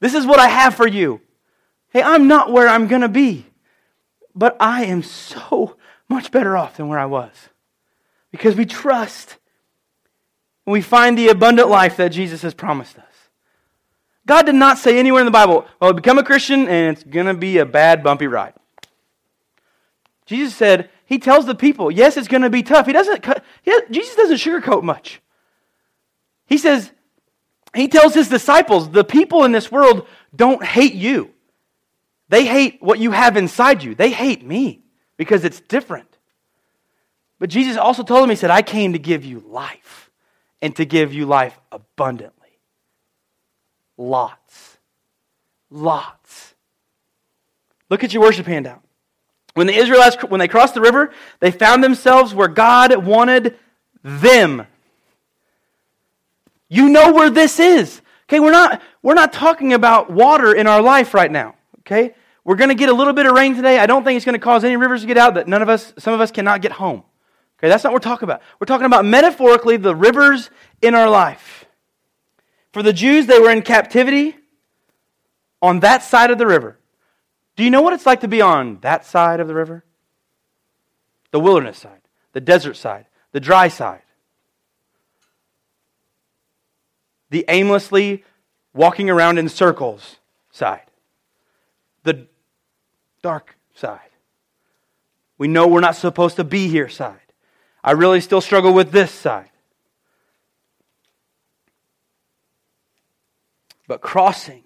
This 0.00 0.14
is 0.14 0.24
what 0.24 0.40
I 0.40 0.48
have 0.48 0.74
for 0.74 0.88
you. 0.88 1.20
Hey, 1.90 2.02
I'm 2.02 2.28
not 2.28 2.50
where 2.50 2.66
I'm 2.66 2.86
going 2.86 3.02
to 3.02 3.08
be, 3.08 3.44
but 4.34 4.56
I 4.58 4.86
am 4.86 5.02
so 5.02 5.76
much 6.08 6.32
better 6.32 6.56
off 6.56 6.78
than 6.78 6.88
where 6.88 6.98
I 6.98 7.04
was 7.04 7.30
because 8.30 8.56
we 8.56 8.64
trust 8.64 9.36
and 10.64 10.72
we 10.72 10.80
find 10.80 11.18
the 11.18 11.28
abundant 11.28 11.68
life 11.68 11.98
that 11.98 12.08
Jesus 12.08 12.40
has 12.40 12.54
promised 12.54 12.98
us. 12.98 13.04
God 14.26 14.46
did 14.46 14.54
not 14.54 14.78
say 14.78 14.98
anywhere 14.98 15.20
in 15.20 15.26
the 15.26 15.30
Bible, 15.30 15.66
well, 15.78 15.92
become 15.92 16.16
a 16.16 16.24
Christian 16.24 16.66
and 16.68 16.96
it's 16.96 17.04
going 17.04 17.26
to 17.26 17.34
be 17.34 17.58
a 17.58 17.66
bad, 17.66 18.02
bumpy 18.02 18.28
ride. 18.28 18.54
Jesus 20.24 20.54
said, 20.54 20.88
He 21.04 21.18
tells 21.18 21.44
the 21.44 21.54
people, 21.54 21.90
yes, 21.90 22.16
it's 22.16 22.28
going 22.28 22.44
to 22.44 22.50
be 22.50 22.62
tough. 22.62 22.86
He 22.86 22.94
doesn't, 22.94 23.26
he, 23.60 23.78
Jesus 23.90 24.16
doesn't 24.16 24.38
sugarcoat 24.38 24.84
much. 24.84 25.20
He 26.46 26.56
says, 26.56 26.92
He 27.74 27.88
tells 27.88 28.14
His 28.14 28.28
disciples, 28.28 28.90
the 28.90 29.04
people 29.04 29.44
in 29.44 29.52
this 29.52 29.70
world 29.72 30.06
don't 30.34 30.62
hate 30.64 30.94
you. 30.94 31.30
They 32.28 32.46
hate 32.46 32.82
what 32.82 32.98
you 32.98 33.10
have 33.10 33.36
inside 33.36 33.82
you. 33.82 33.94
They 33.94 34.10
hate 34.10 34.44
me 34.44 34.82
because 35.16 35.44
it's 35.44 35.60
different. 35.60 36.08
But 37.38 37.50
Jesus 37.50 37.76
also 37.76 38.02
told 38.02 38.22
them, 38.22 38.30
He 38.30 38.36
said, 38.36 38.50
I 38.50 38.62
came 38.62 38.92
to 38.92 38.98
give 38.98 39.24
you 39.24 39.40
life 39.40 40.10
and 40.60 40.74
to 40.76 40.84
give 40.84 41.12
you 41.12 41.26
life 41.26 41.58
abundantly. 41.70 42.58
Lots. 43.98 44.78
Lots. 45.70 46.54
Look 47.90 48.04
at 48.04 48.14
your 48.14 48.22
worship 48.22 48.46
handout. 48.46 48.82
When 49.54 49.66
the 49.66 49.74
Israelites, 49.74 50.16
when 50.28 50.38
they 50.38 50.48
crossed 50.48 50.74
the 50.74 50.80
river, 50.80 51.12
they 51.40 51.50
found 51.50 51.84
themselves 51.84 52.34
where 52.34 52.48
God 52.48 53.04
wanted 53.04 53.58
them. 54.02 54.66
You 56.72 56.88
know 56.88 57.12
where 57.12 57.28
this 57.28 57.60
is. 57.60 58.00
Okay, 58.24 58.40
we're 58.40 58.50
not, 58.50 58.80
we're 59.02 59.12
not 59.12 59.34
talking 59.34 59.74
about 59.74 60.10
water 60.10 60.54
in 60.54 60.66
our 60.66 60.80
life 60.80 61.12
right 61.12 61.30
now. 61.30 61.54
Okay? 61.80 62.14
We're 62.44 62.56
going 62.56 62.70
to 62.70 62.74
get 62.74 62.88
a 62.88 62.94
little 62.94 63.12
bit 63.12 63.26
of 63.26 63.32
rain 63.32 63.54
today. 63.54 63.78
I 63.78 63.84
don't 63.84 64.04
think 64.04 64.16
it's 64.16 64.24
going 64.24 64.40
to 64.40 64.42
cause 64.42 64.64
any 64.64 64.76
rivers 64.76 65.02
to 65.02 65.06
get 65.06 65.18
out 65.18 65.34
that 65.34 65.46
none 65.46 65.60
of 65.60 65.68
us, 65.68 65.92
some 65.98 66.14
of 66.14 66.22
us 66.22 66.30
cannot 66.30 66.62
get 66.62 66.72
home. 66.72 67.02
Okay, 67.58 67.68
that's 67.68 67.84
not 67.84 67.92
what 67.92 68.02
we're 68.02 68.10
talking 68.10 68.24
about. 68.24 68.40
We're 68.58 68.64
talking 68.64 68.86
about 68.86 69.04
metaphorically 69.04 69.76
the 69.76 69.94
rivers 69.94 70.48
in 70.80 70.94
our 70.94 71.10
life. 71.10 71.66
For 72.72 72.82
the 72.82 72.94
Jews, 72.94 73.26
they 73.26 73.38
were 73.38 73.50
in 73.50 73.60
captivity 73.60 74.38
on 75.60 75.80
that 75.80 76.02
side 76.02 76.30
of 76.30 76.38
the 76.38 76.46
river. 76.46 76.78
Do 77.54 77.64
you 77.64 77.70
know 77.70 77.82
what 77.82 77.92
it's 77.92 78.06
like 78.06 78.20
to 78.20 78.28
be 78.28 78.40
on 78.40 78.78
that 78.80 79.04
side 79.04 79.40
of 79.40 79.46
the 79.46 79.54
river? 79.54 79.84
The 81.32 81.38
wilderness 81.38 81.76
side, 81.76 82.00
the 82.32 82.40
desert 82.40 82.78
side, 82.78 83.08
the 83.32 83.40
dry 83.40 83.68
side. 83.68 84.04
The 87.32 87.46
aimlessly 87.48 88.24
walking 88.74 89.08
around 89.08 89.38
in 89.38 89.48
circles 89.48 90.18
side. 90.50 90.82
The 92.02 92.26
dark 93.22 93.56
side. 93.74 94.10
We 95.38 95.48
know 95.48 95.66
we're 95.66 95.80
not 95.80 95.96
supposed 95.96 96.36
to 96.36 96.44
be 96.44 96.68
here 96.68 96.90
side. 96.90 97.32
I 97.82 97.92
really 97.92 98.20
still 98.20 98.42
struggle 98.42 98.74
with 98.74 98.92
this 98.92 99.10
side. 99.10 99.48
But 103.88 104.02
crossing 104.02 104.64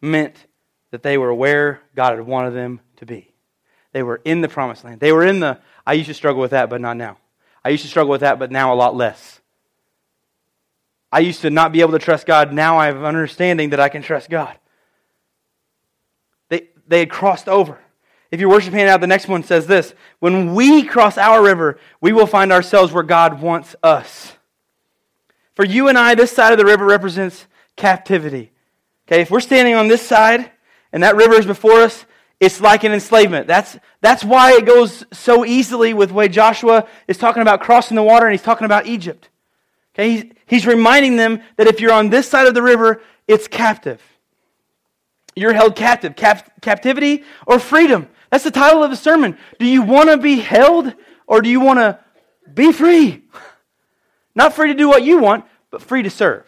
meant 0.00 0.46
that 0.90 1.02
they 1.02 1.18
were 1.18 1.34
where 1.34 1.82
God 1.94 2.16
had 2.16 2.26
wanted 2.26 2.52
them 2.52 2.80
to 2.96 3.04
be. 3.04 3.34
They 3.92 4.02
were 4.02 4.22
in 4.24 4.40
the 4.40 4.48
promised 4.48 4.84
land. 4.84 5.00
They 5.00 5.12
were 5.12 5.26
in 5.26 5.40
the, 5.40 5.58
I 5.86 5.92
used 5.92 6.08
to 6.08 6.14
struggle 6.14 6.40
with 6.40 6.52
that, 6.52 6.70
but 6.70 6.80
not 6.80 6.96
now. 6.96 7.18
I 7.62 7.68
used 7.68 7.82
to 7.82 7.90
struggle 7.90 8.10
with 8.10 8.22
that, 8.22 8.38
but 8.38 8.50
now 8.50 8.72
a 8.72 8.74
lot 8.74 8.96
less. 8.96 9.37
I 11.10 11.20
used 11.20 11.40
to 11.42 11.50
not 11.50 11.72
be 11.72 11.80
able 11.80 11.92
to 11.92 11.98
trust 11.98 12.26
God. 12.26 12.52
Now 12.52 12.78
I 12.78 12.86
have 12.86 13.02
understanding 13.02 13.70
that 13.70 13.80
I 13.80 13.88
can 13.88 14.02
trust 14.02 14.28
God. 14.28 14.56
They, 16.48 16.68
they 16.86 17.00
had 17.00 17.10
crossed 17.10 17.48
over. 17.48 17.78
If 18.30 18.40
you're 18.40 18.50
worshiping 18.50 18.82
out, 18.82 19.00
the 19.00 19.06
next 19.06 19.26
one 19.26 19.42
says 19.42 19.66
this 19.66 19.94
When 20.18 20.54
we 20.54 20.84
cross 20.84 21.16
our 21.16 21.42
river, 21.42 21.78
we 22.00 22.12
will 22.12 22.26
find 22.26 22.52
ourselves 22.52 22.92
where 22.92 23.02
God 23.02 23.40
wants 23.40 23.74
us. 23.82 24.34
For 25.54 25.64
you 25.64 25.88
and 25.88 25.98
I, 25.98 26.14
this 26.14 26.30
side 26.30 26.52
of 26.52 26.58
the 26.58 26.64
river 26.64 26.84
represents 26.84 27.46
captivity. 27.76 28.52
Okay, 29.06 29.22
if 29.22 29.30
we're 29.30 29.40
standing 29.40 29.74
on 29.74 29.88
this 29.88 30.06
side, 30.06 30.50
and 30.92 31.02
that 31.02 31.16
river 31.16 31.34
is 31.34 31.46
before 31.46 31.80
us, 31.80 32.04
it's 32.40 32.60
like 32.60 32.84
an 32.84 32.92
enslavement. 32.92 33.46
That's, 33.46 33.76
that's 34.00 34.24
why 34.24 34.52
it 34.52 34.66
goes 34.66 35.04
so 35.12 35.44
easily 35.44 35.94
with 35.94 36.12
way 36.12 36.28
Joshua 36.28 36.86
is 37.08 37.18
talking 37.18 37.42
about 37.42 37.60
crossing 37.60 37.96
the 37.96 38.02
water 38.02 38.26
and 38.26 38.32
he's 38.32 38.42
talking 38.42 38.66
about 38.66 38.86
Egypt. 38.86 39.28
Okay, 39.98 40.30
he's, 40.46 40.66
reminding 40.66 41.16
them 41.16 41.42
that 41.56 41.66
if 41.66 41.80
you're 41.80 41.92
on 41.92 42.08
this 42.08 42.28
side 42.28 42.46
of 42.46 42.54
the 42.54 42.62
river, 42.62 43.02
it's 43.26 43.48
captive. 43.48 44.00
You're 45.34 45.52
held 45.52 45.74
captive. 45.74 46.14
Cap- 46.14 46.60
captivity 46.60 47.24
or 47.46 47.58
freedom. 47.58 48.08
That's 48.30 48.44
the 48.44 48.50
title 48.52 48.84
of 48.84 48.90
the 48.90 48.96
sermon. 48.96 49.36
Do 49.58 49.66
you 49.66 49.82
want 49.82 50.10
to 50.10 50.16
be 50.16 50.38
held 50.38 50.94
or 51.26 51.42
do 51.42 51.48
you 51.48 51.58
want 51.58 51.80
to 51.80 51.98
be 52.52 52.70
free? 52.72 53.24
Not 54.36 54.52
free 54.52 54.68
to 54.68 54.74
do 54.74 54.88
what 54.88 55.02
you 55.02 55.18
want, 55.18 55.44
but 55.70 55.82
free 55.82 56.02
to 56.02 56.10
serve. 56.10 56.44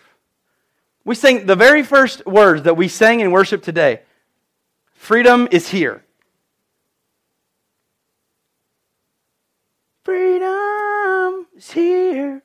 We 1.04 1.16
sang 1.16 1.46
the 1.46 1.56
very 1.56 1.82
first 1.82 2.24
words 2.26 2.62
that 2.62 2.76
we 2.76 2.86
sang 2.86 3.20
in 3.20 3.32
worship 3.32 3.62
today 3.62 4.02
freedom 4.92 5.48
is 5.50 5.68
here. 5.70 6.04
Freedom 10.04 11.46
is 11.56 11.72
here. 11.72 12.42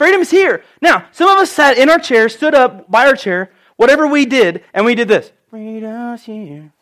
Freedom 0.00 0.22
is 0.22 0.30
here. 0.30 0.64
Now, 0.80 1.04
some 1.12 1.28
of 1.28 1.36
us 1.36 1.52
sat 1.52 1.76
in 1.76 1.90
our 1.90 1.98
chair, 1.98 2.30
stood 2.30 2.54
up 2.54 2.90
by 2.90 3.06
our 3.06 3.14
chair, 3.14 3.52
whatever 3.76 4.06
we 4.06 4.24
did, 4.24 4.64
and 4.72 4.86
we 4.86 4.94
did 4.94 5.08
this. 5.08 5.30
Freedom's 5.50 6.24
here. 6.24 6.72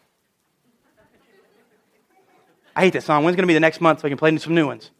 I 2.76 2.80
hate 2.82 2.92
this 2.92 3.06
song. 3.06 3.24
When's 3.24 3.34
going 3.34 3.42
to 3.42 3.48
be 3.48 3.54
the 3.54 3.58
next 3.58 3.80
month 3.80 3.98
so 3.98 4.06
I 4.06 4.10
can 4.10 4.18
play 4.18 4.36
some 4.38 4.54
new 4.54 4.68
ones? 4.68 4.92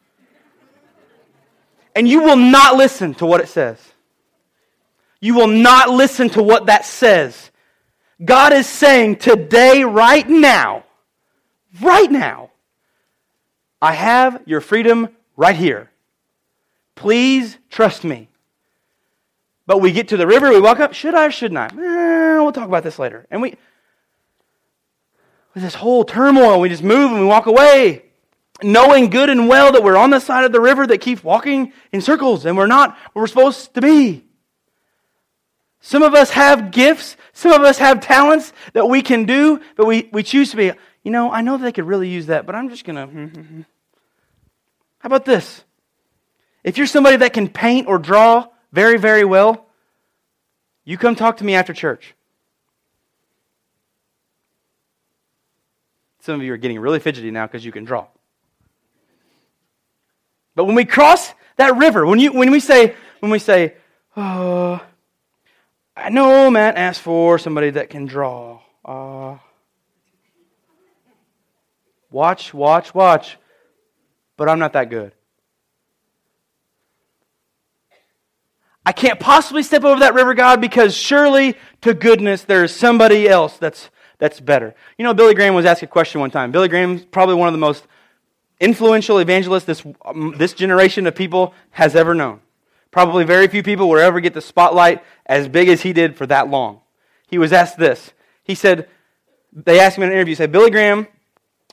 And 1.94 2.08
you 2.08 2.24
will 2.24 2.36
not 2.36 2.74
listen 2.74 3.14
to 3.14 3.24
what 3.24 3.40
it 3.40 3.46
says. 3.46 3.78
You 5.20 5.34
will 5.34 5.46
not 5.46 5.88
listen 5.88 6.28
to 6.30 6.42
what 6.42 6.66
that 6.66 6.84
says. 6.84 7.52
God 8.24 8.52
is 8.52 8.66
saying 8.66 9.18
today, 9.18 9.84
right 9.84 10.28
now, 10.28 10.82
right 11.80 12.10
now, 12.10 12.50
I 13.80 13.92
have 13.92 14.42
your 14.44 14.60
freedom 14.60 15.10
right 15.36 15.54
here. 15.54 15.92
Please 16.98 17.56
trust 17.70 18.02
me. 18.02 18.28
But 19.66 19.80
we 19.80 19.92
get 19.92 20.08
to 20.08 20.16
the 20.16 20.26
river, 20.26 20.50
we 20.50 20.60
walk 20.60 20.80
up. 20.80 20.94
Should 20.94 21.14
I 21.14 21.26
or 21.26 21.30
shouldn't 21.30 21.56
I? 21.56 21.66
Eh, 21.66 22.40
we'll 22.40 22.50
talk 22.50 22.66
about 22.66 22.82
this 22.82 22.98
later. 22.98 23.24
And 23.30 23.40
we, 23.40 23.54
with 25.54 25.62
this 25.62 25.76
whole 25.76 26.02
turmoil, 26.02 26.58
we 26.58 26.68
just 26.68 26.82
move 26.82 27.12
and 27.12 27.20
we 27.20 27.26
walk 27.26 27.46
away, 27.46 28.02
knowing 28.64 29.10
good 29.10 29.30
and 29.30 29.48
well 29.48 29.70
that 29.70 29.84
we're 29.84 29.96
on 29.96 30.10
the 30.10 30.18
side 30.18 30.44
of 30.44 30.50
the 30.50 30.60
river 30.60 30.88
that 30.88 30.98
keeps 30.98 31.22
walking 31.22 31.72
in 31.92 32.00
circles 32.00 32.44
and 32.44 32.56
we're 32.56 32.66
not 32.66 32.98
where 33.12 33.22
we're 33.22 33.28
supposed 33.28 33.74
to 33.74 33.80
be. 33.80 34.24
Some 35.78 36.02
of 36.02 36.14
us 36.14 36.30
have 36.30 36.72
gifts, 36.72 37.16
some 37.32 37.52
of 37.52 37.62
us 37.62 37.78
have 37.78 38.00
talents 38.00 38.52
that 38.72 38.88
we 38.88 39.02
can 39.02 39.24
do, 39.24 39.60
but 39.76 39.86
we, 39.86 40.08
we 40.12 40.24
choose 40.24 40.50
to 40.50 40.56
be, 40.56 40.72
you 41.04 41.12
know, 41.12 41.30
I 41.30 41.42
know 41.42 41.58
they 41.58 41.70
could 41.70 41.86
really 41.86 42.08
use 42.08 42.26
that, 42.26 42.44
but 42.44 42.56
I'm 42.56 42.68
just 42.68 42.84
going 42.84 42.96
to. 42.96 43.06
Hmm, 43.06 43.26
hmm, 43.26 43.40
hmm. 43.42 43.60
How 44.98 45.06
about 45.06 45.24
this? 45.24 45.62
If 46.64 46.76
you're 46.78 46.86
somebody 46.86 47.16
that 47.16 47.32
can 47.32 47.48
paint 47.48 47.86
or 47.86 47.98
draw 47.98 48.48
very, 48.72 48.98
very 48.98 49.24
well, 49.24 49.66
you 50.84 50.98
come 50.98 51.14
talk 51.14 51.38
to 51.38 51.44
me 51.44 51.54
after 51.54 51.72
church. 51.72 52.14
Some 56.20 56.36
of 56.36 56.42
you 56.42 56.52
are 56.52 56.58
getting 56.58 56.78
really 56.78 56.98
fidgety 56.98 57.30
now 57.30 57.46
because 57.46 57.64
you 57.64 57.72
can 57.72 57.84
draw. 57.84 58.06
But 60.54 60.64
when 60.64 60.74
we 60.74 60.84
cross 60.84 61.32
that 61.56 61.76
river, 61.76 62.04
when, 62.04 62.18
you, 62.18 62.32
when 62.32 62.50
we 62.50 62.60
say, 62.60 62.94
when 63.20 63.30
we 63.30 63.38
say, 63.38 63.74
oh, 64.16 64.80
I 65.96 66.10
know 66.10 66.50
Matt 66.50 66.76
asked 66.76 67.00
for 67.00 67.38
somebody 67.38 67.70
that 67.70 67.90
can 67.90 68.06
draw. 68.06 68.60
Uh, 68.84 69.38
watch, 72.10 72.52
watch, 72.52 72.94
watch. 72.94 73.36
But 74.36 74.48
I'm 74.48 74.58
not 74.58 74.72
that 74.74 74.90
good. 74.90 75.12
I 78.88 78.92
can't 78.92 79.20
possibly 79.20 79.62
step 79.62 79.84
over 79.84 80.00
that 80.00 80.14
river, 80.14 80.32
God, 80.32 80.62
because 80.62 80.96
surely 80.96 81.56
to 81.82 81.92
goodness 81.92 82.44
there 82.44 82.64
is 82.64 82.74
somebody 82.74 83.28
else 83.28 83.58
that's, 83.58 83.90
that's 84.16 84.40
better. 84.40 84.74
You 84.96 85.04
know, 85.04 85.12
Billy 85.12 85.34
Graham 85.34 85.52
was 85.52 85.66
asked 85.66 85.82
a 85.82 85.86
question 85.86 86.22
one 86.22 86.30
time. 86.30 86.52
Billy 86.52 86.68
Graham's 86.68 87.04
probably 87.04 87.34
one 87.34 87.48
of 87.48 87.52
the 87.52 87.58
most 87.58 87.86
influential 88.58 89.18
evangelists 89.18 89.66
this, 89.66 89.84
um, 90.06 90.34
this 90.38 90.54
generation 90.54 91.06
of 91.06 91.14
people 91.14 91.52
has 91.68 91.94
ever 91.94 92.14
known. 92.14 92.40
Probably 92.90 93.24
very 93.24 93.46
few 93.46 93.62
people 93.62 93.90
will 93.90 93.98
ever 93.98 94.20
get 94.20 94.32
the 94.32 94.40
spotlight 94.40 95.04
as 95.26 95.48
big 95.48 95.68
as 95.68 95.82
he 95.82 95.92
did 95.92 96.16
for 96.16 96.24
that 96.24 96.48
long. 96.48 96.80
He 97.26 97.36
was 97.36 97.52
asked 97.52 97.76
this. 97.76 98.14
He 98.42 98.54
said, 98.54 98.88
they 99.52 99.80
asked 99.80 99.98
him 99.98 100.04
in 100.04 100.08
an 100.08 100.14
interview, 100.14 100.34
said, 100.34 100.50
Billy 100.50 100.70
Graham, 100.70 101.08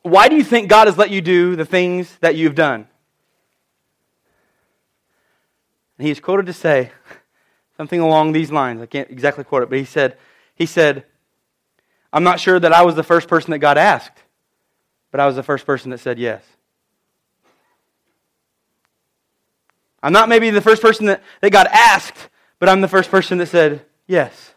why 0.01 0.27
do 0.27 0.35
you 0.35 0.43
think 0.43 0.67
God 0.67 0.87
has 0.87 0.97
let 0.97 1.11
you 1.11 1.21
do 1.21 1.55
the 1.55 1.63
things 1.63 2.13
that 2.19 2.35
you've 2.35 2.55
done? 2.55 2.89
And 5.97 6.05
he 6.05 6.11
is 6.11 6.19
quoted 6.19 6.45
to 6.47 6.53
say 6.53 6.91
something 7.77 7.99
along 7.99 8.31
these 8.31 8.51
lines. 8.51 8.81
I 8.81 8.85
can't 8.85 9.09
exactly 9.09 9.43
quote 9.43 9.63
it, 9.63 9.69
but 9.69 9.77
he 9.77 9.85
said, 9.85 10.17
he 10.55 10.65
said, 10.65 11.05
I'm 12.11 12.23
not 12.23 12.39
sure 12.39 12.59
that 12.59 12.73
I 12.73 12.83
was 12.83 12.95
the 12.95 13.03
first 13.03 13.27
person 13.27 13.51
that 13.51 13.59
God 13.59 13.77
asked, 13.77 14.23
but 15.11 15.19
I 15.19 15.27
was 15.27 15.35
the 15.35 15.43
first 15.43 15.65
person 15.65 15.91
that 15.91 15.99
said 15.99 16.19
yes. 16.19 16.43
I'm 20.01 20.13
not 20.13 20.29
maybe 20.29 20.49
the 20.51 20.61
first 20.61 20.81
person 20.81 21.07
that, 21.07 21.23
that 21.41 21.51
God 21.51 21.67
asked, 21.71 22.29
but 22.59 22.69
I'm 22.69 22.81
the 22.81 22.87
first 22.87 23.09
person 23.09 23.37
that 23.39 23.47
said 23.47 23.85
yes. 24.07 24.53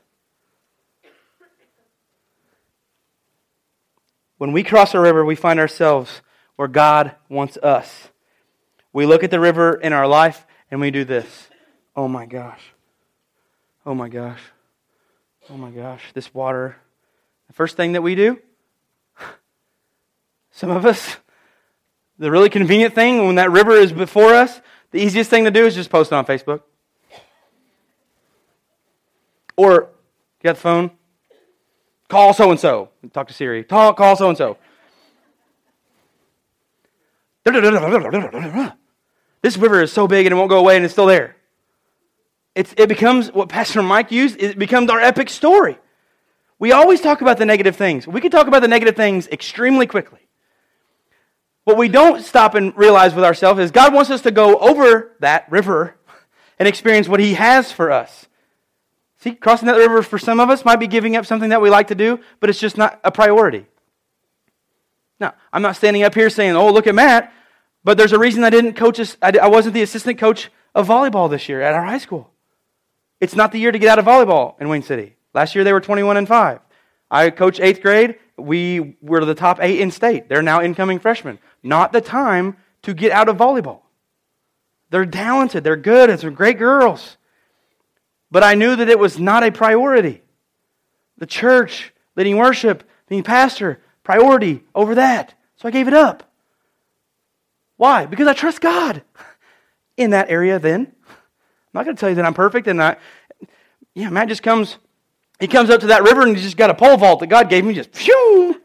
When 4.36 4.52
we 4.52 4.62
cross 4.62 4.94
a 4.94 5.00
river, 5.00 5.24
we 5.24 5.34
find 5.34 5.58
ourselves 5.58 6.22
where 6.56 6.68
God 6.68 7.14
wants 7.28 7.56
us. 7.56 8.08
We 8.92 9.06
look 9.06 9.24
at 9.24 9.30
the 9.30 9.40
river 9.40 9.74
in 9.74 9.92
our 9.92 10.06
life 10.06 10.46
and 10.70 10.80
we 10.80 10.90
do 10.90 11.04
this. 11.04 11.48
Oh 11.96 12.08
my 12.08 12.26
gosh. 12.26 12.60
Oh 13.84 13.94
my 13.94 14.08
gosh. 14.08 14.40
Oh 15.50 15.56
my 15.56 15.70
gosh. 15.70 16.02
This 16.14 16.32
water. 16.34 16.76
The 17.46 17.54
first 17.54 17.76
thing 17.76 17.92
that 17.92 18.02
we 18.02 18.14
do, 18.14 18.38
some 20.50 20.70
of 20.70 20.84
us, 20.84 21.16
the 22.18 22.30
really 22.30 22.50
convenient 22.50 22.94
thing 22.94 23.26
when 23.26 23.36
that 23.36 23.50
river 23.50 23.72
is 23.72 23.92
before 23.92 24.34
us, 24.34 24.60
the 24.90 24.98
easiest 24.98 25.30
thing 25.30 25.44
to 25.44 25.50
do 25.50 25.64
is 25.64 25.74
just 25.74 25.90
post 25.90 26.12
it 26.12 26.14
on 26.14 26.26
Facebook. 26.26 26.62
Or 29.56 29.88
you 30.40 30.44
got 30.44 30.54
the 30.54 30.60
phone, 30.60 30.90
call 32.08 32.32
so 32.32 32.50
and 32.50 32.60
so. 32.60 32.90
Talk 33.12 33.28
to 33.28 33.34
Siri. 33.34 33.64
Talk, 33.64 33.96
call 33.96 34.14
so 34.14 34.28
and 34.28 34.38
so. 34.38 34.56
This 39.48 39.56
river 39.56 39.80
is 39.80 39.90
so 39.90 40.06
big 40.06 40.26
and 40.26 40.32
it 40.34 40.36
won't 40.36 40.50
go 40.50 40.58
away 40.58 40.76
and 40.76 40.84
it's 40.84 40.92
still 40.92 41.06
there. 41.06 41.34
It's, 42.54 42.74
it 42.76 42.86
becomes 42.86 43.32
what 43.32 43.48
Pastor 43.48 43.82
Mike 43.82 44.12
used, 44.12 44.36
it 44.38 44.58
becomes 44.58 44.90
our 44.90 45.00
epic 45.00 45.30
story. 45.30 45.78
We 46.58 46.72
always 46.72 47.00
talk 47.00 47.22
about 47.22 47.38
the 47.38 47.46
negative 47.46 47.74
things. 47.74 48.06
We 48.06 48.20
can 48.20 48.30
talk 48.30 48.46
about 48.46 48.60
the 48.60 48.68
negative 48.68 48.94
things 48.94 49.26
extremely 49.28 49.86
quickly. 49.86 50.18
What 51.64 51.78
we 51.78 51.88
don't 51.88 52.22
stop 52.22 52.56
and 52.56 52.76
realize 52.76 53.14
with 53.14 53.24
ourselves 53.24 53.58
is 53.58 53.70
God 53.70 53.94
wants 53.94 54.10
us 54.10 54.20
to 54.20 54.30
go 54.30 54.58
over 54.58 55.12
that 55.20 55.50
river 55.50 55.96
and 56.58 56.68
experience 56.68 57.08
what 57.08 57.18
He 57.18 57.32
has 57.32 57.72
for 57.72 57.90
us. 57.90 58.26
See, 59.20 59.34
crossing 59.34 59.68
that 59.68 59.78
river 59.78 60.02
for 60.02 60.18
some 60.18 60.40
of 60.40 60.50
us 60.50 60.62
might 60.62 60.76
be 60.76 60.88
giving 60.88 61.16
up 61.16 61.24
something 61.24 61.48
that 61.48 61.62
we 61.62 61.70
like 61.70 61.86
to 61.86 61.94
do, 61.94 62.20
but 62.40 62.50
it's 62.50 62.60
just 62.60 62.76
not 62.76 63.00
a 63.02 63.10
priority. 63.10 63.64
Now, 65.18 65.32
I'm 65.54 65.62
not 65.62 65.76
standing 65.76 66.02
up 66.02 66.14
here 66.14 66.28
saying, 66.28 66.54
oh, 66.54 66.70
look 66.70 66.86
at 66.86 66.94
Matt, 66.94 67.32
but 67.88 67.96
there's 67.96 68.12
a 68.12 68.18
reason 68.18 68.44
I 68.44 68.50
didn't 68.50 68.74
coach, 68.74 69.00
I 69.22 69.48
wasn't 69.48 69.72
the 69.72 69.80
assistant 69.80 70.18
coach 70.18 70.50
of 70.74 70.88
volleyball 70.88 71.30
this 71.30 71.48
year 71.48 71.62
at 71.62 71.72
our 71.72 71.86
high 71.86 71.96
school. 71.96 72.30
It's 73.18 73.34
not 73.34 73.50
the 73.50 73.58
year 73.58 73.72
to 73.72 73.78
get 73.78 73.88
out 73.88 73.98
of 73.98 74.04
volleyball 74.04 74.60
in 74.60 74.68
Wayne 74.68 74.82
City. 74.82 75.16
Last 75.32 75.54
year 75.54 75.64
they 75.64 75.72
were 75.72 75.80
21 75.80 76.18
and 76.18 76.28
5. 76.28 76.60
I 77.10 77.30
coach 77.30 77.58
eighth 77.60 77.80
grade. 77.80 78.16
We 78.36 78.98
were 79.00 79.24
the 79.24 79.34
top 79.34 79.60
eight 79.62 79.80
in 79.80 79.90
state. 79.90 80.28
They're 80.28 80.42
now 80.42 80.60
incoming 80.60 80.98
freshmen 80.98 81.38
not 81.62 81.94
the 81.94 82.02
time 82.02 82.58
to 82.82 82.92
get 82.92 83.10
out 83.10 83.30
of 83.30 83.38
volleyball. 83.38 83.80
They're 84.90 85.06
talented, 85.06 85.64
they're 85.64 85.76
good, 85.76 86.10
and 86.10 86.20
some 86.20 86.34
great 86.34 86.58
girls. 86.58 87.16
But 88.30 88.42
I 88.42 88.54
knew 88.54 88.76
that 88.76 88.90
it 88.90 88.98
was 88.98 89.18
not 89.18 89.44
a 89.44 89.50
priority. 89.50 90.20
The 91.16 91.24
church, 91.24 91.94
leading 92.16 92.36
worship, 92.36 92.86
being 93.08 93.22
pastor, 93.22 93.80
priority 94.04 94.62
over 94.74 94.96
that. 94.96 95.32
So 95.56 95.68
I 95.68 95.70
gave 95.70 95.88
it 95.88 95.94
up. 95.94 96.27
Why? 97.78 98.04
Because 98.04 98.26
I 98.26 98.34
trust 98.34 98.60
God 98.60 99.02
in 99.96 100.10
that 100.10 100.30
area 100.30 100.58
then. 100.58 100.92
I'm 101.08 101.72
not 101.72 101.84
going 101.84 101.96
to 101.96 102.00
tell 102.00 102.10
you 102.10 102.16
that 102.16 102.26
I'm 102.26 102.34
perfect 102.34 102.66
and 102.66 102.82
I, 102.82 102.96
yeah, 103.94 104.10
Matt 104.10 104.28
just 104.28 104.42
comes, 104.42 104.76
he 105.40 105.46
comes 105.46 105.70
up 105.70 105.80
to 105.80 105.86
that 105.86 106.02
river 106.02 106.22
and 106.22 106.36
he 106.36 106.42
just 106.42 106.56
got 106.56 106.70
a 106.70 106.74
pole 106.74 106.96
vault 106.96 107.20
that 107.20 107.28
God 107.28 107.48
gave 107.48 107.64
me, 107.64 107.72
just 107.72 107.94
phew, 107.94 108.60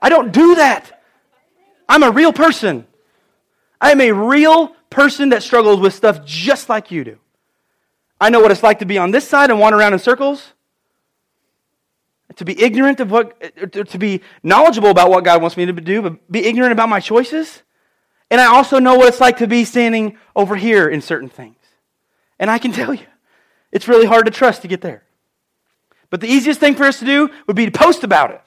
I 0.00 0.08
don't 0.08 0.32
do 0.32 0.54
that. 0.56 1.02
I'm 1.88 2.02
a 2.02 2.10
real 2.10 2.32
person. 2.32 2.86
I 3.80 3.90
am 3.90 4.00
a 4.00 4.12
real 4.12 4.68
person 4.90 5.30
that 5.30 5.42
struggles 5.42 5.80
with 5.80 5.94
stuff 5.94 6.24
just 6.24 6.68
like 6.68 6.90
you 6.90 7.04
do. 7.04 7.18
I 8.20 8.30
know 8.30 8.40
what 8.40 8.50
it's 8.50 8.62
like 8.62 8.80
to 8.80 8.84
be 8.84 8.98
on 8.98 9.12
this 9.12 9.26
side 9.26 9.50
and 9.50 9.58
wander 9.58 9.78
around 9.78 9.94
in 9.94 9.98
circles. 9.98 10.52
To 12.36 12.44
be 12.44 12.60
ignorant 12.60 13.00
of 13.00 13.10
what, 13.10 13.40
to 13.72 13.98
be 13.98 14.22
knowledgeable 14.42 14.90
about 14.90 15.10
what 15.10 15.24
God 15.24 15.40
wants 15.40 15.56
me 15.56 15.66
to 15.66 15.72
do, 15.72 16.02
but 16.02 16.30
be 16.30 16.44
ignorant 16.46 16.72
about 16.72 16.88
my 16.88 17.00
choices. 17.00 17.62
And 18.30 18.40
I 18.40 18.46
also 18.46 18.78
know 18.78 18.96
what 18.96 19.08
it's 19.08 19.20
like 19.20 19.38
to 19.38 19.46
be 19.46 19.64
standing 19.64 20.18
over 20.36 20.56
here 20.56 20.88
in 20.88 21.00
certain 21.00 21.28
things. 21.28 21.56
And 22.38 22.50
I 22.50 22.58
can 22.58 22.72
tell 22.80 22.92
you, 22.92 23.06
it's 23.72 23.88
really 23.88 24.06
hard 24.06 24.26
to 24.26 24.30
trust 24.30 24.62
to 24.62 24.68
get 24.68 24.80
there. 24.80 25.04
But 26.10 26.20
the 26.20 26.28
easiest 26.28 26.60
thing 26.60 26.74
for 26.74 26.84
us 26.84 26.98
to 27.00 27.04
do 27.04 27.30
would 27.46 27.56
be 27.56 27.66
to 27.66 27.70
post 27.70 28.04
about 28.04 28.30
it. 28.30 28.40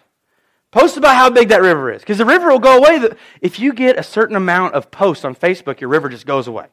Post 0.71 0.95
about 0.95 1.15
how 1.15 1.29
big 1.29 1.49
that 1.49 1.61
river 1.61 1.91
is. 1.91 2.01
Because 2.01 2.17
the 2.17 2.25
river 2.25 2.49
will 2.49 2.59
go 2.59 2.77
away. 2.77 3.09
If 3.41 3.59
you 3.59 3.73
get 3.73 3.99
a 3.99 4.03
certain 4.03 4.35
amount 4.35 4.73
of 4.73 4.89
posts 4.89 5.25
on 5.25 5.35
Facebook, 5.35 5.79
your 5.81 5.89
river 5.89 6.07
just 6.07 6.25
goes 6.25 6.47
away. 6.47 6.67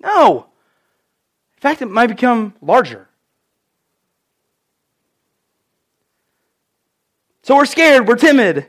No. 0.00 0.46
In 1.56 1.60
fact, 1.60 1.80
it 1.80 1.86
might 1.86 2.08
become 2.08 2.54
larger. 2.60 3.07
So 7.48 7.56
we're 7.56 7.64
scared, 7.64 8.06
we're 8.06 8.16
timid. 8.16 8.66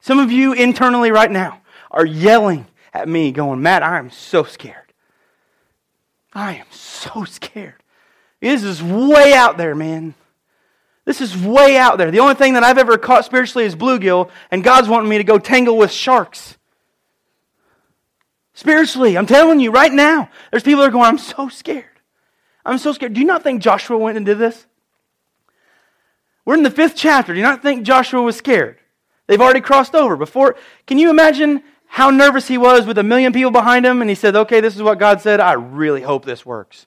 Some 0.00 0.18
of 0.18 0.32
you 0.32 0.54
internally 0.54 1.10
right 1.10 1.30
now 1.30 1.60
are 1.90 2.06
yelling 2.06 2.66
at 2.94 3.06
me, 3.06 3.32
going, 3.32 3.60
Matt, 3.60 3.82
I 3.82 3.98
am 3.98 4.10
so 4.10 4.44
scared. 4.44 4.94
I 6.32 6.54
am 6.54 6.64
so 6.70 7.24
scared. 7.24 7.82
This 8.40 8.62
is 8.62 8.82
way 8.82 9.34
out 9.34 9.58
there, 9.58 9.74
man. 9.74 10.14
This 11.04 11.20
is 11.20 11.36
way 11.36 11.76
out 11.76 11.98
there. 11.98 12.10
The 12.10 12.20
only 12.20 12.34
thing 12.34 12.54
that 12.54 12.64
I've 12.64 12.78
ever 12.78 12.96
caught 12.96 13.26
spiritually 13.26 13.66
is 13.66 13.76
bluegill, 13.76 14.30
and 14.50 14.64
God's 14.64 14.88
wanting 14.88 15.10
me 15.10 15.18
to 15.18 15.24
go 15.24 15.38
tangle 15.38 15.76
with 15.76 15.92
sharks. 15.92 16.56
Spiritually, 18.54 19.18
I'm 19.18 19.26
telling 19.26 19.60
you 19.60 19.70
right 19.70 19.92
now, 19.92 20.30
there's 20.50 20.62
people 20.62 20.80
that 20.80 20.88
are 20.88 20.92
going, 20.92 21.04
I'm 21.04 21.18
so 21.18 21.50
scared. 21.50 21.84
I'm 22.64 22.78
so 22.78 22.94
scared. 22.94 23.12
Do 23.12 23.20
you 23.20 23.26
not 23.26 23.42
think 23.42 23.60
Joshua 23.60 23.98
went 23.98 24.16
and 24.16 24.24
did 24.24 24.38
this? 24.38 24.64
We're 26.44 26.54
in 26.54 26.62
the 26.62 26.70
fifth 26.70 26.96
chapter. 26.96 27.32
Do 27.32 27.38
you 27.38 27.44
not 27.44 27.62
think 27.62 27.84
Joshua 27.84 28.22
was 28.22 28.36
scared? 28.36 28.78
They've 29.26 29.40
already 29.40 29.60
crossed 29.60 29.94
over. 29.94 30.16
Before, 30.16 30.56
can 30.86 30.98
you 30.98 31.10
imagine 31.10 31.62
how 31.86 32.10
nervous 32.10 32.48
he 32.48 32.58
was 32.58 32.86
with 32.86 32.98
a 32.98 33.02
million 33.02 33.32
people 33.32 33.50
behind 33.50 33.86
him? 33.86 34.00
And 34.00 34.10
he 34.10 34.16
said, 34.16 34.34
Okay, 34.34 34.60
this 34.60 34.74
is 34.74 34.82
what 34.82 34.98
God 34.98 35.20
said. 35.20 35.40
I 35.40 35.52
really 35.52 36.02
hope 36.02 36.24
this 36.24 36.44
works. 36.44 36.86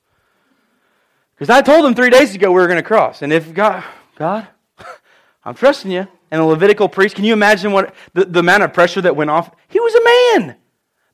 Because 1.36 1.50
I 1.50 1.62
told 1.62 1.86
him 1.86 1.96
three 1.96 2.10
days 2.10 2.34
ago 2.34 2.50
we 2.50 2.62
were 2.62 2.68
going 2.68 2.78
to 2.78 2.84
cross. 2.84 3.22
And 3.22 3.32
if 3.32 3.54
God, 3.54 3.84
God, 4.16 4.48
I'm 5.46 5.56
trusting 5.56 5.92
you. 5.92 6.08
And 6.32 6.42
the 6.42 6.46
Levitical 6.46 6.90
priest, 6.90 7.16
can 7.16 7.24
you 7.24 7.34
imagine 7.34 7.72
what 7.72 7.94
the, 8.14 8.26
the 8.26 8.40
amount 8.40 8.64
of 8.64 8.74
pressure 8.74 9.02
that 9.02 9.16
went 9.16 9.30
off? 9.30 9.52
He 9.68 9.80
was 9.80 9.94
a 9.96 10.42
man. 10.42 10.56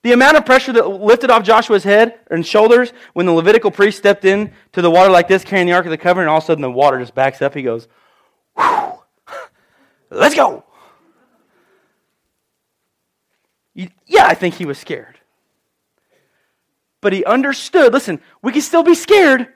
The 0.03 0.13
amount 0.13 0.37
of 0.37 0.45
pressure 0.45 0.73
that 0.73 0.87
lifted 0.87 1.29
off 1.29 1.43
Joshua's 1.43 1.83
head 1.83 2.19
and 2.31 2.45
shoulders 2.45 2.91
when 3.13 3.27
the 3.27 3.33
Levitical 3.33 3.69
priest 3.69 3.99
stepped 3.99 4.25
in 4.25 4.51
to 4.71 4.81
the 4.81 4.89
water 4.89 5.11
like 5.11 5.27
this, 5.27 5.43
carrying 5.43 5.67
the 5.67 5.73
Ark 5.73 5.85
of 5.85 5.91
the 5.91 5.97
Covenant, 5.97 6.23
and 6.23 6.29
all 6.29 6.37
of 6.37 6.43
a 6.43 6.47
sudden 6.47 6.61
the 6.63 6.71
water 6.71 6.99
just 6.99 7.13
backs 7.13 7.41
up. 7.41 7.53
He 7.53 7.61
goes, 7.61 7.87
Let's 10.11 10.35
go. 10.35 10.65
Yeah, 13.73 14.25
I 14.25 14.33
think 14.33 14.55
he 14.55 14.65
was 14.65 14.77
scared. 14.77 15.17
But 16.99 17.13
he 17.13 17.23
understood 17.23 17.93
listen, 17.93 18.19
we 18.41 18.51
can 18.51 18.61
still 18.61 18.83
be 18.83 18.93
scared, 18.93 19.47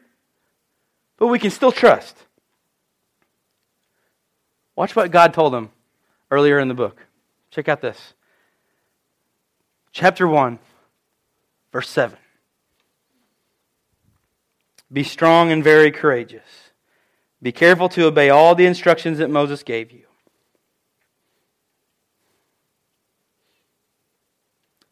but 1.17 1.27
we 1.27 1.37
can 1.37 1.51
still 1.51 1.73
trust. 1.73 2.15
Watch 4.75 4.95
what 4.95 5.11
God 5.11 5.33
told 5.33 5.53
him 5.53 5.69
earlier 6.31 6.57
in 6.59 6.69
the 6.69 6.73
book. 6.73 7.05
Check 7.51 7.69
out 7.69 7.81
this. 7.81 8.13
Chapter 9.91 10.27
1, 10.27 10.59
verse 11.71 11.89
7. 11.89 12.17
Be 14.91 15.03
strong 15.03 15.51
and 15.51 15.63
very 15.63 15.91
courageous. 15.91 16.71
Be 17.41 17.51
careful 17.51 17.89
to 17.89 18.05
obey 18.05 18.29
all 18.29 18.55
the 18.55 18.65
instructions 18.65 19.17
that 19.19 19.29
Moses 19.29 19.63
gave 19.63 19.91
you. 19.91 20.04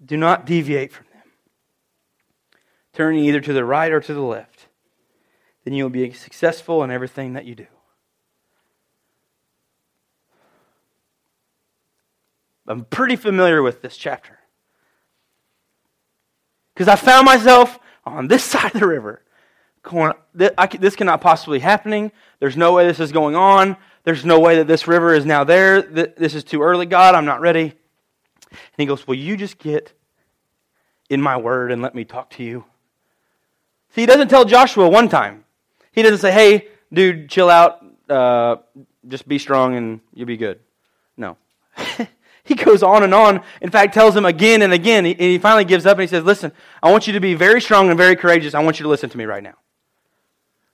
Do 0.06 0.18
not 0.18 0.46
deviate 0.46 0.92
from 0.92 1.06
them. 1.14 1.24
Turn 2.94 3.16
either 3.16 3.40
to 3.42 3.54
the 3.54 3.66
right 3.66 3.92
or 3.92 4.00
to 4.00 4.14
the 4.14 4.22
left. 4.22 4.68
Then 5.64 5.74
you 5.74 5.84
will 5.84 5.90
be 5.90 6.12
successful 6.12 6.84
in 6.84 6.92
everything 6.92 7.34
that 7.34 7.46
you 7.46 7.56
do. 7.56 7.68
I'm 12.68 12.86
pretty 12.86 13.16
familiar 13.16 13.62
with 13.62 13.82
this 13.82 13.98
chapter. 13.98 14.40
Because 16.74 16.88
I 16.88 16.96
found 16.96 17.26
myself 17.26 17.80
on 18.06 18.28
this 18.28 18.44
side 18.52 18.74
of 18.74 18.82
the 18.82 18.88
river 18.88 19.22
going, 19.84 20.14
this 20.34 20.96
cannot 20.96 21.22
possibly 21.22 21.60
be 21.60 21.64
happening. 21.64 22.12
There's 22.40 22.58
no 22.58 22.74
way 22.74 22.88
this 22.88 23.00
is 23.00 23.12
going 23.12 23.36
on. 23.36 23.78
There's 24.04 24.26
no 24.26 24.40
way 24.40 24.58
that 24.58 24.68
this 24.68 24.88
river 24.88 25.14
is 25.14 25.26
now 25.26 25.44
there. 25.44 25.82
This 25.82 26.36
is 26.36 26.44
too 26.44 26.62
early, 26.62 26.86
God. 26.86 27.16
I'm 27.16 27.26
not 27.26 27.42
ready. 27.42 27.74
And 28.54 28.78
he 28.78 28.86
goes, 28.86 29.08
Will 29.08 29.16
you 29.16 29.36
just 29.38 29.58
get 29.58 29.94
in 31.10 31.22
my 31.22 31.38
word 31.38 31.72
and 31.72 31.82
let 31.82 31.96
me 31.96 32.06
talk 32.06 32.30
to 32.32 32.44
you? 32.44 32.66
See, 33.94 34.02
he 34.02 34.08
doesn't 34.08 34.30
tell 34.30 34.46
Joshua 34.46 34.90
one 34.90 35.10
time. 35.10 35.46
He 35.92 36.02
doesn't 36.02 36.20
say, 36.20 36.32
Hey, 36.32 36.68
dude, 36.92 37.30
chill 37.30 37.50
out. 37.50 37.86
Uh, 38.10 38.58
just 39.08 39.28
be 39.28 39.38
strong 39.38 39.76
and 39.76 40.02
you'll 40.14 40.28
be 40.28 40.38
good. 40.38 40.60
No. 41.18 41.38
he 42.44 42.56
goes 42.56 42.84
on 42.84 43.04
and 43.04 43.14
on. 43.14 43.42
In 43.62 43.70
fact, 43.70 43.94
tells 43.94 44.16
him 44.16 44.26
again 44.26 44.62
and 44.62 44.74
again. 44.74 45.06
And 45.06 45.20
he 45.20 45.38
finally 45.38 45.66
gives 45.66 45.86
up 45.86 45.98
and 45.98 46.02
he 46.02 46.08
says, 46.08 46.24
Listen, 46.24 46.52
I 46.82 46.92
want 46.92 47.08
you 47.08 47.14
to 47.14 47.20
be 47.20 47.34
very 47.34 47.62
strong 47.62 47.90
and 47.90 47.98
very 47.98 48.16
courageous. 48.16 48.54
I 48.54 48.64
want 48.64 48.80
you 48.80 48.84
to 48.84 48.90
listen 48.90 49.10
to 49.10 49.18
me 49.18 49.26
right 49.26 49.44
now. 49.44 49.56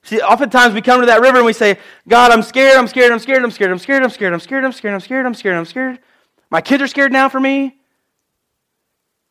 See, 0.02 0.20
oftentimes 0.20 0.74
we 0.74 0.80
come 0.80 1.00
to 1.00 1.06
that 1.06 1.20
river 1.20 1.36
and 1.36 1.46
we 1.46 1.52
say, 1.52 1.78
God, 2.08 2.30
I'm 2.32 2.42
scared, 2.42 2.76
I'm 2.76 2.88
scared, 2.88 3.12
I'm 3.12 3.18
scared, 3.18 3.42
I'm 3.44 3.50
scared, 3.50 3.70
I'm 3.70 3.78
scared, 3.78 4.02
I'm 4.02 4.10
scared, 4.10 4.32
I'm 4.32 4.40
scared, 4.40 4.64
I'm 4.64 4.72
scared, 4.72 4.94
I'm 4.94 5.00
scared, 5.00 5.26
I'm 5.26 5.34
scared, 5.34 5.56
I'm 5.56 5.64
scared. 5.66 5.98
My 6.50 6.60
kids 6.60 6.82
are 6.82 6.88
scared 6.88 7.12
now 7.12 7.28
for 7.28 7.40
me. 7.40 7.76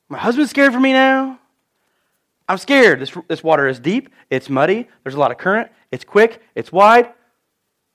My 0.08 0.18
husband's 0.18 0.50
scared 0.50 0.74
for 0.74 0.80
me 0.80 0.94
now. 0.94 1.40
I'm 2.48 2.58
scared. 2.58 3.00
This, 3.00 3.16
this 3.28 3.44
water 3.44 3.68
is 3.68 3.80
deep, 3.80 4.10
it's 4.32 4.50
muddy, 4.50 4.88
there's 5.04 5.14
a 5.14 5.20
lot 5.20 5.30
of 5.30 5.38
current, 5.38 5.70
it's 5.92 6.04
quick, 6.04 6.42
it's 6.56 6.72
wide, 6.72 7.14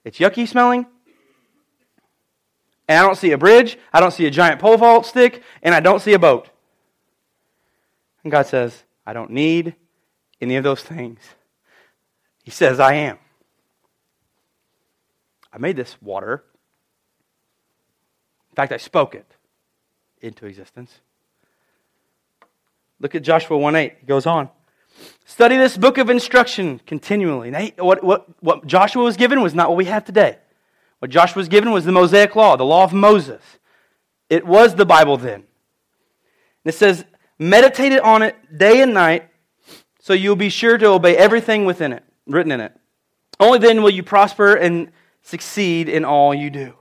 it's 0.04 0.18
yucky 0.18 0.46
smelling. 0.46 0.86
And 2.86 2.98
I 2.98 3.02
don't 3.02 3.16
see 3.16 3.32
a 3.32 3.38
bridge, 3.38 3.76
I 3.92 3.98
don't 3.98 4.12
see 4.12 4.26
a 4.26 4.30
giant 4.30 4.60
pole 4.60 4.76
vault 4.76 5.06
stick, 5.06 5.42
and 5.60 5.74
I 5.74 5.80
don't 5.80 6.00
see 6.00 6.12
a 6.12 6.20
boat. 6.20 6.50
And 8.22 8.30
God 8.30 8.46
says, 8.46 8.84
I 9.04 9.12
don't 9.12 9.30
need 9.30 9.74
any 10.40 10.54
of 10.54 10.62
those 10.62 10.82
things. 10.82 11.18
He 12.44 12.52
says, 12.52 12.78
I 12.78 12.94
am. 12.94 13.18
I 15.52 15.58
made 15.58 15.76
this 15.76 16.00
water. 16.00 16.44
In 18.54 18.56
fact, 18.56 18.70
I 18.70 18.76
spoke 18.76 19.16
it 19.16 19.26
into 20.20 20.46
existence. 20.46 21.00
Look 23.00 23.16
at 23.16 23.22
Joshua 23.22 23.58
1 23.58 23.74
8. 23.74 23.96
He 23.98 24.06
goes 24.06 24.26
on. 24.26 24.48
Study 25.24 25.56
this 25.56 25.76
book 25.76 25.98
of 25.98 26.08
instruction 26.08 26.80
continually. 26.86 27.50
Now, 27.50 27.66
what, 27.78 28.04
what, 28.04 28.26
what 28.40 28.64
Joshua 28.64 29.02
was 29.02 29.16
given 29.16 29.42
was 29.42 29.54
not 29.54 29.70
what 29.70 29.76
we 29.76 29.86
have 29.86 30.04
today. 30.04 30.38
What 31.00 31.10
Joshua 31.10 31.40
was 31.40 31.48
given 31.48 31.72
was 31.72 31.84
the 31.84 31.90
Mosaic 31.90 32.36
Law, 32.36 32.56
the 32.56 32.64
law 32.64 32.84
of 32.84 32.92
Moses. 32.92 33.42
It 34.30 34.46
was 34.46 34.76
the 34.76 34.86
Bible 34.86 35.16
then. 35.16 35.34
And 35.34 35.44
it 36.64 36.74
says, 36.74 37.04
meditate 37.36 37.98
on 37.98 38.22
it 38.22 38.36
day 38.56 38.82
and 38.82 38.94
night 38.94 39.28
so 39.98 40.12
you'll 40.12 40.36
be 40.36 40.48
sure 40.48 40.78
to 40.78 40.86
obey 40.86 41.16
everything 41.16 41.64
within 41.64 41.92
it 41.92 42.04
written 42.24 42.52
in 42.52 42.60
it. 42.60 42.72
Only 43.40 43.58
then 43.58 43.82
will 43.82 43.90
you 43.90 44.04
prosper 44.04 44.54
and 44.54 44.92
succeed 45.22 45.88
in 45.88 46.04
all 46.04 46.32
you 46.32 46.50
do. 46.50 46.74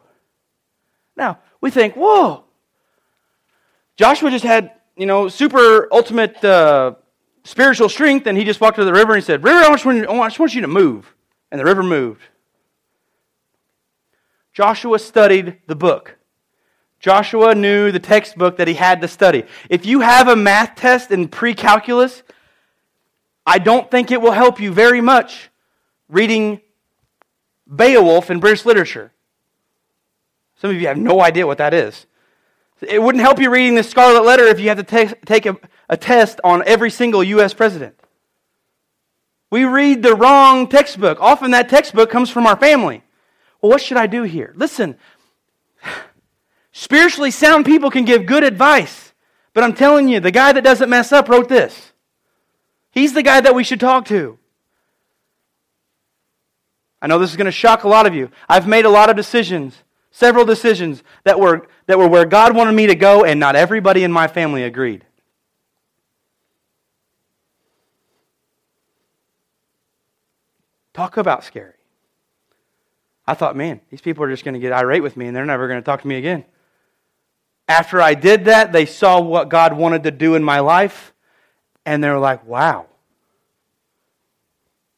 Now, 1.16 1.40
we 1.64 1.72
think, 1.72 1.96
whoa, 1.96 2.44
Joshua 3.96 4.30
just 4.30 4.44
had, 4.44 4.74
you 4.98 5.06
know, 5.06 5.30
super 5.30 5.88
ultimate 5.94 6.44
uh, 6.44 6.96
spiritual 7.46 7.88
strength, 7.88 8.28
and 8.28 8.38
he 8.38 8.44
just 8.44 8.60
walked 8.60 8.76
to 8.76 8.84
the 8.84 8.92
river 8.92 9.14
and 9.14 9.24
he 9.24 9.26
said, 9.26 9.46
River, 9.46 9.60
I 9.60 9.70
just, 9.70 9.86
want 9.86 9.98
you, 9.98 10.10
I 10.10 10.28
just 10.28 10.40
want 10.40 10.54
you 10.54 10.60
to 10.60 10.68
move. 10.68 11.16
And 11.52 11.62
the 11.62 11.64
river 11.64 11.82
moved. 11.82 12.24
Joshua 14.52 15.00
studied 15.00 15.62
the 15.68 15.76
book. 15.76 16.18
Joshua 17.00 17.56
knew 17.56 17.94
the 17.94 18.00
textbook 18.00 18.58
that 18.58 18.68
he 18.68 18.74
had 18.74 19.00
to 19.00 19.08
study. 19.08 19.46
If 19.70 19.86
you 19.86 20.02
have 20.02 20.28
a 20.28 20.36
math 20.36 20.76
test 20.76 21.12
in 21.12 21.30
pre 21.30 21.54
calculus, 21.54 22.24
I 23.46 23.60
don't 23.60 23.90
think 23.90 24.12
it 24.12 24.22
will 24.22 24.32
help 24.32 24.60
you 24.60 24.74
very 24.74 25.00
much 25.00 25.50
reading 26.10 26.60
Beowulf 27.74 28.30
in 28.30 28.42
British 28.42 28.66
literature. 28.66 29.13
Some 30.64 30.72
of 30.72 30.80
you 30.80 30.88
have 30.88 30.98
no 30.98 31.20
idea 31.20 31.46
what 31.46 31.58
that 31.58 31.74
is. 31.74 32.06
It 32.82 33.04
wouldn't 33.04 33.22
help 33.22 33.38
you 33.38 33.50
reading 33.50 33.76
the 33.76 33.84
Scarlet 33.84 34.24
Letter 34.24 34.46
if 34.46 34.62
you 34.62 34.70
had 34.70 34.78
to 34.78 34.84
take, 34.84 35.26
take 35.26 35.46
a, 35.46 35.58
a 35.90 35.98
test 35.98 36.40
on 36.42 36.64
every 36.66 36.90
single 36.90 37.22
U.S. 37.22 37.54
president. 37.54 38.00
We 39.52 39.66
read 39.66 40.04
the 40.04 40.16
wrong 40.16 40.70
textbook. 40.70 41.20
Often 41.20 41.52
that 41.52 41.68
textbook 41.68 42.10
comes 42.10 42.30
from 42.30 42.48
our 42.48 42.56
family. 42.56 43.04
Well, 43.62 43.72
what 43.72 43.82
should 43.82 43.98
I 43.98 44.08
do 44.08 44.24
here? 44.24 44.54
Listen, 44.56 44.96
spiritually 46.72 47.32
sound 47.32 47.66
people 47.66 47.92
can 47.92 48.06
give 48.06 48.26
good 48.26 48.46
advice, 48.46 49.12
but 49.54 49.66
I'm 49.66 49.74
telling 49.74 50.08
you, 50.08 50.22
the 50.22 50.32
guy 50.32 50.54
that 50.54 50.64
doesn't 50.64 50.90
mess 50.90 51.12
up 51.12 51.28
wrote 51.28 51.50
this. 51.50 51.92
He's 52.90 53.12
the 53.12 53.22
guy 53.22 53.42
that 53.42 53.54
we 53.54 53.66
should 53.66 53.82
talk 53.82 54.06
to. 54.06 54.40
I 57.02 57.08
know 57.08 57.20
this 57.20 57.32
is 57.32 57.36
going 57.36 57.48
to 57.48 57.52
shock 57.52 57.84
a 57.84 57.90
lot 57.90 58.08
of 58.08 58.16
you. 58.16 58.32
I've 58.48 58.66
made 58.66 58.86
a 58.86 58.90
lot 58.90 59.10
of 59.10 59.18
decisions, 59.18 59.84
several 60.14 60.46
decisions 60.46 61.04
that 61.24 61.40
were, 61.40 61.68
that 61.88 61.98
were 61.98 62.08
where 62.08 62.24
God 62.24 62.56
wanted 62.56 62.74
me 62.74 62.88
to 62.88 62.96
go, 62.96 63.26
and 63.26 63.40
not 63.40 63.56
everybody 63.56 64.04
in 64.04 64.12
my 64.12 64.28
family 64.28 64.64
agreed. 64.64 65.04
Talk 70.94 71.18
about 71.18 71.44
scary. 71.44 71.74
I 73.26 73.34
thought, 73.34 73.56
man, 73.56 73.82
these 73.90 74.02
people 74.02 74.24
are 74.24 74.30
just 74.30 74.46
going 74.46 74.54
to 74.54 74.60
get 74.60 74.72
irate 74.72 75.02
with 75.02 75.18
me 75.18 75.26
and 75.26 75.36
they're 75.36 75.46
never 75.46 75.68
going 75.68 75.80
to 75.80 75.86
talk 75.86 76.02
to 76.02 76.08
me 76.08 76.18
again. 76.18 76.46
After 77.68 78.00
I 78.00 78.14
did 78.14 78.46
that, 78.46 78.72
they 78.72 78.86
saw 78.86 79.20
what 79.20 79.50
God 79.50 79.74
wanted 79.76 80.04
to 80.04 80.12
do 80.12 80.36
in 80.36 80.44
my 80.44 80.60
life 80.60 81.14
and 81.86 82.04
they 82.04 82.10
were 82.10 82.20
like, 82.20 82.46
wow. 82.46 82.86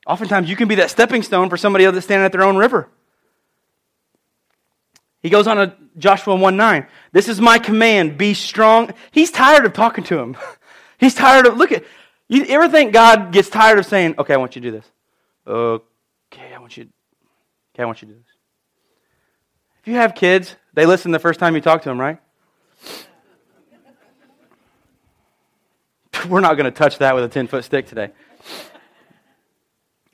Oftentimes, 0.06 0.50
you 0.50 0.56
can 0.56 0.68
be 0.68 0.76
that 0.76 0.90
stepping 0.90 1.24
stone 1.24 1.50
for 1.50 1.56
somebody 1.56 1.86
else 1.86 1.94
that's 1.94 2.06
standing 2.06 2.26
at 2.26 2.32
their 2.32 2.44
own 2.44 2.58
river. 2.58 2.90
He 5.26 5.32
goes 5.32 5.48
on 5.48 5.58
to 5.58 5.74
Joshua 5.98 6.36
1 6.36 6.56
9. 6.56 6.86
This 7.12 7.28
is 7.28 7.42
my 7.42 7.58
command 7.58 8.16
be 8.16 8.36
strong. 8.36 8.94
He's 9.10 9.32
tired 9.32 9.66
of 9.66 9.74
talking 9.74 10.04
to 10.04 10.20
him. 10.20 10.38
He's 11.00 11.16
tired 11.16 11.48
of, 11.48 11.58
look 11.58 11.72
at, 11.72 11.84
you 12.28 12.46
ever 12.46 12.70
think 12.70 12.94
God 12.94 13.32
gets 13.32 13.50
tired 13.50 13.80
of 13.80 13.88
saying, 13.88 14.14
okay, 14.20 14.36
I 14.36 14.38
want 14.38 14.56
you 14.56 14.62
to 14.62 14.68
do 14.68 14.78
this? 14.78 14.86
Okay, 15.48 16.54
I 16.54 16.60
want 16.60 16.78
you, 16.78 16.90
okay, 17.74 17.82
I 17.82 17.86
want 17.88 18.04
you 18.04 18.08
to 18.10 18.14
do 18.14 18.20
this. 18.20 18.30
If 19.82 19.88
you 19.88 19.96
have 19.96 20.14
kids, 20.14 20.56
they 20.76 20.86
listen 20.86 21.10
the 21.12 21.18
first 21.18 21.40
time 21.40 21.56
you 21.56 21.62
talk 21.62 21.82
to 21.82 21.90
them, 21.90 22.00
right? 22.00 22.20
We're 26.30 26.40
not 26.40 26.54
going 26.54 26.66
to 26.66 26.72
touch 26.72 27.00
that 27.00 27.16
with 27.16 27.24
a 27.24 27.30
10 27.30 27.48
foot 27.48 27.64
stick 27.64 27.88
today. 27.88 28.12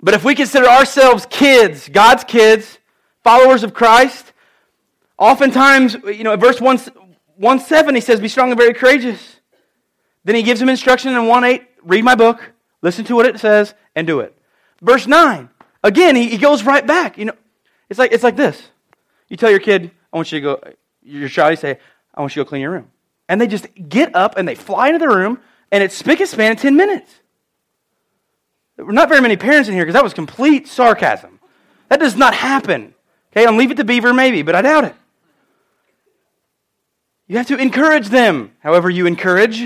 But 0.01 0.13
if 0.13 0.23
we 0.23 0.35
consider 0.35 0.67
ourselves 0.67 1.27
kids, 1.29 1.89
God's 1.89 2.23
kids, 2.23 2.79
followers 3.25 3.65
of 3.65 3.73
Christ, 3.73 4.31
oftentimes, 5.21 5.95
you 6.05 6.23
know, 6.25 6.33
at 6.33 6.39
verse 6.39 6.59
1, 6.59 6.79
1 7.37 7.59
7, 7.59 7.95
he 7.95 8.01
says, 8.01 8.19
Be 8.19 8.27
strong 8.27 8.49
and 8.49 8.59
very 8.59 8.73
courageous. 8.73 9.37
Then 10.25 10.35
he 10.35 10.43
gives 10.43 10.61
him 10.61 10.67
instruction 10.67 11.15
in 11.15 11.27
1 11.27 11.43
8, 11.43 11.63
read 11.83 12.03
my 12.03 12.15
book, 12.15 12.51
listen 12.81 13.05
to 13.05 13.15
what 13.15 13.25
it 13.25 13.39
says, 13.39 13.73
and 13.95 14.05
do 14.05 14.19
it. 14.19 14.37
Verse 14.81 15.07
9, 15.07 15.49
again, 15.83 16.15
he, 16.15 16.27
he 16.29 16.37
goes 16.37 16.63
right 16.63 16.85
back. 16.85 17.17
You 17.17 17.25
know, 17.25 17.35
it's 17.89 17.99
like, 17.99 18.11
it's 18.11 18.23
like 18.23 18.35
this. 18.35 18.61
You 19.29 19.37
tell 19.37 19.51
your 19.51 19.59
kid, 19.59 19.91
I 20.11 20.17
want 20.17 20.31
you 20.31 20.39
to 20.39 20.43
go, 20.43 20.61
your 21.03 21.29
child, 21.29 21.51
you 21.51 21.57
say, 21.57 21.79
I 22.13 22.21
want 22.21 22.35
you 22.35 22.41
to 22.41 22.45
go 22.45 22.49
clean 22.49 22.61
your 22.61 22.71
room. 22.71 22.91
And 23.29 23.39
they 23.39 23.47
just 23.47 23.67
get 23.87 24.13
up 24.15 24.37
and 24.37 24.47
they 24.47 24.55
fly 24.55 24.87
into 24.87 24.99
the 24.99 25.07
room, 25.07 25.39
and 25.71 25.83
it's 25.83 25.95
spick 25.95 26.19
and 26.19 26.27
span 26.27 26.51
in 26.51 26.57
10 26.57 26.75
minutes. 26.75 27.13
There 28.75 28.85
were 28.85 28.91
not 28.91 29.07
very 29.07 29.21
many 29.21 29.37
parents 29.37 29.69
in 29.69 29.75
here 29.75 29.83
because 29.83 29.93
that 29.93 30.03
was 30.03 30.13
complete 30.13 30.67
sarcasm. 30.67 31.39
That 31.89 31.99
does 31.99 32.15
not 32.15 32.33
happen. 32.33 32.95
Okay, 33.31 33.45
I'll 33.45 33.55
leave 33.55 33.71
it 33.71 33.77
to 33.77 33.83
Beaver 33.83 34.13
maybe, 34.13 34.41
but 34.41 34.55
I 34.55 34.61
doubt 34.61 34.85
it. 34.85 34.95
You 37.31 37.37
have 37.37 37.47
to 37.47 37.55
encourage 37.55 38.09
them, 38.09 38.51
however, 38.59 38.89
you 38.89 39.05
encourage. 39.05 39.61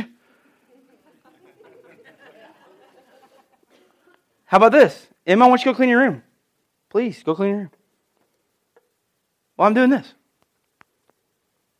How 4.45 4.57
about 4.57 4.71
this? 4.71 5.07
Emma, 5.25 5.45
I 5.45 5.47
want 5.47 5.61
you 5.61 5.71
to 5.71 5.73
go 5.73 5.77
clean 5.77 5.89
your 5.89 5.99
room. 5.99 6.21
Please, 6.91 7.23
go 7.23 7.33
clean 7.33 7.49
your 7.49 7.57
room. 7.57 7.71
Well, 9.57 9.67
I'm 9.67 9.73
doing 9.73 9.89
this. 9.89 10.13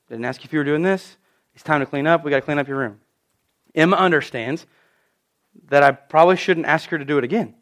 Didn't 0.09 0.25
ask 0.25 0.41
you 0.41 0.47
if 0.47 0.53
you 0.53 0.57
were 0.57 0.65
doing 0.65 0.81
this. 0.81 1.17
It's 1.53 1.63
time 1.63 1.81
to 1.81 1.85
clean 1.85 2.07
up. 2.07 2.23
We 2.23 2.31
got 2.31 2.37
to 2.37 2.41
clean 2.41 2.57
up 2.57 2.67
your 2.67 2.79
room. 2.79 2.99
Emma 3.75 3.95
understands 3.95 4.65
that 5.69 5.83
I 5.83 5.91
probably 5.91 6.35
shouldn't 6.35 6.65
ask 6.65 6.89
her 6.89 6.97
to 6.97 7.05
do 7.05 7.19
it 7.19 7.23
again. 7.23 7.53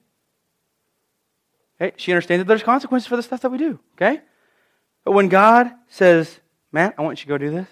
Okay? 1.76 1.94
She 1.98 2.14
understands 2.14 2.40
that 2.40 2.48
there's 2.48 2.64
consequences 2.64 3.06
for 3.06 3.18
the 3.18 3.24
stuff 3.24 3.42
that 3.42 3.50
we 3.50 3.58
do. 3.58 3.82
Okay? 3.98 4.22
But 5.04 5.12
when 5.12 5.28
God 5.28 5.74
says, 5.90 6.40
Matt, 6.72 6.96
I 6.98 7.02
want 7.02 7.20
you 7.20 7.24
to 7.24 7.28
go 7.28 7.38
do 7.38 7.52
this, 7.52 7.68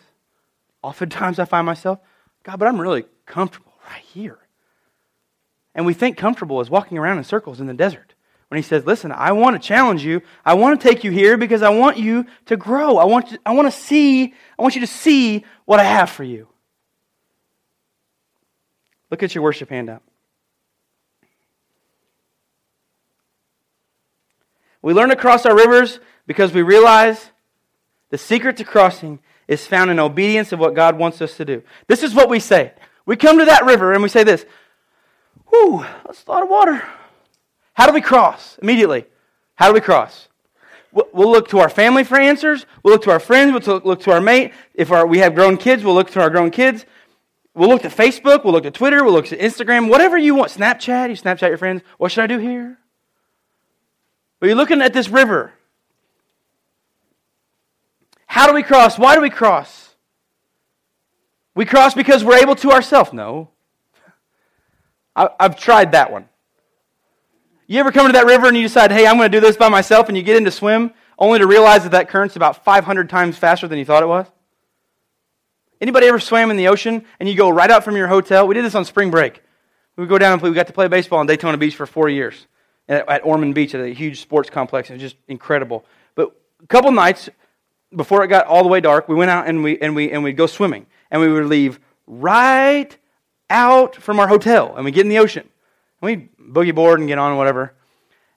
oftentimes 0.82 1.40
I 1.40 1.46
find 1.46 1.66
myself, 1.66 2.00
God, 2.44 2.58
but 2.58 2.68
I'm 2.68 2.80
really 2.80 3.06
comfortable 3.26 3.74
right 3.90 4.02
here. 4.02 4.40
And 5.74 5.86
we 5.86 5.94
think 5.94 6.18
comfortable 6.18 6.60
is 6.62 6.70
walking 6.70 6.98
around 6.98 7.18
in 7.18 7.24
circles 7.24 7.60
in 7.60 7.68
the 7.68 7.74
desert. 7.74 8.14
When 8.50 8.58
he 8.58 8.64
says, 8.64 8.86
Listen, 8.86 9.14
I 9.14 9.32
want 9.32 9.62
to 9.62 9.66
challenge 9.66 10.04
you. 10.04 10.22
I 10.44 10.56
want 10.56 10.80
to 10.80 10.88
take 10.88 11.06
you 11.06 11.12
here 11.12 11.38
because 11.38 11.62
I 11.62 11.70
want 11.70 11.98
you 11.98 12.26
to 12.48 12.58
grow. 12.58 12.98
I 12.98 13.06
want, 13.06 13.32
you, 13.32 13.38
I 13.46 13.54
want 13.54 13.72
to 13.72 13.80
see, 13.80 14.34
I 14.60 14.62
want 14.62 14.76
you 14.76 14.82
to 14.82 14.88
see 14.88 15.46
what 15.64 15.80
I 15.80 15.86
have 15.86 16.10
for 16.10 16.26
you. 16.26 16.50
Look 19.10 19.24
at 19.24 19.34
your 19.34 19.44
worship 19.44 19.70
handout. 19.70 20.04
We 24.82 24.94
learn 24.94 25.10
to 25.10 25.16
cross 25.16 25.46
our 25.46 25.56
rivers 25.56 26.00
because 26.28 26.52
we 26.52 26.62
realize 26.62 27.32
the 28.10 28.18
secret 28.18 28.58
to 28.58 28.64
crossing 28.64 29.20
is 29.52 29.68
found 29.68 29.92
in 29.92 30.00
obedience 30.00 30.54
of 30.54 30.60
what 30.60 30.74
God 30.74 30.98
wants 30.98 31.22
us 31.22 31.36
to 31.36 31.44
do. 31.44 31.62
This 31.88 32.04
is 32.04 32.14
what 32.14 32.30
we 32.30 32.40
say. 32.40 32.72
We 33.06 33.18
come 33.18 33.38
to 33.38 33.46
that 33.46 33.66
river 33.66 33.92
and 33.92 34.02
we 34.02 34.08
say 34.08 34.24
this 34.24 34.46
Whew, 35.50 35.86
that's 36.06 36.24
a 36.26 36.32
lot 36.32 36.42
of 36.42 36.50
water. 36.50 36.82
How 37.74 37.86
do 37.86 37.94
we 37.94 38.00
cross? 38.00 38.58
Immediately. 38.62 39.06
How 39.56 39.68
do 39.68 39.74
we 39.74 39.82
cross? 39.82 40.30
We'll 40.94 41.32
look 41.32 41.50
to 41.50 41.60
our 41.60 41.68
family 41.68 42.06
for 42.06 42.18
answers. 42.18 42.66
We'll 42.82 42.94
look 42.94 43.04
to 43.04 43.12
our 43.12 43.20
friends. 43.20 43.68
We'll 43.68 43.82
look 43.84 44.02
to 44.04 44.12
our 44.12 44.22
mate. 44.22 44.54
If 44.74 44.90
our, 44.92 45.06
we 45.06 45.20
have 45.20 45.36
grown 45.36 45.58
kids, 45.58 45.84
we'll 45.84 45.96
look 45.96 46.12
to 46.12 46.22
our 46.22 46.30
grown 46.30 46.50
kids. 46.50 46.86
We'll 47.54 47.70
look 47.70 47.82
to 47.82 47.90
Facebook. 47.90 48.46
We'll 48.46 48.54
look 48.54 48.64
to 48.64 48.72
Twitter. 48.72 49.04
We'll 49.04 49.14
look 49.14 49.28
to 49.28 49.38
Instagram. 49.38 49.90
Whatever 49.90 50.18
you 50.18 50.36
want. 50.36 50.52
Snapchat. 50.52 51.10
You 51.10 51.16
Snapchat 51.16 51.50
your 51.50 51.58
friends. 51.58 51.82
What 51.98 52.14
should 52.14 52.24
I 52.24 52.28
do 52.28 52.40
here? 52.40 52.78
But 54.40 54.48
you're 54.48 54.56
looking 54.56 54.82
at 54.82 54.94
this 54.94 55.10
river. 55.10 55.54
How 58.32 58.48
do 58.48 58.54
we 58.54 58.64
cross? 58.64 58.98
Why 58.98 59.16
do 59.16 59.22
we 59.22 59.30
cross? 59.30 59.94
We 61.54 61.66
cross 61.66 61.94
because 61.94 62.24
we're 62.24 62.38
able 62.38 62.56
to 62.56 62.72
ourselves. 62.72 63.12
No. 63.12 63.50
I, 65.14 65.28
have 65.38 65.60
tried 65.60 65.92
that 65.92 66.14
one. 66.14 66.30
You 67.68 67.82
ever 67.82 67.92
come 67.92 68.08
to 68.08 68.14
that 68.14 68.26
river 68.26 68.48
and 68.48 68.56
you 68.56 68.64
decide, 68.64 68.90
hey, 68.90 69.06
I'm 69.06 69.18
going 69.18 69.30
to 69.30 69.38
do 69.38 69.46
this 69.46 69.58
by 69.58 69.68
myself, 69.68 70.08
and 70.08 70.16
you 70.16 70.24
get 70.24 70.38
in 70.38 70.46
to 70.46 70.52
swim, 70.52 70.94
only 71.20 71.40
to 71.40 71.46
realize 71.46 71.84
that 71.84 71.92
that 71.92 72.08
current's 72.08 72.38
about 72.38 72.64
500 72.64 73.10
times 73.10 73.38
faster 73.38 73.68
than 73.68 73.78
you 73.78 73.84
thought 73.84 74.02
it 74.02 74.08
was? 74.08 74.28
Anybody 75.82 76.08
ever 76.08 76.18
swam 76.18 76.52
in 76.52 76.56
the 76.56 76.70
ocean 76.70 77.04
and 77.20 77.28
you 77.28 77.36
go 77.36 77.50
right 77.50 77.70
out 77.70 77.84
from 77.84 77.98
your 77.98 78.08
hotel? 78.08 78.48
We 78.48 78.56
did 78.56 78.64
this 78.64 78.76
on 78.76 78.86
spring 78.86 79.12
break. 79.12 79.44
We 79.98 80.04
would 80.04 80.10
go 80.10 80.18
down 80.18 80.32
and 80.32 80.40
play, 80.40 80.50
we 80.50 80.56
got 80.56 80.68
to 80.68 80.74
play 80.74 80.88
baseball 80.88 81.20
on 81.20 81.28
Daytona 81.28 81.58
Beach 81.58 81.76
for 81.76 81.86
four 81.86 82.08
years 82.08 82.48
at, 82.88 83.10
at 83.10 83.26
Ormond 83.26 83.56
Beach 83.56 83.76
at 83.76 83.82
a 83.82 83.90
huge 83.90 84.22
sports 84.22 84.50
complex. 84.50 84.90
It 84.90 84.94
was 84.94 85.02
just 85.02 85.18
incredible. 85.28 85.86
But 86.16 86.34
a 86.64 86.68
couple 86.68 86.94
nights 86.94 87.30
before 87.96 88.24
it 88.24 88.28
got 88.28 88.48
all 88.48 88.64
the 88.64 88.70
way 88.70 88.80
dark, 88.80 89.08
we 89.08 89.16
went 89.16 89.32
out 89.32 89.48
and 89.48 89.64
we 89.64 89.80
and 89.80 89.96
we 89.96 90.12
and 90.12 90.24
we'd 90.24 90.38
go 90.38 90.48
swimming, 90.48 90.86
and 91.10 91.22
we 91.22 91.28
would 91.28 91.46
leave 91.46 91.80
right 92.08 92.96
out 93.50 93.96
from 93.96 94.20
our 94.20 94.28
hotel, 94.28 94.76
and 94.76 94.86
we 94.86 94.92
get 94.92 95.06
in 95.06 95.10
the 95.10 95.20
ocean, 95.20 95.48
and 96.02 96.08
we 96.08 96.30
boogie 96.54 96.74
board 96.74 97.00
and 97.00 97.08
get 97.08 97.18
on 97.18 97.38
whatever, 97.38 97.74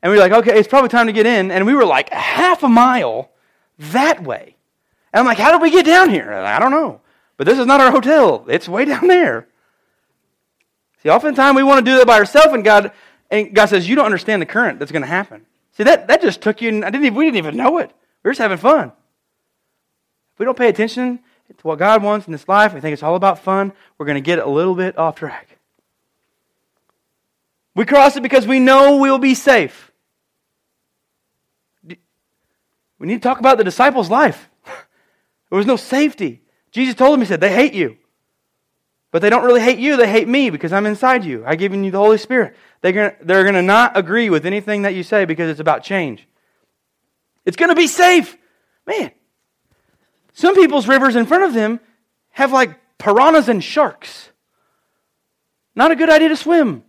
and 0.03 0.13
we 0.13 0.19
are 0.19 0.21
like, 0.21 0.33
okay, 0.33 0.59
it's 0.59 0.69
probably 0.69 0.89
time 0.89 1.07
to 1.07 1.13
get 1.13 1.27
in, 1.27 1.51
and 1.51 1.67
we 1.67 1.75
were 1.75 1.85
like 1.85 2.11
half 2.11 2.63
a 2.63 2.69
mile 2.69 3.31
that 3.79 4.23
way, 4.23 4.57
and 5.13 5.21
I'm 5.21 5.27
like, 5.27 5.39
how 5.39 5.53
did 5.53 5.63
we 5.63 5.71
get 5.71 5.87
down 5.87 6.11
here? 6.11 6.33
I 6.33 6.59
don't 6.59 6.71
know, 6.71 7.01
but 7.37 7.47
this 7.47 7.59
is 7.59 7.67
not 7.67 7.81
our 7.81 7.91
hotel; 7.91 8.45
it's 8.49 8.69
way 8.69 8.85
down 8.85 9.07
there. 9.07 9.49
See, 11.03 11.11
oftentimes 11.11 11.57
we 11.57 11.63
want 11.63 11.85
to 11.85 11.91
do 11.91 11.99
that 11.99 12.07
by 12.07 12.19
ourselves, 12.19 12.53
and 12.55 12.65
God 12.65 12.93
and 13.31 13.55
God 13.55 13.67
says, 13.67 13.89
You 13.89 13.97
don't 13.97 14.05
understand 14.05 14.41
the 14.41 14.47
current 14.47 14.79
that's 14.79 14.93
going 14.93 15.03
to 15.03 15.09
happen. 15.09 15.47
See, 15.73 15.83
that, 15.83 16.07
that 16.09 16.23
just 16.23 16.41
took 16.41 16.63
you, 16.63 16.69
and 16.69 16.85
I 16.85 16.91
didn't 16.91 17.07
even, 17.07 17.19
we 17.19 17.25
didn't 17.25 17.39
even 17.39 17.57
know 17.57 17.79
it. 17.79 17.91
We 18.23 18.29
were 18.29 18.33
just 18.33 18.41
having 18.41 18.59
fun. 18.59 18.93
If 20.35 20.39
we 20.41 20.45
don't 20.45 20.59
pay 20.59 20.69
attention 20.69 21.21
to 21.49 21.67
what 21.67 21.79
God 21.79 22.03
wants 22.03 22.27
in 22.27 22.33
this 22.33 22.49
life, 22.49 22.75
we 22.75 22.81
think 22.81 22.93
it's 22.93 23.03
all 23.03 23.15
about 23.15 23.39
fun, 23.39 23.73
we're 23.97 24.07
going 24.07 24.17
to 24.17 24.21
get 24.21 24.41
a 24.41 24.49
little 24.49 24.75
bit 24.75 24.99
off 24.99 25.17
track. 25.17 25.59
We 27.75 27.85
cross 27.85 28.17
it 28.17 28.23
because 28.23 28.47
we 28.47 28.59
know 28.61 28.99
we'll 28.99 29.19
be 29.19 29.35
safe. 29.35 29.93
We 31.85 33.09
need 33.09 33.15
to 33.15 33.29
talk 33.29 33.39
about 33.39 33.59
the 33.59 33.65
disciples' 33.65 34.11
life. 34.11 34.49
There 35.51 35.59
was 35.59 35.67
no 35.67 35.77
safety. 35.77 36.43
Jesus 36.73 36.97
told 36.97 37.13
them, 37.13 37.21
He 37.21 37.27
said, 37.27 37.41
They 37.41 37.53
hate 37.53 37.75
you. 37.75 37.97
But 39.13 39.23
they 39.23 39.31
don't 39.31 39.45
really 39.45 39.61
hate 39.61 39.79
you, 39.79 39.97
they 39.97 40.11
hate 40.11 40.27
me 40.27 40.51
because 40.51 40.73
I'm 40.73 40.87
inside 40.87 41.25
you. 41.25 41.45
I've 41.47 41.61
given 41.61 41.85
you 41.85 41.93
the 41.93 41.99
Holy 41.99 42.19
Spirit. 42.19 42.57
They're 42.81 42.93
going 42.93 43.13
they're 43.23 43.53
to 43.53 43.63
not 43.63 43.97
agree 43.97 44.29
with 44.29 44.45
anything 44.45 44.83
that 44.83 44.95
you 44.95 45.05
say 45.05 45.25
because 45.25 45.49
it's 45.49 45.61
about 45.61 45.85
change. 45.85 46.27
It's 47.45 47.57
going 47.57 47.69
to 47.69 47.77
be 47.77 47.87
safe. 47.87 48.37
Man, 48.85 49.13
some 50.35 50.55
people's 50.55 50.87
rivers 50.87 51.17
in 51.17 51.27
front 51.27 51.45
of 51.45 51.55
them 51.55 51.81
have 52.31 52.53
like 52.53 52.79
piranhas 52.99 53.49
and 53.49 53.63
sharks. 53.63 54.31
Not 55.75 55.93
a 55.93 55.97
good 55.97 56.11
idea 56.11 56.29
to 56.29 56.37
swim. 56.37 56.85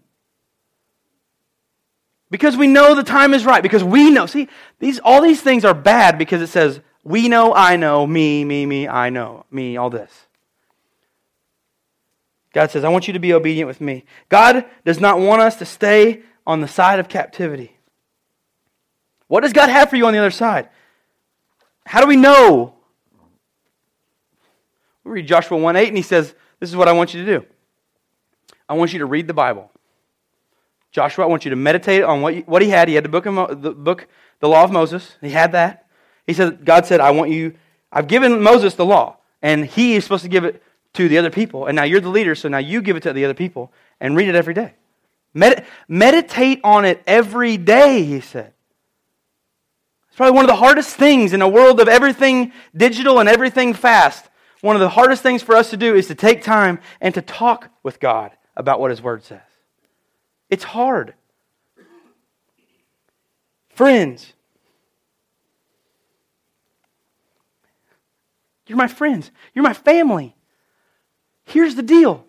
Because 2.30 2.58
we 2.58 2.68
know 2.68 2.96
the 2.96 3.04
time 3.04 3.34
is 3.34 3.46
right. 3.46 3.64
Because 3.64 3.84
we 3.84 4.10
know. 4.10 4.26
See, 4.26 4.50
these, 4.80 5.00
all 5.00 5.22
these 5.22 5.42
things 5.42 5.64
are 5.64 5.74
bad 5.74 6.18
because 6.18 6.42
it 6.42 6.48
says, 6.48 6.82
we 7.04 7.30
know, 7.30 7.54
I 7.54 7.76
know, 7.76 8.06
me, 8.06 8.44
me, 8.44 8.66
me, 8.66 8.88
I 8.88 9.12
know, 9.12 9.46
me, 9.52 9.78
all 9.78 9.92
this. 9.92 10.12
God 12.52 12.72
says, 12.72 12.84
I 12.84 12.90
want 12.90 13.08
you 13.08 13.14
to 13.14 13.20
be 13.20 13.34
obedient 13.34 13.68
with 13.68 13.80
me. 13.80 14.06
God 14.28 14.66
does 14.86 15.00
not 15.00 15.20
want 15.20 15.42
us 15.42 15.58
to 15.58 15.66
stay 15.66 16.24
on 16.48 16.62
the 16.62 16.68
side 16.68 17.00
of 17.00 17.10
captivity. 17.10 17.78
What 19.28 19.42
does 19.42 19.54
God 19.54 19.70
have 19.70 19.90
for 19.90 19.98
you 19.98 20.08
on 20.08 20.14
the 20.14 20.20
other 20.20 20.32
side? 20.32 20.70
How 21.86 22.02
do 22.02 22.08
we 22.08 22.16
know? 22.16 22.75
We 25.06 25.12
read 25.12 25.28
Joshua 25.28 25.58
1 25.58 25.76
8, 25.76 25.88
and 25.88 25.98
he 25.98 26.04
says, 26.04 26.34
This 26.60 26.70
is 26.70 26.76
what 26.76 26.90
I 26.90 26.92
want 26.92 27.14
you 27.14 27.24
to 27.24 27.40
do. 27.40 27.46
I 28.68 28.74
want 28.74 28.92
you 28.92 29.00
to 29.00 29.06
read 29.06 29.28
the 29.28 29.34
Bible. 29.34 29.72
Joshua, 30.92 31.26
I 31.26 31.28
want 31.28 31.46
you 31.46 31.52
to 31.52 31.56
meditate 31.56 32.04
on 32.04 32.22
what, 32.22 32.36
what 32.48 32.62
he 32.62 32.70
had. 32.70 32.88
He 32.88 32.96
had 32.96 33.06
the 33.06 33.10
book, 33.10 33.26
of 33.26 33.62
the 33.62 33.72
book, 33.72 34.08
the 34.40 34.50
law 34.50 34.64
of 34.64 34.72
Moses. 34.72 35.18
He 35.22 35.30
had 35.30 35.52
that. 35.52 35.86
He 36.26 36.34
said, 36.34 36.66
God 36.66 36.86
said, 36.86 37.00
I 37.00 37.12
want 37.12 37.30
you, 37.30 37.54
I've 37.92 38.08
given 38.08 38.42
Moses 38.42 38.74
the 38.74 38.86
law, 38.86 39.18
and 39.42 39.66
he 39.66 39.96
is 39.96 40.04
supposed 40.04 40.24
to 40.24 40.30
give 40.30 40.44
it 40.44 40.64
to 40.94 41.08
the 41.08 41.18
other 41.18 41.30
people. 41.30 41.68
And 41.68 41.76
now 41.76 41.84
you're 41.84 42.02
the 42.02 42.10
leader, 42.10 42.34
so 42.34 42.50
now 42.50 42.58
you 42.58 42.82
give 42.82 42.96
it 42.96 43.04
to 43.04 43.14
the 43.14 43.26
other 43.26 43.34
people 43.34 43.72
and 44.00 44.16
read 44.16 44.28
it 44.28 44.36
every 44.36 44.54
day. 44.54 44.74
Medi- 45.34 45.64
meditate 45.88 46.62
on 46.64 46.86
it 46.86 47.04
every 47.06 47.58
day, 47.58 48.04
he 48.04 48.22
said. 48.22 48.54
It's 50.08 50.18
probably 50.18 50.36
one 50.36 50.46
of 50.46 50.50
the 50.50 50.56
hardest 50.56 50.96
things 50.96 51.34
in 51.34 51.42
a 51.42 51.48
world 51.48 51.80
of 51.82 51.90
everything 51.90 52.54
digital 52.76 53.20
and 53.20 53.28
everything 53.28 53.74
fast. 53.74 54.26
One 54.62 54.76
of 54.76 54.80
the 54.80 54.90
hardest 54.90 55.22
things 55.22 55.42
for 55.44 55.56
us 55.56 55.70
to 55.70 55.78
do 55.78 55.96
is 55.96 56.08
to 56.08 56.16
take 56.16 56.44
time 56.44 56.80
and 57.02 57.14
to 57.14 57.22
talk 57.22 57.70
with 57.84 58.00
God 58.00 58.32
about 58.56 58.80
what 58.80 58.92
His 58.92 59.02
Word 59.02 59.24
says. 59.24 59.42
It's 60.50 60.64
hard. 60.64 61.14
Friends, 63.70 64.34
you're 68.68 68.78
my 68.78 68.88
friends, 68.88 69.32
you're 69.54 69.64
my 69.64 69.74
family. 69.74 70.36
Here's 71.44 71.76
the 71.76 71.84
deal. 71.84 72.26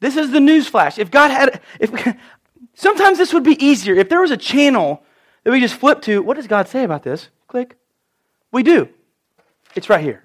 This 0.00 0.16
is 0.16 0.30
the 0.30 0.40
news 0.40 0.66
flash. 0.68 0.98
If 0.98 1.10
God 1.10 1.30
had, 1.30 1.60
if 1.78 1.92
sometimes 2.74 3.18
this 3.18 3.32
would 3.32 3.44
be 3.44 3.62
easier 3.64 3.94
if 3.94 4.08
there 4.08 4.20
was 4.20 4.30
a 4.30 4.36
channel 4.36 5.02
that 5.44 5.50
we 5.50 5.60
just 5.60 5.74
flip 5.74 6.02
to. 6.02 6.22
What 6.22 6.36
does 6.36 6.46
God 6.46 6.68
say 6.68 6.84
about 6.84 7.02
this? 7.02 7.28
Click. 7.46 7.76
We 8.52 8.62
do. 8.62 8.88
It's 9.74 9.88
right 9.88 10.02
here. 10.02 10.24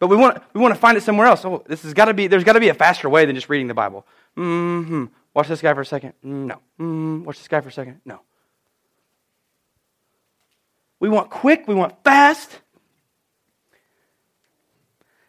But 0.00 0.08
we 0.08 0.16
want, 0.16 0.42
we 0.54 0.60
want 0.60 0.74
to 0.74 0.80
find 0.80 0.96
it 0.96 1.02
somewhere 1.02 1.26
else. 1.26 1.44
Oh, 1.44 1.62
this 1.66 1.82
has 1.82 1.94
got 1.94 2.06
to 2.06 2.14
be, 2.14 2.26
there's 2.26 2.42
got 2.42 2.54
to 2.54 2.60
be 2.60 2.70
a 2.70 2.74
faster 2.74 3.08
way 3.08 3.26
than 3.26 3.36
just 3.36 3.48
reading 3.48 3.68
the 3.68 3.74
Bible. 3.74 4.06
Mm-hmm. 4.36 5.04
Watch 5.34 5.46
this 5.46 5.60
guy 5.60 5.74
for 5.74 5.82
a 5.82 5.86
second. 5.86 6.14
Mm, 6.24 6.46
no. 6.46 6.54
Mm-hmm. 6.80 7.24
Watch 7.24 7.36
this 7.36 7.46
guy 7.46 7.60
for 7.60 7.68
a 7.68 7.72
second. 7.72 8.00
No. 8.04 8.20
We 10.98 11.10
want 11.10 11.30
quick. 11.30 11.68
We 11.68 11.74
want 11.74 12.02
fast. 12.02 12.60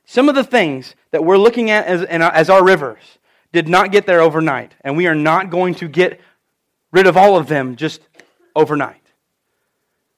Some 0.06 0.30
of 0.30 0.36
the 0.36 0.44
things 0.44 0.96
that 1.12 1.24
we're 1.24 1.38
looking 1.38 1.70
at 1.70 1.86
as, 1.86 2.04
as 2.04 2.50
our 2.50 2.64
rivers 2.64 3.04
did 3.52 3.68
not 3.68 3.92
get 3.92 4.06
there 4.06 4.22
overnight, 4.22 4.74
and 4.82 4.96
we 4.96 5.08
are 5.08 5.16
not 5.16 5.50
going 5.50 5.76
to 5.76 5.90
get 5.90 6.22
rid 6.92 7.08
of 7.08 7.18
all 7.18 7.38
of 7.38 7.48
them 7.48 7.76
just 7.76 8.02
overnight. 8.56 9.02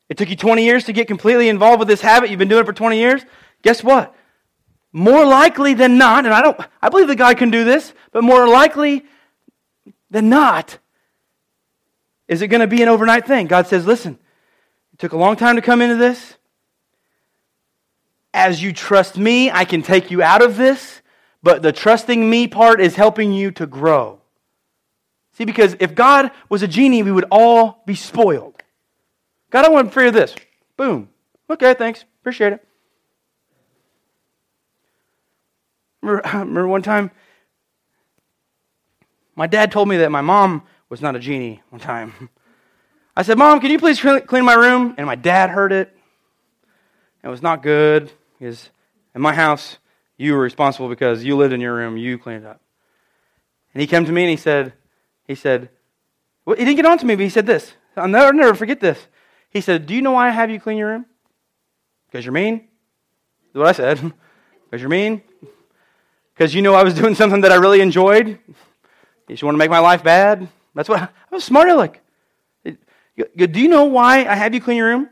It 0.09 0.17
took 0.17 0.29
you 0.29 0.35
20 0.35 0.63
years 0.63 0.85
to 0.85 0.93
get 0.93 1.07
completely 1.07 1.49
involved 1.49 1.79
with 1.79 1.87
this 1.87 2.01
habit. 2.01 2.29
You've 2.29 2.39
been 2.39 2.47
doing 2.47 2.61
it 2.61 2.65
for 2.67 2.73
20 2.73 2.97
years. 2.97 3.23
Guess 3.63 3.83
what? 3.83 4.15
More 4.93 5.25
likely 5.25 5.73
than 5.73 5.97
not, 5.97 6.25
and 6.25 6.33
I 6.33 6.41
don't 6.41 6.59
I 6.81 6.89
believe 6.89 7.07
that 7.07 7.15
God 7.17 7.37
can 7.37 7.49
do 7.49 7.65
this, 7.65 7.93
but 8.11 8.23
more 8.23 8.47
likely 8.47 9.03
than 10.11 10.29
not, 10.29 10.77
is 12.27 12.41
it 12.41 12.47
going 12.47 12.61
to 12.61 12.67
be 12.67 12.81
an 12.81 12.89
overnight 12.89 13.25
thing? 13.25 13.47
God 13.47 13.67
says, 13.67 13.85
listen, 13.85 14.17
it 14.93 14.99
took 14.99 15.11
a 15.11 15.17
long 15.17 15.35
time 15.35 15.55
to 15.55 15.61
come 15.61 15.81
into 15.81 15.95
this. 15.95 16.35
As 18.33 18.63
you 18.63 18.71
trust 18.71 19.17
me, 19.17 19.51
I 19.51 19.65
can 19.65 19.81
take 19.81 20.09
you 20.09 20.21
out 20.21 20.41
of 20.41 20.55
this, 20.55 21.01
but 21.41 21.61
the 21.61 21.71
trusting 21.71 22.29
me 22.29 22.47
part 22.47 22.79
is 22.79 22.95
helping 22.95 23.33
you 23.33 23.51
to 23.51 23.67
grow. 23.67 24.21
See, 25.33 25.45
because 25.45 25.75
if 25.79 25.95
God 25.95 26.31
was 26.49 26.61
a 26.61 26.67
genie, 26.67 27.03
we 27.03 27.11
would 27.11 27.25
all 27.31 27.81
be 27.85 27.95
spoiled. 27.95 28.61
God, 29.49 29.65
I 29.65 29.69
want 29.69 29.91
to 29.91 30.07
of 30.07 30.13
this. 30.13 30.35
Boom. 30.77 31.09
Okay, 31.49 31.73
thanks. 31.73 32.05
Appreciate 32.21 32.53
it. 32.53 32.67
Remember, 36.03 36.21
remember 36.33 36.67
one 36.67 36.81
time, 36.81 37.11
my 39.35 39.47
dad 39.47 39.71
told 39.71 39.87
me 39.87 39.97
that 39.97 40.11
my 40.11 40.21
mom 40.21 40.63
was 40.89 41.01
not 41.01 41.15
a 41.15 41.19
genie 41.19 41.61
one 41.69 41.79
time. 41.79 42.29
I 43.15 43.21
said, 43.21 43.37
Mom, 43.37 43.59
can 43.59 43.69
you 43.71 43.79
please 43.79 43.99
clean 43.99 44.43
my 44.43 44.53
room? 44.53 44.95
And 44.97 45.05
my 45.05 45.15
dad 45.15 45.49
heard 45.51 45.71
it. 45.71 45.95
It 47.23 47.27
was 47.27 47.41
not 47.41 47.61
good 47.61 48.11
because 48.37 48.69
in 49.15 49.21
my 49.21 49.33
house, 49.33 49.77
you 50.17 50.33
were 50.33 50.39
responsible 50.39 50.89
because 50.89 51.23
you 51.23 51.37
lived 51.37 51.53
in 51.53 51.61
your 51.61 51.75
room, 51.75 51.95
you 51.95 52.17
cleaned 52.17 52.43
it 52.43 52.47
up. 52.47 52.61
And 53.73 53.81
he 53.81 53.87
came 53.87 54.05
to 54.05 54.11
me 54.11 54.23
and 54.23 54.29
he 54.31 54.35
said, 54.35 54.73
he 55.27 55.35
said, 55.35 55.69
well, 56.45 56.57
he 56.57 56.65
didn't 56.65 56.77
get 56.77 56.85
on 56.85 56.97
to 56.97 57.05
me, 57.05 57.15
but 57.15 57.23
he 57.23 57.29
said 57.29 57.45
this. 57.45 57.73
I'll 57.95 58.07
never, 58.07 58.33
never 58.33 58.55
forget 58.55 58.79
this. 58.79 58.99
He 59.49 59.61
said, 59.61 59.85
Do 59.85 59.93
you 59.93 60.01
know 60.01 60.11
why 60.11 60.27
I 60.27 60.31
have 60.31 60.49
you 60.49 60.59
clean 60.59 60.77
your 60.77 60.89
room? 60.89 61.05
Because 62.07 62.25
you're 62.25 62.33
mean? 62.33 62.67
That's 63.53 63.55
what 63.55 63.67
I 63.67 63.71
said. 63.71 64.13
Because 64.65 64.81
you're 64.81 64.89
mean? 64.89 65.21
Because 66.33 66.53
you 66.53 66.61
know 66.61 66.73
I 66.73 66.83
was 66.83 66.93
doing 66.93 67.15
something 67.15 67.41
that 67.41 67.51
I 67.51 67.55
really 67.55 67.81
enjoyed. 67.81 68.27
You 68.27 68.37
just 69.29 69.43
want 69.43 69.55
to 69.55 69.59
make 69.59 69.69
my 69.69 69.79
life 69.79 70.03
bad. 70.03 70.47
That's 70.75 70.89
what 70.89 71.01
I 71.01 71.09
was 71.31 71.43
smart 71.43 71.69
aleck. 71.69 72.01
Do 72.65 73.59
you 73.59 73.67
know 73.67 73.85
why 73.85 74.25
I 74.25 74.35
have 74.35 74.53
you 74.53 74.61
clean 74.61 74.77
your 74.77 74.87
room? 74.87 75.09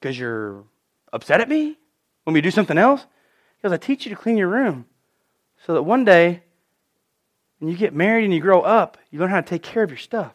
Because 0.00 0.18
you're 0.18 0.64
upset 1.12 1.40
at 1.40 1.48
me 1.48 1.76
when 2.24 2.32
we 2.32 2.40
do 2.40 2.50
something 2.50 2.78
else? 2.78 3.04
Because 3.56 3.72
I 3.72 3.76
teach 3.76 4.06
you 4.06 4.10
to 4.10 4.20
clean 4.20 4.38
your 4.38 4.48
room 4.48 4.86
so 5.66 5.74
that 5.74 5.82
one 5.82 6.04
day 6.04 6.42
when 7.58 7.70
you 7.70 7.76
get 7.76 7.94
married 7.94 8.24
and 8.24 8.32
you 8.32 8.40
grow 8.40 8.62
up, 8.62 8.96
you 9.10 9.18
learn 9.18 9.28
how 9.28 9.40
to 9.40 9.46
take 9.46 9.62
care 9.62 9.82
of 9.82 9.90
your 9.90 9.98
stuff. 9.98 10.32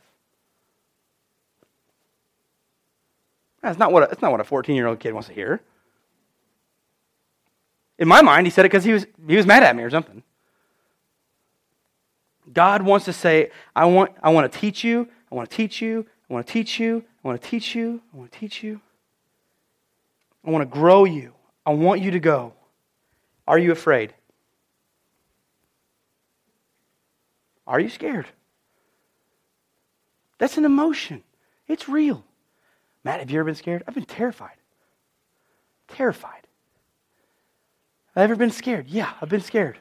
That's 3.63 3.79
not 3.79 3.91
what 3.91 4.03
a, 4.03 4.07
that's 4.07 4.21
not 4.21 4.31
what 4.31 4.39
a 4.39 4.43
14 4.43 4.75
year 4.75 4.85
old 4.85 4.99
kid 4.99 5.13
wants 5.13 5.27
to 5.29 5.33
hear. 5.33 5.59
In 7.97 8.07
my 8.07 8.21
mind, 8.21 8.47
he 8.47 8.51
said 8.51 8.65
it 8.65 8.69
because 8.69 8.83
he 8.83 8.93
was, 8.93 9.05
he 9.27 9.35
was 9.35 9.45
mad 9.45 9.63
at 9.63 9.75
me 9.75 9.83
or 9.83 9.89
something. 9.89 10.23
God 12.51 12.81
wants 12.81 13.05
to 13.05 13.13
say, 13.13 13.51
I 13.75 13.85
want, 13.85 14.11
I 14.21 14.29
want 14.29 14.51
to 14.51 14.59
teach 14.59 14.83
you, 14.83 15.07
I 15.31 15.35
want 15.35 15.49
to 15.49 15.55
teach 15.55 15.81
you, 15.81 16.05
I 16.29 16.33
want 16.33 16.45
to 16.45 16.53
teach 16.53 16.79
you, 16.79 17.03
I 17.23 17.27
want 17.27 17.41
to 17.41 17.47
teach 17.47 17.75
you, 17.75 18.01
I 18.13 18.17
want 18.17 18.31
to 18.31 18.39
teach 18.39 18.63
you. 18.63 18.81
I 20.45 20.51
want 20.51 20.61
to 20.61 20.79
grow 20.79 21.05
you. 21.05 21.33
I 21.65 21.71
want 21.73 22.01
you 22.01 22.11
to 22.11 22.19
go. 22.19 22.53
Are 23.47 23.57
you 23.57 23.71
afraid? 23.71 24.13
Are 27.65 27.79
you 27.79 27.89
scared? 27.89 28.27
That's 30.37 30.57
an 30.57 30.65
emotion. 30.65 31.23
It's 31.67 31.89
real. 31.89 32.23
Matt, 33.03 33.19
have 33.19 33.31
you 33.31 33.39
ever 33.39 33.45
been 33.45 33.55
scared? 33.55 33.83
I've 33.87 33.95
been 33.95 34.05
terrified. 34.05 34.57
Terrified. 35.87 36.44
Have 38.15 38.23
ever 38.23 38.35
been 38.35 38.51
scared? 38.51 38.87
Yeah, 38.87 39.11
I've 39.21 39.29
been 39.29 39.41
scared. 39.41 39.77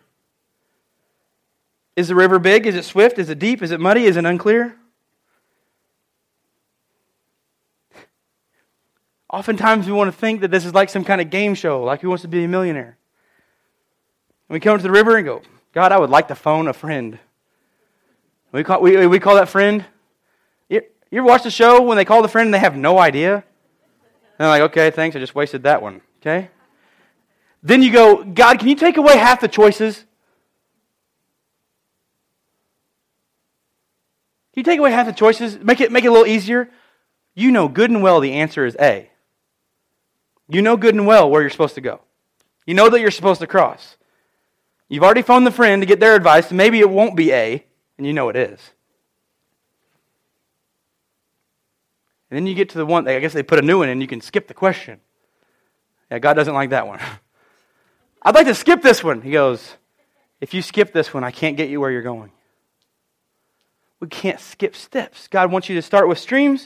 Is 1.95 2.09
the 2.09 2.17
river 2.17 2.41
big? 2.41 2.67
Is 2.67 2.75
it 2.75 2.85
swift? 2.85 3.19
Is 3.19 3.31
it 3.31 3.39
deep? 3.39 3.63
Is 3.63 3.71
it 3.71 3.79
muddy? 3.79 4.05
Is 4.05 4.17
it 4.17 4.25
unclear? 4.25 4.77
Oftentimes 9.31 9.87
we 9.87 9.93
want 9.93 10.13
to 10.13 10.17
think 10.17 10.41
that 10.41 10.51
this 10.51 10.65
is 10.65 10.75
like 10.75 10.89
some 10.89 11.05
kind 11.05 11.21
of 11.21 11.31
game 11.31 11.55
show, 11.55 11.83
like 11.83 12.01
who 12.01 12.09
wants 12.09 12.23
to 12.23 12.29
be 12.29 12.45
a 12.45 12.49
millionaire. 12.49 12.97
And 14.49 14.55
we 14.55 14.61
come 14.61 14.77
to 14.77 14.83
the 14.83 14.91
river 14.91 15.17
and 15.17 15.25
go, 15.25 15.43
God, 15.73 15.93
I 15.93 15.99
would 15.99 16.11
like 16.11 16.29
to 16.29 16.35
phone 16.35 16.69
a 16.69 16.73
friend. 16.73 17.19
We 18.53 18.63
call, 18.63 18.81
we, 18.81 19.07
we 19.07 19.19
call 19.19 19.37
that 19.37 19.49
friend. 19.49 19.85
You, 20.69 20.83
you 21.11 21.19
ever 21.19 21.27
watch 21.27 21.43
the 21.43 21.51
show 21.51 21.83
when 21.83 21.97
they 21.97 22.05
call 22.05 22.23
the 22.23 22.29
friend 22.29 22.49
and 22.49 22.55
they 22.55 22.61
have 22.61 22.77
no 22.77 22.99
idea? 22.99 23.35
And 23.37 23.43
they're 24.39 24.49
like, 24.49 24.63
okay, 24.63 24.91
thanks, 24.91 25.17
I 25.17 25.21
just 25.21 25.35
wasted 25.35 25.65
that 25.65 25.83
one. 25.83 26.01
Okay? 26.21 26.51
Then 27.65 27.83
you 27.83 27.91
go, 27.91 28.23
God, 28.23 28.59
can 28.59 28.69
you 28.69 28.77
take 28.77 28.99
away 28.99 29.17
half 29.17 29.41
the 29.41 29.49
choices? 29.49 29.97
Can 34.53 34.61
you 34.61 34.63
take 34.63 34.79
away 34.79 34.93
half 34.93 35.07
the 35.07 35.13
choices? 35.13 35.59
Make 35.59 35.81
it, 35.81 35.91
make 35.91 36.05
it 36.05 36.09
a 36.09 36.13
little 36.13 36.27
easier? 36.27 36.71
You 37.35 37.51
know 37.51 37.67
good 37.67 37.91
and 37.91 38.03
well 38.03 38.21
the 38.21 38.35
answer 38.35 38.67
is 38.67 38.77
A. 38.79 39.11
You 40.47 40.61
know 40.61 40.77
good 40.77 40.95
and 40.95 41.07
well 41.07 41.29
where 41.29 41.41
you're 41.41 41.51
supposed 41.51 41.75
to 41.77 41.81
go. 41.81 42.03
You 42.67 42.75
know 42.75 42.91
that 42.91 43.01
you're 43.01 43.11
supposed 43.11 43.41
to 43.41 43.47
cross. 43.47 43.97
You've 44.89 45.03
already 45.03 45.23
phoned 45.23 45.47
the 45.47 45.51
friend 45.51 45.81
to 45.81 45.87
get 45.87 46.01
their 46.01 46.15
advice, 46.15 46.49
and 46.51 46.59
maybe 46.59 46.79
it 46.81 46.91
won't 46.91 47.17
be 47.17 47.33
A, 47.33 47.65
and 47.97 48.07
you 48.07 48.13
know 48.13 48.29
it 48.29 48.37
is. 48.37 48.61
And 52.31 52.37
then 52.37 52.47
you 52.47 52.55
get 52.55 52.69
to 52.71 52.79
the 52.79 52.87
one, 52.87 53.09
I 53.09 53.19
guess 53.21 53.33
they 53.33 53.43
put 53.43 53.59
a 53.59 53.63
new 53.63 53.79
one 53.79 53.89
in, 53.89 54.03
you 54.03 54.07
can 54.07 54.21
skip 54.21 54.49
the 54.49 54.55
question. 54.55 55.01
Yeah, 56.11 56.19
God 56.19 56.35
doesn't 56.35 56.55
like 56.55 56.71
that 56.71 56.87
one. 56.87 57.01
I'd 58.25 58.35
like 58.35 58.47
to 58.47 58.55
skip 58.55 58.83
this 58.83 59.05
one. 59.05 59.21
He 59.21 59.31
goes, 59.31 59.77
If 60.41 60.55
you 60.55 60.63
skip 60.63 60.93
this 60.93 61.13
one, 61.13 61.25
I 61.25 61.31
can't 61.31 61.57
get 61.57 61.69
you 61.69 61.81
where 61.81 61.91
you're 61.91 62.03
going. 62.03 62.33
We 64.01 64.09
can't 64.09 64.41
skip 64.41 64.75
steps. 64.75 65.29
God 65.29 65.51
wants 65.51 65.69
you 65.69 65.75
to 65.77 65.83
start 65.83 66.09
with 66.09 66.19
streams. 66.19 66.65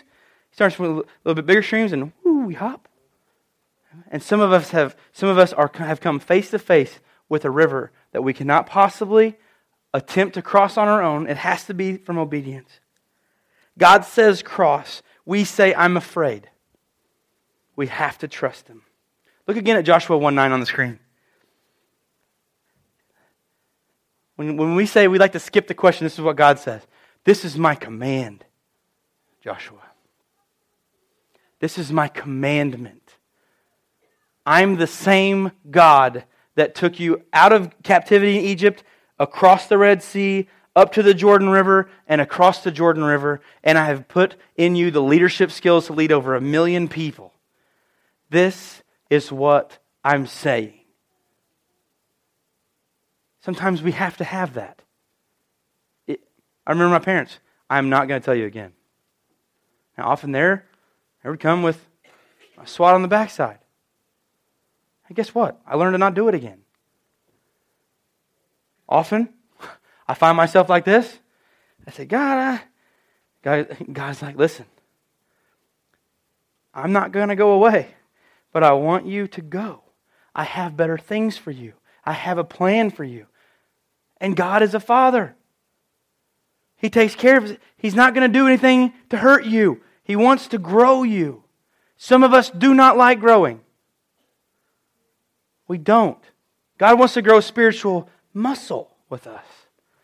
He 0.50 0.54
starts 0.54 0.78
with 0.78 0.90
a 0.90 0.94
little 1.24 1.34
bit 1.34 1.46
bigger 1.46 1.62
streams, 1.62 1.92
and 1.92 2.12
whoo, 2.24 2.44
we 2.46 2.54
hop. 2.54 2.88
And 4.10 4.22
some 4.22 4.40
of 4.40 4.52
us 4.52 4.70
have 4.70 4.96
some 5.12 5.28
of 5.28 5.38
us 5.38 5.52
are 5.52 5.70
have 5.74 6.00
come 6.00 6.20
face 6.20 6.50
to 6.50 6.58
face 6.58 7.00
with 7.28 7.44
a 7.44 7.50
river 7.50 7.90
that 8.12 8.22
we 8.22 8.32
cannot 8.32 8.66
possibly 8.66 9.36
attempt 9.92 10.34
to 10.34 10.42
cross 10.42 10.76
on 10.76 10.88
our 10.88 11.02
own. 11.02 11.26
It 11.26 11.38
has 11.38 11.64
to 11.64 11.74
be 11.74 11.96
from 11.96 12.18
obedience. 12.18 12.80
God 13.76 14.04
says 14.04 14.42
cross. 14.42 15.02
We 15.24 15.44
say, 15.44 15.74
I'm 15.74 15.96
afraid. 15.96 16.48
We 17.76 17.88
have 17.88 18.18
to 18.18 18.28
trust 18.28 18.68
him. 18.68 18.82
Look 19.46 19.56
again 19.56 19.76
at 19.76 19.84
Joshua 19.84 20.18
1 20.18 20.34
9 20.34 20.52
on 20.52 20.60
the 20.60 20.66
screen. 20.66 20.98
When, 24.38 24.56
when 24.56 24.76
we 24.76 24.86
say 24.86 25.08
we 25.08 25.18
like 25.18 25.32
to 25.32 25.40
skip 25.40 25.66
the 25.66 25.74
question, 25.74 26.04
this 26.04 26.14
is 26.14 26.20
what 26.20 26.36
God 26.36 26.60
says 26.60 26.86
This 27.24 27.44
is 27.44 27.58
my 27.58 27.74
command, 27.74 28.44
Joshua. 29.42 29.82
This 31.58 31.76
is 31.76 31.90
my 31.90 32.06
commandment. 32.06 33.16
I'm 34.46 34.76
the 34.76 34.86
same 34.86 35.50
God 35.68 36.22
that 36.54 36.76
took 36.76 37.00
you 37.00 37.24
out 37.32 37.52
of 37.52 37.72
captivity 37.82 38.38
in 38.38 38.44
Egypt, 38.44 38.84
across 39.18 39.66
the 39.66 39.76
Red 39.76 40.04
Sea, 40.04 40.46
up 40.76 40.92
to 40.92 41.02
the 41.02 41.14
Jordan 41.14 41.48
River, 41.48 41.90
and 42.06 42.20
across 42.20 42.62
the 42.62 42.70
Jordan 42.70 43.02
River, 43.02 43.40
and 43.64 43.76
I 43.76 43.86
have 43.86 44.06
put 44.06 44.36
in 44.56 44.76
you 44.76 44.92
the 44.92 45.02
leadership 45.02 45.50
skills 45.50 45.86
to 45.86 45.94
lead 45.94 46.12
over 46.12 46.36
a 46.36 46.40
million 46.40 46.86
people. 46.86 47.34
This 48.30 48.84
is 49.10 49.32
what 49.32 49.78
I'm 50.04 50.28
saying. 50.28 50.77
Sometimes 53.48 53.80
we 53.80 53.92
have 53.92 54.18
to 54.18 54.24
have 54.24 54.52
that. 54.52 54.82
It, 56.06 56.20
I 56.66 56.72
remember 56.72 56.90
my 56.90 56.98
parents. 56.98 57.38
I'm 57.70 57.88
not 57.88 58.06
going 58.06 58.20
to 58.20 58.22
tell 58.22 58.34
you 58.34 58.44
again. 58.44 58.74
Now, 59.96 60.08
often 60.08 60.32
there, 60.32 60.66
I 61.24 61.30
would 61.30 61.40
come 61.40 61.62
with 61.62 61.82
a 62.62 62.66
swat 62.66 62.92
on 62.92 63.00
the 63.00 63.08
backside. 63.08 63.60
And 65.06 65.16
guess 65.16 65.34
what? 65.34 65.62
I 65.66 65.76
learned 65.76 65.94
to 65.94 65.98
not 65.98 66.12
do 66.12 66.28
it 66.28 66.34
again. 66.34 66.58
Often, 68.86 69.30
I 70.06 70.12
find 70.12 70.36
myself 70.36 70.68
like 70.68 70.84
this. 70.84 71.18
I 71.86 71.90
say, 71.90 72.04
God, 72.04 72.36
I, 72.36 72.60
God, 73.40 73.78
God's 73.90 74.20
like, 74.20 74.36
listen, 74.36 74.66
I'm 76.74 76.92
not 76.92 77.12
going 77.12 77.30
to 77.30 77.34
go 77.34 77.52
away, 77.52 77.94
but 78.52 78.62
I 78.62 78.72
want 78.72 79.06
you 79.06 79.26
to 79.28 79.40
go. 79.40 79.84
I 80.34 80.44
have 80.44 80.76
better 80.76 80.98
things 80.98 81.38
for 81.38 81.50
you. 81.50 81.72
I 82.04 82.12
have 82.12 82.36
a 82.36 82.44
plan 82.44 82.90
for 82.90 83.04
you. 83.04 83.24
And 84.20 84.36
God 84.36 84.62
is 84.62 84.74
a 84.74 84.80
father. 84.80 85.36
He 86.76 86.90
takes 86.90 87.14
care 87.14 87.38
of 87.38 87.50
it. 87.50 87.60
He's 87.76 87.94
not 87.94 88.14
going 88.14 88.30
to 88.30 88.38
do 88.38 88.46
anything 88.46 88.92
to 89.10 89.18
hurt 89.18 89.44
you. 89.44 89.80
He 90.02 90.16
wants 90.16 90.48
to 90.48 90.58
grow 90.58 91.02
you. 91.02 91.44
Some 91.96 92.22
of 92.22 92.32
us 92.32 92.50
do 92.50 92.74
not 92.74 92.96
like 92.96 93.20
growing. 93.20 93.60
We 95.66 95.78
don't. 95.78 96.22
God 96.78 96.98
wants 96.98 97.14
to 97.14 97.22
grow 97.22 97.40
spiritual 97.40 98.08
muscle 98.32 98.96
with 99.10 99.26
us. 99.26 99.44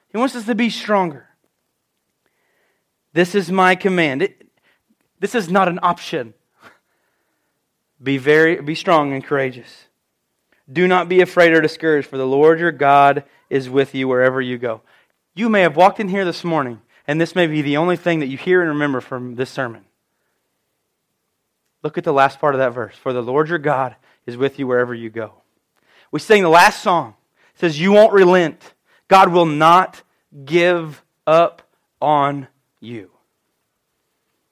He 0.09 0.19
wants 0.19 0.35
us 0.35 0.47
to 0.47 0.55
be 0.55 0.71
stronger. 0.71 1.29
This 3.13 3.35
is 3.35 3.51
my 3.51 3.77
command. 3.77 4.23
It, 4.23 4.49
this 5.21 5.35
is 5.35 5.49
not 5.49 5.69
an 5.69 5.79
option. 5.83 6.35
Be 8.03 8.19
very 8.19 8.61
be 8.61 8.75
strong 8.75 9.13
and 9.13 9.25
courageous. 9.25 9.87
Do 10.73 10.89
not 10.89 11.09
be 11.09 11.21
afraid 11.21 11.53
or 11.53 11.61
discouraged, 11.61 12.09
for 12.09 12.17
the 12.17 12.27
Lord 12.27 12.59
your 12.59 12.73
God 12.73 13.25
is 13.51 13.69
with 13.69 13.95
you 13.95 14.09
wherever 14.09 14.41
you 14.41 14.59
go. 14.59 14.81
You 15.35 15.49
may 15.49 15.61
have 15.63 15.77
walked 15.77 16.01
in 16.01 16.09
here 16.09 16.25
this 16.25 16.45
morning, 16.45 16.81
and 17.07 17.21
this 17.21 17.35
may 17.35 17.47
be 17.47 17.61
the 17.61 17.77
only 17.77 17.97
thing 17.97 18.21
that 18.21 18.29
you 18.29 18.39
hear 18.39 18.63
and 18.63 18.71
remember 18.71 19.01
from 19.01 19.35
this 19.35 19.51
sermon. 19.51 19.85
Look 21.83 21.99
at 21.99 22.05
the 22.05 22.13
last 22.13 22.41
part 22.41 22.55
of 22.55 22.61
that 22.61 22.73
verse. 22.73 22.97
For 22.97 23.13
the 23.13 23.23
Lord 23.23 23.51
your 23.51 23.59
God 23.59 23.97
is 24.27 24.39
with 24.39 24.59
you 24.59 24.67
wherever 24.67 24.95
you 24.95 25.11
go. 25.11 25.35
We 26.11 26.21
sing 26.21 26.43
the 26.43 26.49
last 26.49 26.83
song. 26.83 27.15
It 27.55 27.61
says, 27.61 27.81
You 27.81 27.93
won't 27.93 28.13
relent. 28.13 28.73
God 29.09 29.33
will 29.33 29.47
not 29.47 30.03
give 30.45 31.05
up 31.27 31.63
on 32.01 32.49
you. 32.81 33.11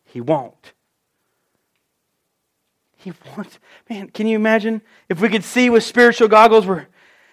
He 0.05 0.21
won't. 0.21 0.75
He 3.03 3.13
wants. 3.37 3.59
Man, 3.91 4.09
can 4.09 4.27
you 4.27 4.37
imagine 4.37 4.81
if 5.09 5.21
we 5.21 5.29
could 5.29 5.45
see 5.45 5.71
with 5.71 5.83
spiritual 5.83 6.29
goggles? 6.29 6.67
We're, 6.67 6.87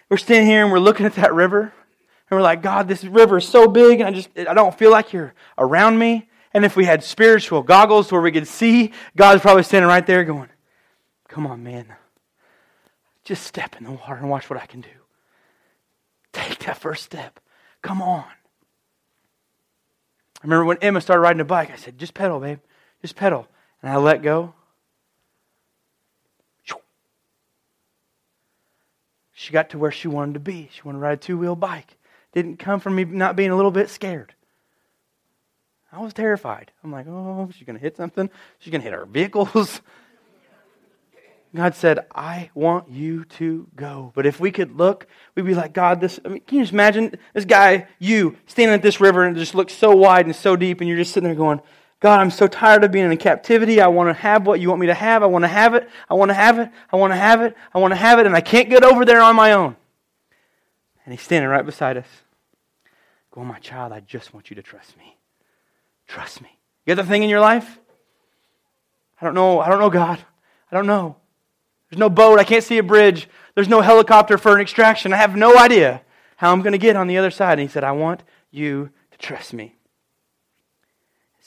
we're 0.10 0.18
standing 0.18 0.48
here 0.48 0.64
and 0.64 0.72
we're 0.72 0.80
looking 0.80 1.06
at 1.06 1.14
that 1.16 1.34
river, 1.34 1.62
and 1.62 2.38
we're 2.38 2.42
like, 2.42 2.62
God, 2.64 2.88
this 2.88 3.04
river 3.04 3.38
is 3.38 3.48
so 3.48 3.68
big, 3.68 4.00
and 4.00 4.10
I 4.10 4.12
just 4.12 4.30
I 4.36 4.54
don't 4.54 4.78
feel 4.78 4.92
like 4.92 5.14
you're 5.14 5.34
around 5.58 6.00
me. 6.00 6.28
And 6.54 6.66
if 6.66 6.76
we 6.76 6.86
had 6.86 7.04
spiritual 7.04 7.62
goggles 7.62 8.12
where 8.12 8.22
we 8.22 8.32
could 8.32 8.48
see, 8.48 8.92
God's 9.16 9.42
probably 9.42 9.62
standing 9.62 9.88
right 9.88 10.06
there 10.06 10.24
going, 10.24 10.50
Come 11.28 11.46
on, 11.46 11.64
man. 11.64 11.94
Just 13.24 13.44
step 13.44 13.76
in 13.78 13.84
the 13.84 13.92
water 13.92 14.16
and 14.16 14.30
watch 14.30 14.50
what 14.50 14.60
I 14.60 14.66
can 14.66 14.82
do. 14.82 14.90
Take 16.34 16.58
that 16.60 16.78
first 16.78 17.04
step. 17.04 17.40
Come 17.84 18.02
on. 18.02 18.26
I 20.42 20.44
remember 20.44 20.66
when 20.66 20.78
Emma 20.78 21.02
started 21.02 21.22
riding 21.22 21.42
a 21.42 21.46
bike, 21.46 21.70
I 21.70 21.76
said, 21.76 22.00
Just 22.00 22.16
pedal, 22.16 22.40
babe. 22.40 22.60
Just 23.04 23.16
pedal. 23.16 23.48
And 23.84 23.92
I 23.92 23.98
let 23.98 24.24
go. 24.24 24.56
She 29.40 29.54
got 29.54 29.70
to 29.70 29.78
where 29.78 29.90
she 29.90 30.10
wanted 30.10 30.34
to 30.34 30.42
be. 30.42 30.68
She 30.74 30.82
wanted 30.84 30.98
to 30.98 31.02
ride 31.02 31.14
a 31.14 31.18
two 31.18 31.38
wheel 31.38 31.56
bike. 31.56 31.96
Didn't 32.34 32.60
come 32.60 32.82
from 32.82 32.96
me 32.96 33.06
not 33.06 33.38
being 33.38 33.52
a 33.52 33.56
little 33.56 33.72
bit 33.72 33.90
scared. 33.90 34.34
I 35.94 36.02
was 36.02 36.14
terrified. 36.14 36.74
I'm 36.84 36.92
like, 36.92 37.08
oh, 37.08 37.50
she's 37.56 37.66
going 37.66 37.78
to 37.78 37.82
hit 37.82 37.96
something. 37.96 38.30
She's 38.60 38.70
going 38.70 38.82
to 38.82 38.84
hit 38.84 38.94
our 38.94 39.06
vehicles. 39.06 39.80
God 41.56 41.74
said, 41.74 42.06
I 42.14 42.50
want 42.54 42.90
you 42.90 43.24
to 43.38 43.70
go. 43.78 44.12
But 44.14 44.26
if 44.26 44.42
we 44.42 44.52
could 44.52 44.76
look, 44.76 45.08
we'd 45.36 45.46
be 45.46 45.56
like, 45.56 45.72
God, 45.72 46.02
this, 46.02 46.20
I 46.26 46.28
mean, 46.28 46.42
can 46.42 46.58
you 46.58 46.64
just 46.66 46.74
imagine 46.74 47.18
this 47.34 47.46
guy, 47.46 47.88
you, 47.98 48.36
standing 48.46 48.76
at 48.76 48.82
this 48.82 49.00
river 49.00 49.24
and 49.24 49.38
it 49.38 49.40
just 49.40 49.56
looks 49.56 49.74
so 49.74 49.96
wide 49.96 50.26
and 50.26 50.36
so 50.36 50.58
deep, 50.58 50.82
and 50.82 50.90
you're 50.90 50.98
just 50.98 51.14
sitting 51.14 51.30
there 51.30 51.36
going, 51.38 51.62
God, 52.00 52.22
I'm 52.22 52.32
so 52.32 52.48
tired 52.48 52.84
of 52.84 52.92
being 52.92 53.12
in 53.12 53.18
captivity. 53.18 53.82
I 53.82 53.88
want 53.88 54.16
to 54.16 54.22
have 54.22 54.48
what 54.48 54.62
you 54.62 54.70
want 54.70 54.80
me 54.80 54.88
to 54.88 54.94
have. 54.94 55.22
I 55.22 55.26
want 55.26 55.44
to 55.44 55.50
have 55.50 55.74
it. 55.74 55.90
I 56.10 56.14
want 56.14 56.30
to 56.30 56.36
have 56.36 56.58
it. 56.58 56.72
I 56.92 56.96
want 56.96 57.12
to 57.12 57.18
have 57.18 57.42
it. 57.42 57.56
I 57.74 57.78
want 57.80 57.92
to 57.92 57.98
have 57.98 58.20
it. 58.20 58.26
And 58.26 58.36
I 58.36 58.42
can't 58.42 58.70
get 58.70 58.84
over 58.84 59.04
there 59.04 59.22
on 59.22 59.36
my 59.36 59.52
own. 59.52 59.76
And 61.04 61.14
he's 61.14 61.22
standing 61.22 61.50
right 61.50 61.66
beside 61.66 61.98
us. 61.98 62.08
Going, 63.32 63.48
my 63.48 63.60
child, 63.60 63.92
I 63.92 64.00
just 64.00 64.34
want 64.34 64.50
you 64.50 64.56
to 64.56 64.62
trust 64.62 64.98
me. 64.98 65.18
Trust 66.08 66.42
me. 66.42 66.58
You 66.86 66.96
got 66.96 67.02
the 67.02 67.08
thing 67.08 67.24
in 67.24 67.30
your 67.30 67.42
life? 67.42 67.80
I 69.22 69.26
don't 69.26 69.36
know. 69.36 69.60
I 69.60 69.68
don't 69.68 69.80
know, 69.80 69.90
God. 69.90 70.20
I 70.72 70.76
don't 70.76 70.88
know. 70.88 71.18
There's 71.90 72.00
no 72.00 72.10
boat. 72.10 72.40
I 72.40 72.44
can't 72.46 72.64
see 72.64 72.78
a 72.78 72.84
bridge. 72.84 73.28
There's 73.56 73.68
no 73.68 73.82
helicopter 73.82 74.38
for 74.38 74.56
an 74.56 74.62
extraction. 74.62 75.12
I 75.12 75.18
have 75.18 75.36
no 75.36 75.58
idea 75.58 76.02
how 76.38 76.54
I'm 76.54 76.62
going 76.62 76.72
to 76.72 76.78
get 76.78 76.96
on 76.96 77.08
the 77.08 77.18
other 77.18 77.32
side. 77.32 77.60
And 77.60 77.62
he 77.62 77.68
said, 77.68 77.84
I 77.84 77.92
want 77.92 78.24
you 78.52 78.90
to 79.12 79.18
trust 79.18 79.54
me. 79.54 79.76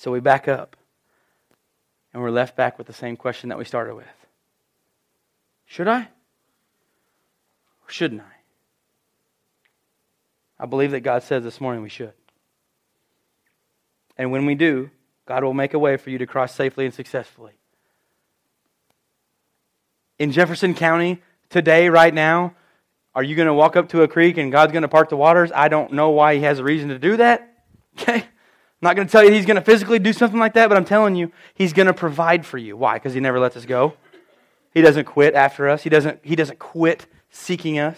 So 0.02 0.10
we 0.10 0.18
back 0.18 0.48
up. 0.48 0.76
And 2.12 2.20
we're 2.20 2.32
left 2.32 2.56
back 2.56 2.76
with 2.76 2.88
the 2.88 2.92
same 2.92 3.16
question 3.16 3.50
that 3.50 3.58
we 3.58 3.64
started 3.64 3.94
with 3.94 4.26
Should 5.64 5.86
I? 5.86 6.00
Or 6.00 6.08
shouldn't 7.86 8.20
I? 8.20 8.34
I 10.58 10.66
believe 10.66 10.90
that 10.90 11.02
God 11.02 11.22
says 11.22 11.44
this 11.44 11.60
morning 11.60 11.84
we 11.84 11.88
should. 11.88 12.14
And 14.18 14.32
when 14.32 14.44
we 14.44 14.56
do, 14.56 14.90
God 15.24 15.44
will 15.44 15.54
make 15.54 15.72
a 15.72 15.78
way 15.78 15.96
for 15.96 16.10
you 16.10 16.18
to 16.18 16.26
cross 16.26 16.52
safely 16.52 16.84
and 16.84 16.92
successfully. 16.92 17.52
In 20.18 20.32
Jefferson 20.32 20.74
County, 20.74 21.22
today, 21.48 21.88
right 21.88 22.12
now, 22.12 22.56
are 23.14 23.22
you 23.22 23.36
going 23.36 23.46
to 23.46 23.54
walk 23.54 23.76
up 23.76 23.90
to 23.90 24.02
a 24.02 24.08
creek 24.08 24.36
and 24.36 24.50
God's 24.50 24.72
going 24.72 24.82
to 24.82 24.88
part 24.88 25.10
the 25.10 25.16
waters? 25.16 25.52
I 25.54 25.68
don't 25.68 25.92
know 25.92 26.10
why 26.10 26.34
He 26.34 26.40
has 26.40 26.58
a 26.58 26.64
reason 26.64 26.88
to 26.88 26.98
do 26.98 27.18
that. 27.18 27.48
Okay? 28.00 28.24
I'm 28.82 28.86
not 28.86 28.96
going 28.96 29.06
to 29.06 29.12
tell 29.12 29.22
you 29.22 29.30
He's 29.30 29.46
going 29.46 29.56
to 29.56 29.62
physically 29.62 30.00
do 30.00 30.12
something 30.12 30.40
like 30.40 30.54
that, 30.54 30.68
but 30.68 30.76
I'm 30.76 30.84
telling 30.84 31.14
you, 31.14 31.30
He's 31.54 31.72
going 31.72 31.86
to 31.86 31.94
provide 31.94 32.44
for 32.44 32.58
you. 32.58 32.76
Why? 32.76 32.94
Because 32.94 33.14
He 33.14 33.20
never 33.20 33.38
lets 33.38 33.56
us 33.56 33.64
go. 33.64 33.94
He 34.74 34.82
doesn't 34.82 35.04
quit 35.04 35.34
after 35.34 35.68
us, 35.68 35.84
He 35.84 35.90
doesn't, 35.90 36.18
he 36.24 36.34
doesn't 36.34 36.58
quit 36.58 37.06
seeking 37.30 37.78
us. 37.78 37.96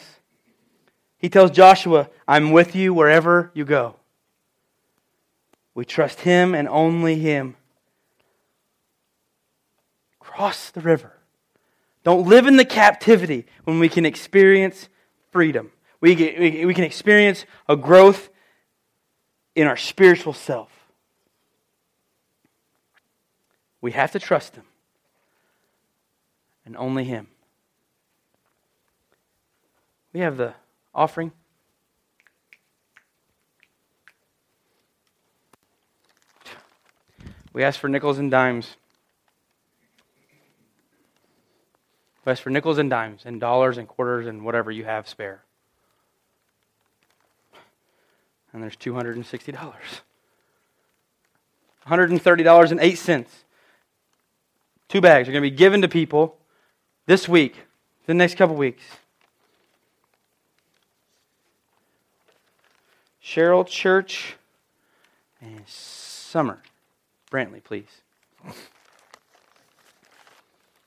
He 1.16 1.30
tells 1.30 1.50
Joshua, 1.50 2.10
I'm 2.28 2.52
with 2.52 2.76
you 2.76 2.92
wherever 2.92 3.50
you 3.54 3.64
go. 3.64 3.96
We 5.74 5.86
trust 5.86 6.20
Him 6.20 6.54
and 6.54 6.68
only 6.68 7.18
Him. 7.18 7.56
Cross 10.20 10.72
the 10.72 10.82
river. 10.82 11.14
Don't 12.02 12.28
live 12.28 12.46
in 12.46 12.56
the 12.56 12.64
captivity 12.66 13.46
when 13.64 13.78
we 13.78 13.88
can 13.88 14.04
experience 14.04 14.90
freedom. 15.30 15.72
We, 16.02 16.14
get, 16.14 16.38
we 16.38 16.74
can 16.74 16.84
experience 16.84 17.46
a 17.66 17.76
growth 17.76 18.28
in 19.54 19.66
our 19.66 19.78
spiritual 19.78 20.34
self. 20.34 20.73
We 23.84 23.92
have 23.92 24.12
to 24.12 24.18
trust 24.18 24.56
Him 24.56 24.64
and 26.64 26.74
only 26.74 27.04
Him. 27.04 27.26
We 30.14 30.20
have 30.20 30.38
the 30.38 30.54
offering. 30.94 31.32
We 37.52 37.62
ask 37.62 37.78
for 37.78 37.88
nickels 37.88 38.16
and 38.16 38.30
dimes. 38.30 38.78
We 42.24 42.32
ask 42.32 42.42
for 42.42 42.48
nickels 42.48 42.78
and 42.78 42.88
dimes 42.88 43.24
and 43.26 43.38
dollars 43.38 43.76
and 43.76 43.86
quarters 43.86 44.26
and 44.26 44.46
whatever 44.46 44.70
you 44.70 44.86
have 44.86 45.06
spare. 45.06 45.44
And 48.50 48.62
there's 48.62 48.76
$260. 48.76 49.54
$130.08. 51.86 53.43
Two 54.88 55.00
bags 55.00 55.28
are 55.28 55.32
going 55.32 55.42
to 55.42 55.50
be 55.50 55.56
given 55.56 55.82
to 55.82 55.88
people 55.88 56.36
this 57.06 57.28
week, 57.28 57.56
the 58.06 58.14
next 58.14 58.36
couple 58.36 58.56
weeks. 58.56 58.82
Cheryl 63.22 63.66
Church 63.66 64.36
and 65.40 65.66
Summer. 65.66 66.60
Brantley, 67.30 67.64
please. 67.64 67.88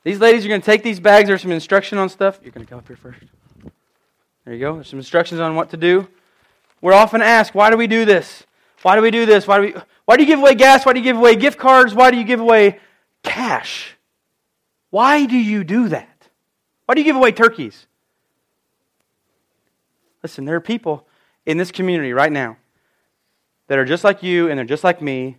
These 0.03 0.19
ladies 0.19 0.45
are 0.45 0.47
going 0.47 0.61
to 0.61 0.65
take 0.65 0.83
these 0.83 0.99
bags. 0.99 1.27
There's 1.27 1.41
some 1.41 1.51
instruction 1.51 1.97
on 1.97 2.07
stuff. 2.07 2.39
You're 2.41 2.51
going 2.51 2.65
to 2.65 2.69
come 2.69 2.79
up 2.79 2.87
here 2.87 2.95
first. 2.95 3.19
There 4.45 4.53
you 4.53 4.59
go. 4.59 4.75
There's 4.75 4.87
some 4.87 4.99
instructions 4.99 5.41
on 5.41 5.55
what 5.55 5.71
to 5.71 5.77
do. 5.77 6.07
We're 6.79 6.93
often 6.93 7.21
asked, 7.21 7.53
why 7.53 7.71
do 7.71 7.75
we 7.75 7.87
do 7.87 8.05
this? 8.05 8.43
Why 8.83 8.95
do 8.95 9.01
we 9.01 9.11
do 9.11 9.25
this? 9.25 9.47
Why 9.47 9.57
do, 9.57 9.61
we, 9.63 9.81
why 10.05 10.15
do 10.15 10.23
you 10.23 10.27
give 10.27 10.39
away 10.39 10.55
gas? 10.55 10.85
Why 10.85 10.93
do 10.93 10.99
you 10.99 11.03
give 11.03 11.17
away 11.17 11.35
gift 11.35 11.59
cards? 11.59 11.93
Why 11.93 12.11
do 12.11 12.17
you 12.17 12.23
give 12.23 12.39
away 12.39 12.79
cash? 13.27 13.97
Why 14.89 15.25
do 15.25 15.37
you 15.37 15.63
do 15.63 15.89
that? 15.89 16.29
Why 16.85 16.95
do 16.95 17.01
you 17.01 17.05
give 17.05 17.15
away 17.15 17.31
turkeys? 17.31 17.87
Listen, 20.23 20.45
there 20.45 20.55
are 20.55 20.61
people 20.61 21.07
in 21.45 21.57
this 21.57 21.71
community 21.71 22.13
right 22.13 22.31
now 22.31 22.57
that 23.67 23.77
are 23.77 23.85
just 23.85 24.03
like 24.03 24.23
you 24.23 24.49
and 24.49 24.57
they're 24.57 24.65
just 24.65 24.83
like 24.83 25.01
me, 25.01 25.37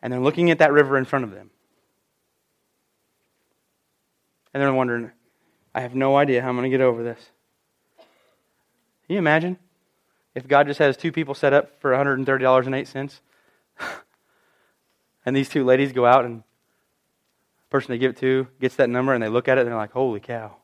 and 0.00 0.12
they're 0.12 0.20
looking 0.20 0.50
at 0.50 0.58
that 0.58 0.72
river 0.72 0.96
in 0.96 1.04
front 1.04 1.24
of 1.24 1.32
them. 1.32 1.50
And 4.54 4.62
they're 4.62 4.72
wondering, 4.72 5.10
I 5.74 5.80
have 5.80 5.94
no 5.94 6.16
idea 6.16 6.40
how 6.40 6.48
I'm 6.48 6.56
going 6.56 6.70
to 6.70 6.76
get 6.76 6.80
over 6.80 7.02
this. 7.02 7.18
Can 7.98 9.14
you 9.14 9.18
imagine 9.18 9.58
if 10.34 10.46
God 10.46 10.66
just 10.66 10.78
has 10.78 10.96
two 10.96 11.12
people 11.12 11.34
set 11.34 11.52
up 11.52 11.80
for 11.80 11.90
$130.08? 11.92 13.20
and 15.28 15.36
these 15.36 15.50
two 15.50 15.62
ladies 15.62 15.92
go 15.92 16.06
out 16.06 16.24
and 16.24 16.38
the 16.38 17.70
person 17.70 17.92
they 17.92 17.98
give 17.98 18.12
it 18.12 18.16
to 18.16 18.48
gets 18.62 18.76
that 18.76 18.88
number 18.88 19.12
and 19.12 19.22
they 19.22 19.28
look 19.28 19.46
at 19.46 19.58
it 19.58 19.60
and 19.60 19.68
they're 19.68 19.76
like, 19.76 19.92
holy 19.92 20.20
cow. 20.20 20.56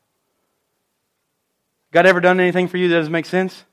God 1.91 2.07
ever 2.07 2.19
done 2.19 2.39
anything 2.39 2.67
for 2.67 2.77
you 2.77 2.87
that 2.87 2.95
doesn't 2.95 3.11
make 3.11 3.27
sense? 3.27 3.63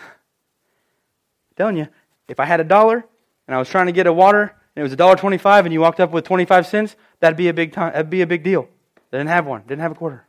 I'm 0.00 0.06
telling 1.56 1.76
you, 1.76 1.88
if 2.28 2.38
I 2.38 2.44
had 2.44 2.60
a 2.60 2.64
dollar 2.64 3.04
and 3.48 3.54
I 3.54 3.58
was 3.58 3.68
trying 3.68 3.86
to 3.86 3.92
get 3.92 4.06
a 4.06 4.12
water 4.12 4.42
and 4.42 4.80
it 4.80 4.82
was 4.84 4.92
a 4.92 4.96
dollar 4.96 5.16
twenty-five 5.16 5.66
and 5.66 5.72
you 5.72 5.80
walked 5.80 5.98
up 5.98 6.12
with 6.12 6.24
twenty-five 6.24 6.64
cents, 6.64 6.94
that'd 7.18 7.36
be 7.36 7.48
a 7.48 7.52
big 7.52 7.72
time. 7.72 7.92
That'd 7.92 8.10
be 8.10 8.22
a 8.22 8.28
big 8.28 8.44
deal. 8.44 8.68
They 9.10 9.18
didn't 9.18 9.30
have 9.30 9.44
one. 9.44 9.62
Didn't 9.62 9.80
have 9.80 9.90
a 9.90 9.96
quarter. 9.96 10.24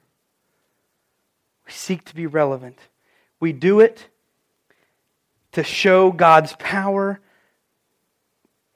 We 1.67 1.71
seek 1.71 2.03
to 2.05 2.15
be 2.15 2.25
relevant. 2.25 2.79
We 3.39 3.53
do 3.53 3.79
it 3.79 4.07
to 5.51 5.63
show 5.63 6.11
God's 6.11 6.55
power 6.57 7.21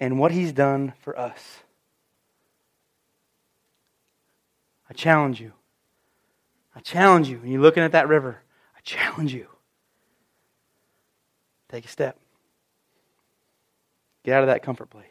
and 0.03 0.19
what 0.19 0.33
He's 0.33 0.51
done 0.51 0.91
for 0.99 1.17
us. 1.17 1.61
I 4.89 4.93
challenge 4.93 5.39
you. 5.39 5.53
I 6.75 6.81
challenge 6.81 7.29
you. 7.29 7.37
When 7.37 7.49
you're 7.49 7.61
looking 7.61 7.83
at 7.83 7.93
that 7.93 8.09
river, 8.09 8.41
I 8.75 8.81
challenge 8.83 9.33
you. 9.33 9.47
Take 11.69 11.85
a 11.85 11.87
step. 11.87 12.19
Get 14.25 14.33
out 14.33 14.43
of 14.43 14.47
that 14.47 14.61
comfort 14.61 14.89
place. 14.89 15.05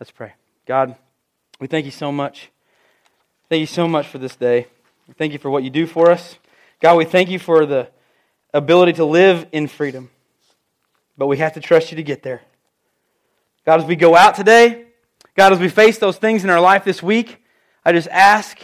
Let's 0.00 0.10
pray. 0.10 0.32
God, 0.64 0.96
we 1.60 1.66
thank 1.66 1.84
you 1.84 1.90
so 1.90 2.10
much. 2.10 2.50
Thank 3.50 3.60
you 3.60 3.66
so 3.66 3.86
much 3.86 4.06
for 4.06 4.16
this 4.16 4.36
day. 4.36 4.68
Thank 5.18 5.34
you 5.34 5.38
for 5.38 5.50
what 5.50 5.64
you 5.64 5.70
do 5.70 5.86
for 5.86 6.10
us. 6.10 6.38
God, 6.80 6.96
we 6.96 7.04
thank 7.04 7.28
you 7.28 7.38
for 7.38 7.66
the 7.66 7.88
ability 8.54 8.94
to 8.94 9.04
live 9.04 9.46
in 9.52 9.68
freedom. 9.68 10.08
But 11.18 11.26
we 11.26 11.36
have 11.36 11.52
to 11.54 11.60
trust 11.60 11.90
you 11.90 11.96
to 11.96 12.02
get 12.02 12.22
there. 12.22 12.40
God, 13.66 13.80
as 13.80 13.86
we 13.86 13.96
go 13.96 14.16
out 14.16 14.36
today, 14.36 14.86
God, 15.34 15.52
as 15.52 15.58
we 15.58 15.68
face 15.68 15.98
those 15.98 16.16
things 16.16 16.44
in 16.44 16.50
our 16.50 16.60
life 16.60 16.84
this 16.84 17.02
week, 17.02 17.42
I 17.84 17.92
just 17.92 18.08
ask, 18.08 18.58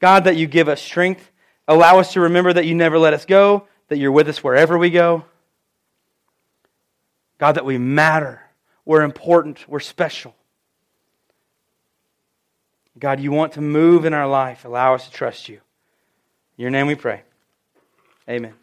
God, 0.00 0.24
that 0.24 0.36
you 0.36 0.46
give 0.46 0.68
us 0.68 0.80
strength. 0.80 1.30
Allow 1.68 1.98
us 1.98 2.12
to 2.12 2.20
remember 2.20 2.52
that 2.52 2.64
you 2.64 2.74
never 2.74 2.98
let 2.98 3.12
us 3.12 3.24
go, 3.24 3.66
that 3.88 3.98
you're 3.98 4.12
with 4.12 4.28
us 4.28 4.42
wherever 4.42 4.78
we 4.78 4.90
go. 4.90 5.24
God, 7.38 7.52
that 7.56 7.64
we 7.64 7.76
matter. 7.76 8.40
We're 8.84 9.02
important. 9.02 9.68
We're 9.68 9.80
special. 9.80 10.34
God, 12.98 13.20
you 13.20 13.32
want 13.32 13.52
to 13.54 13.60
move 13.60 14.04
in 14.04 14.14
our 14.14 14.28
life. 14.28 14.64
Allow 14.64 14.94
us 14.94 15.06
to 15.06 15.12
trust 15.12 15.48
you. 15.48 15.60
In 16.56 16.62
your 16.62 16.70
name 16.70 16.86
we 16.86 16.94
pray. 16.94 17.22
Amen. 18.28 18.54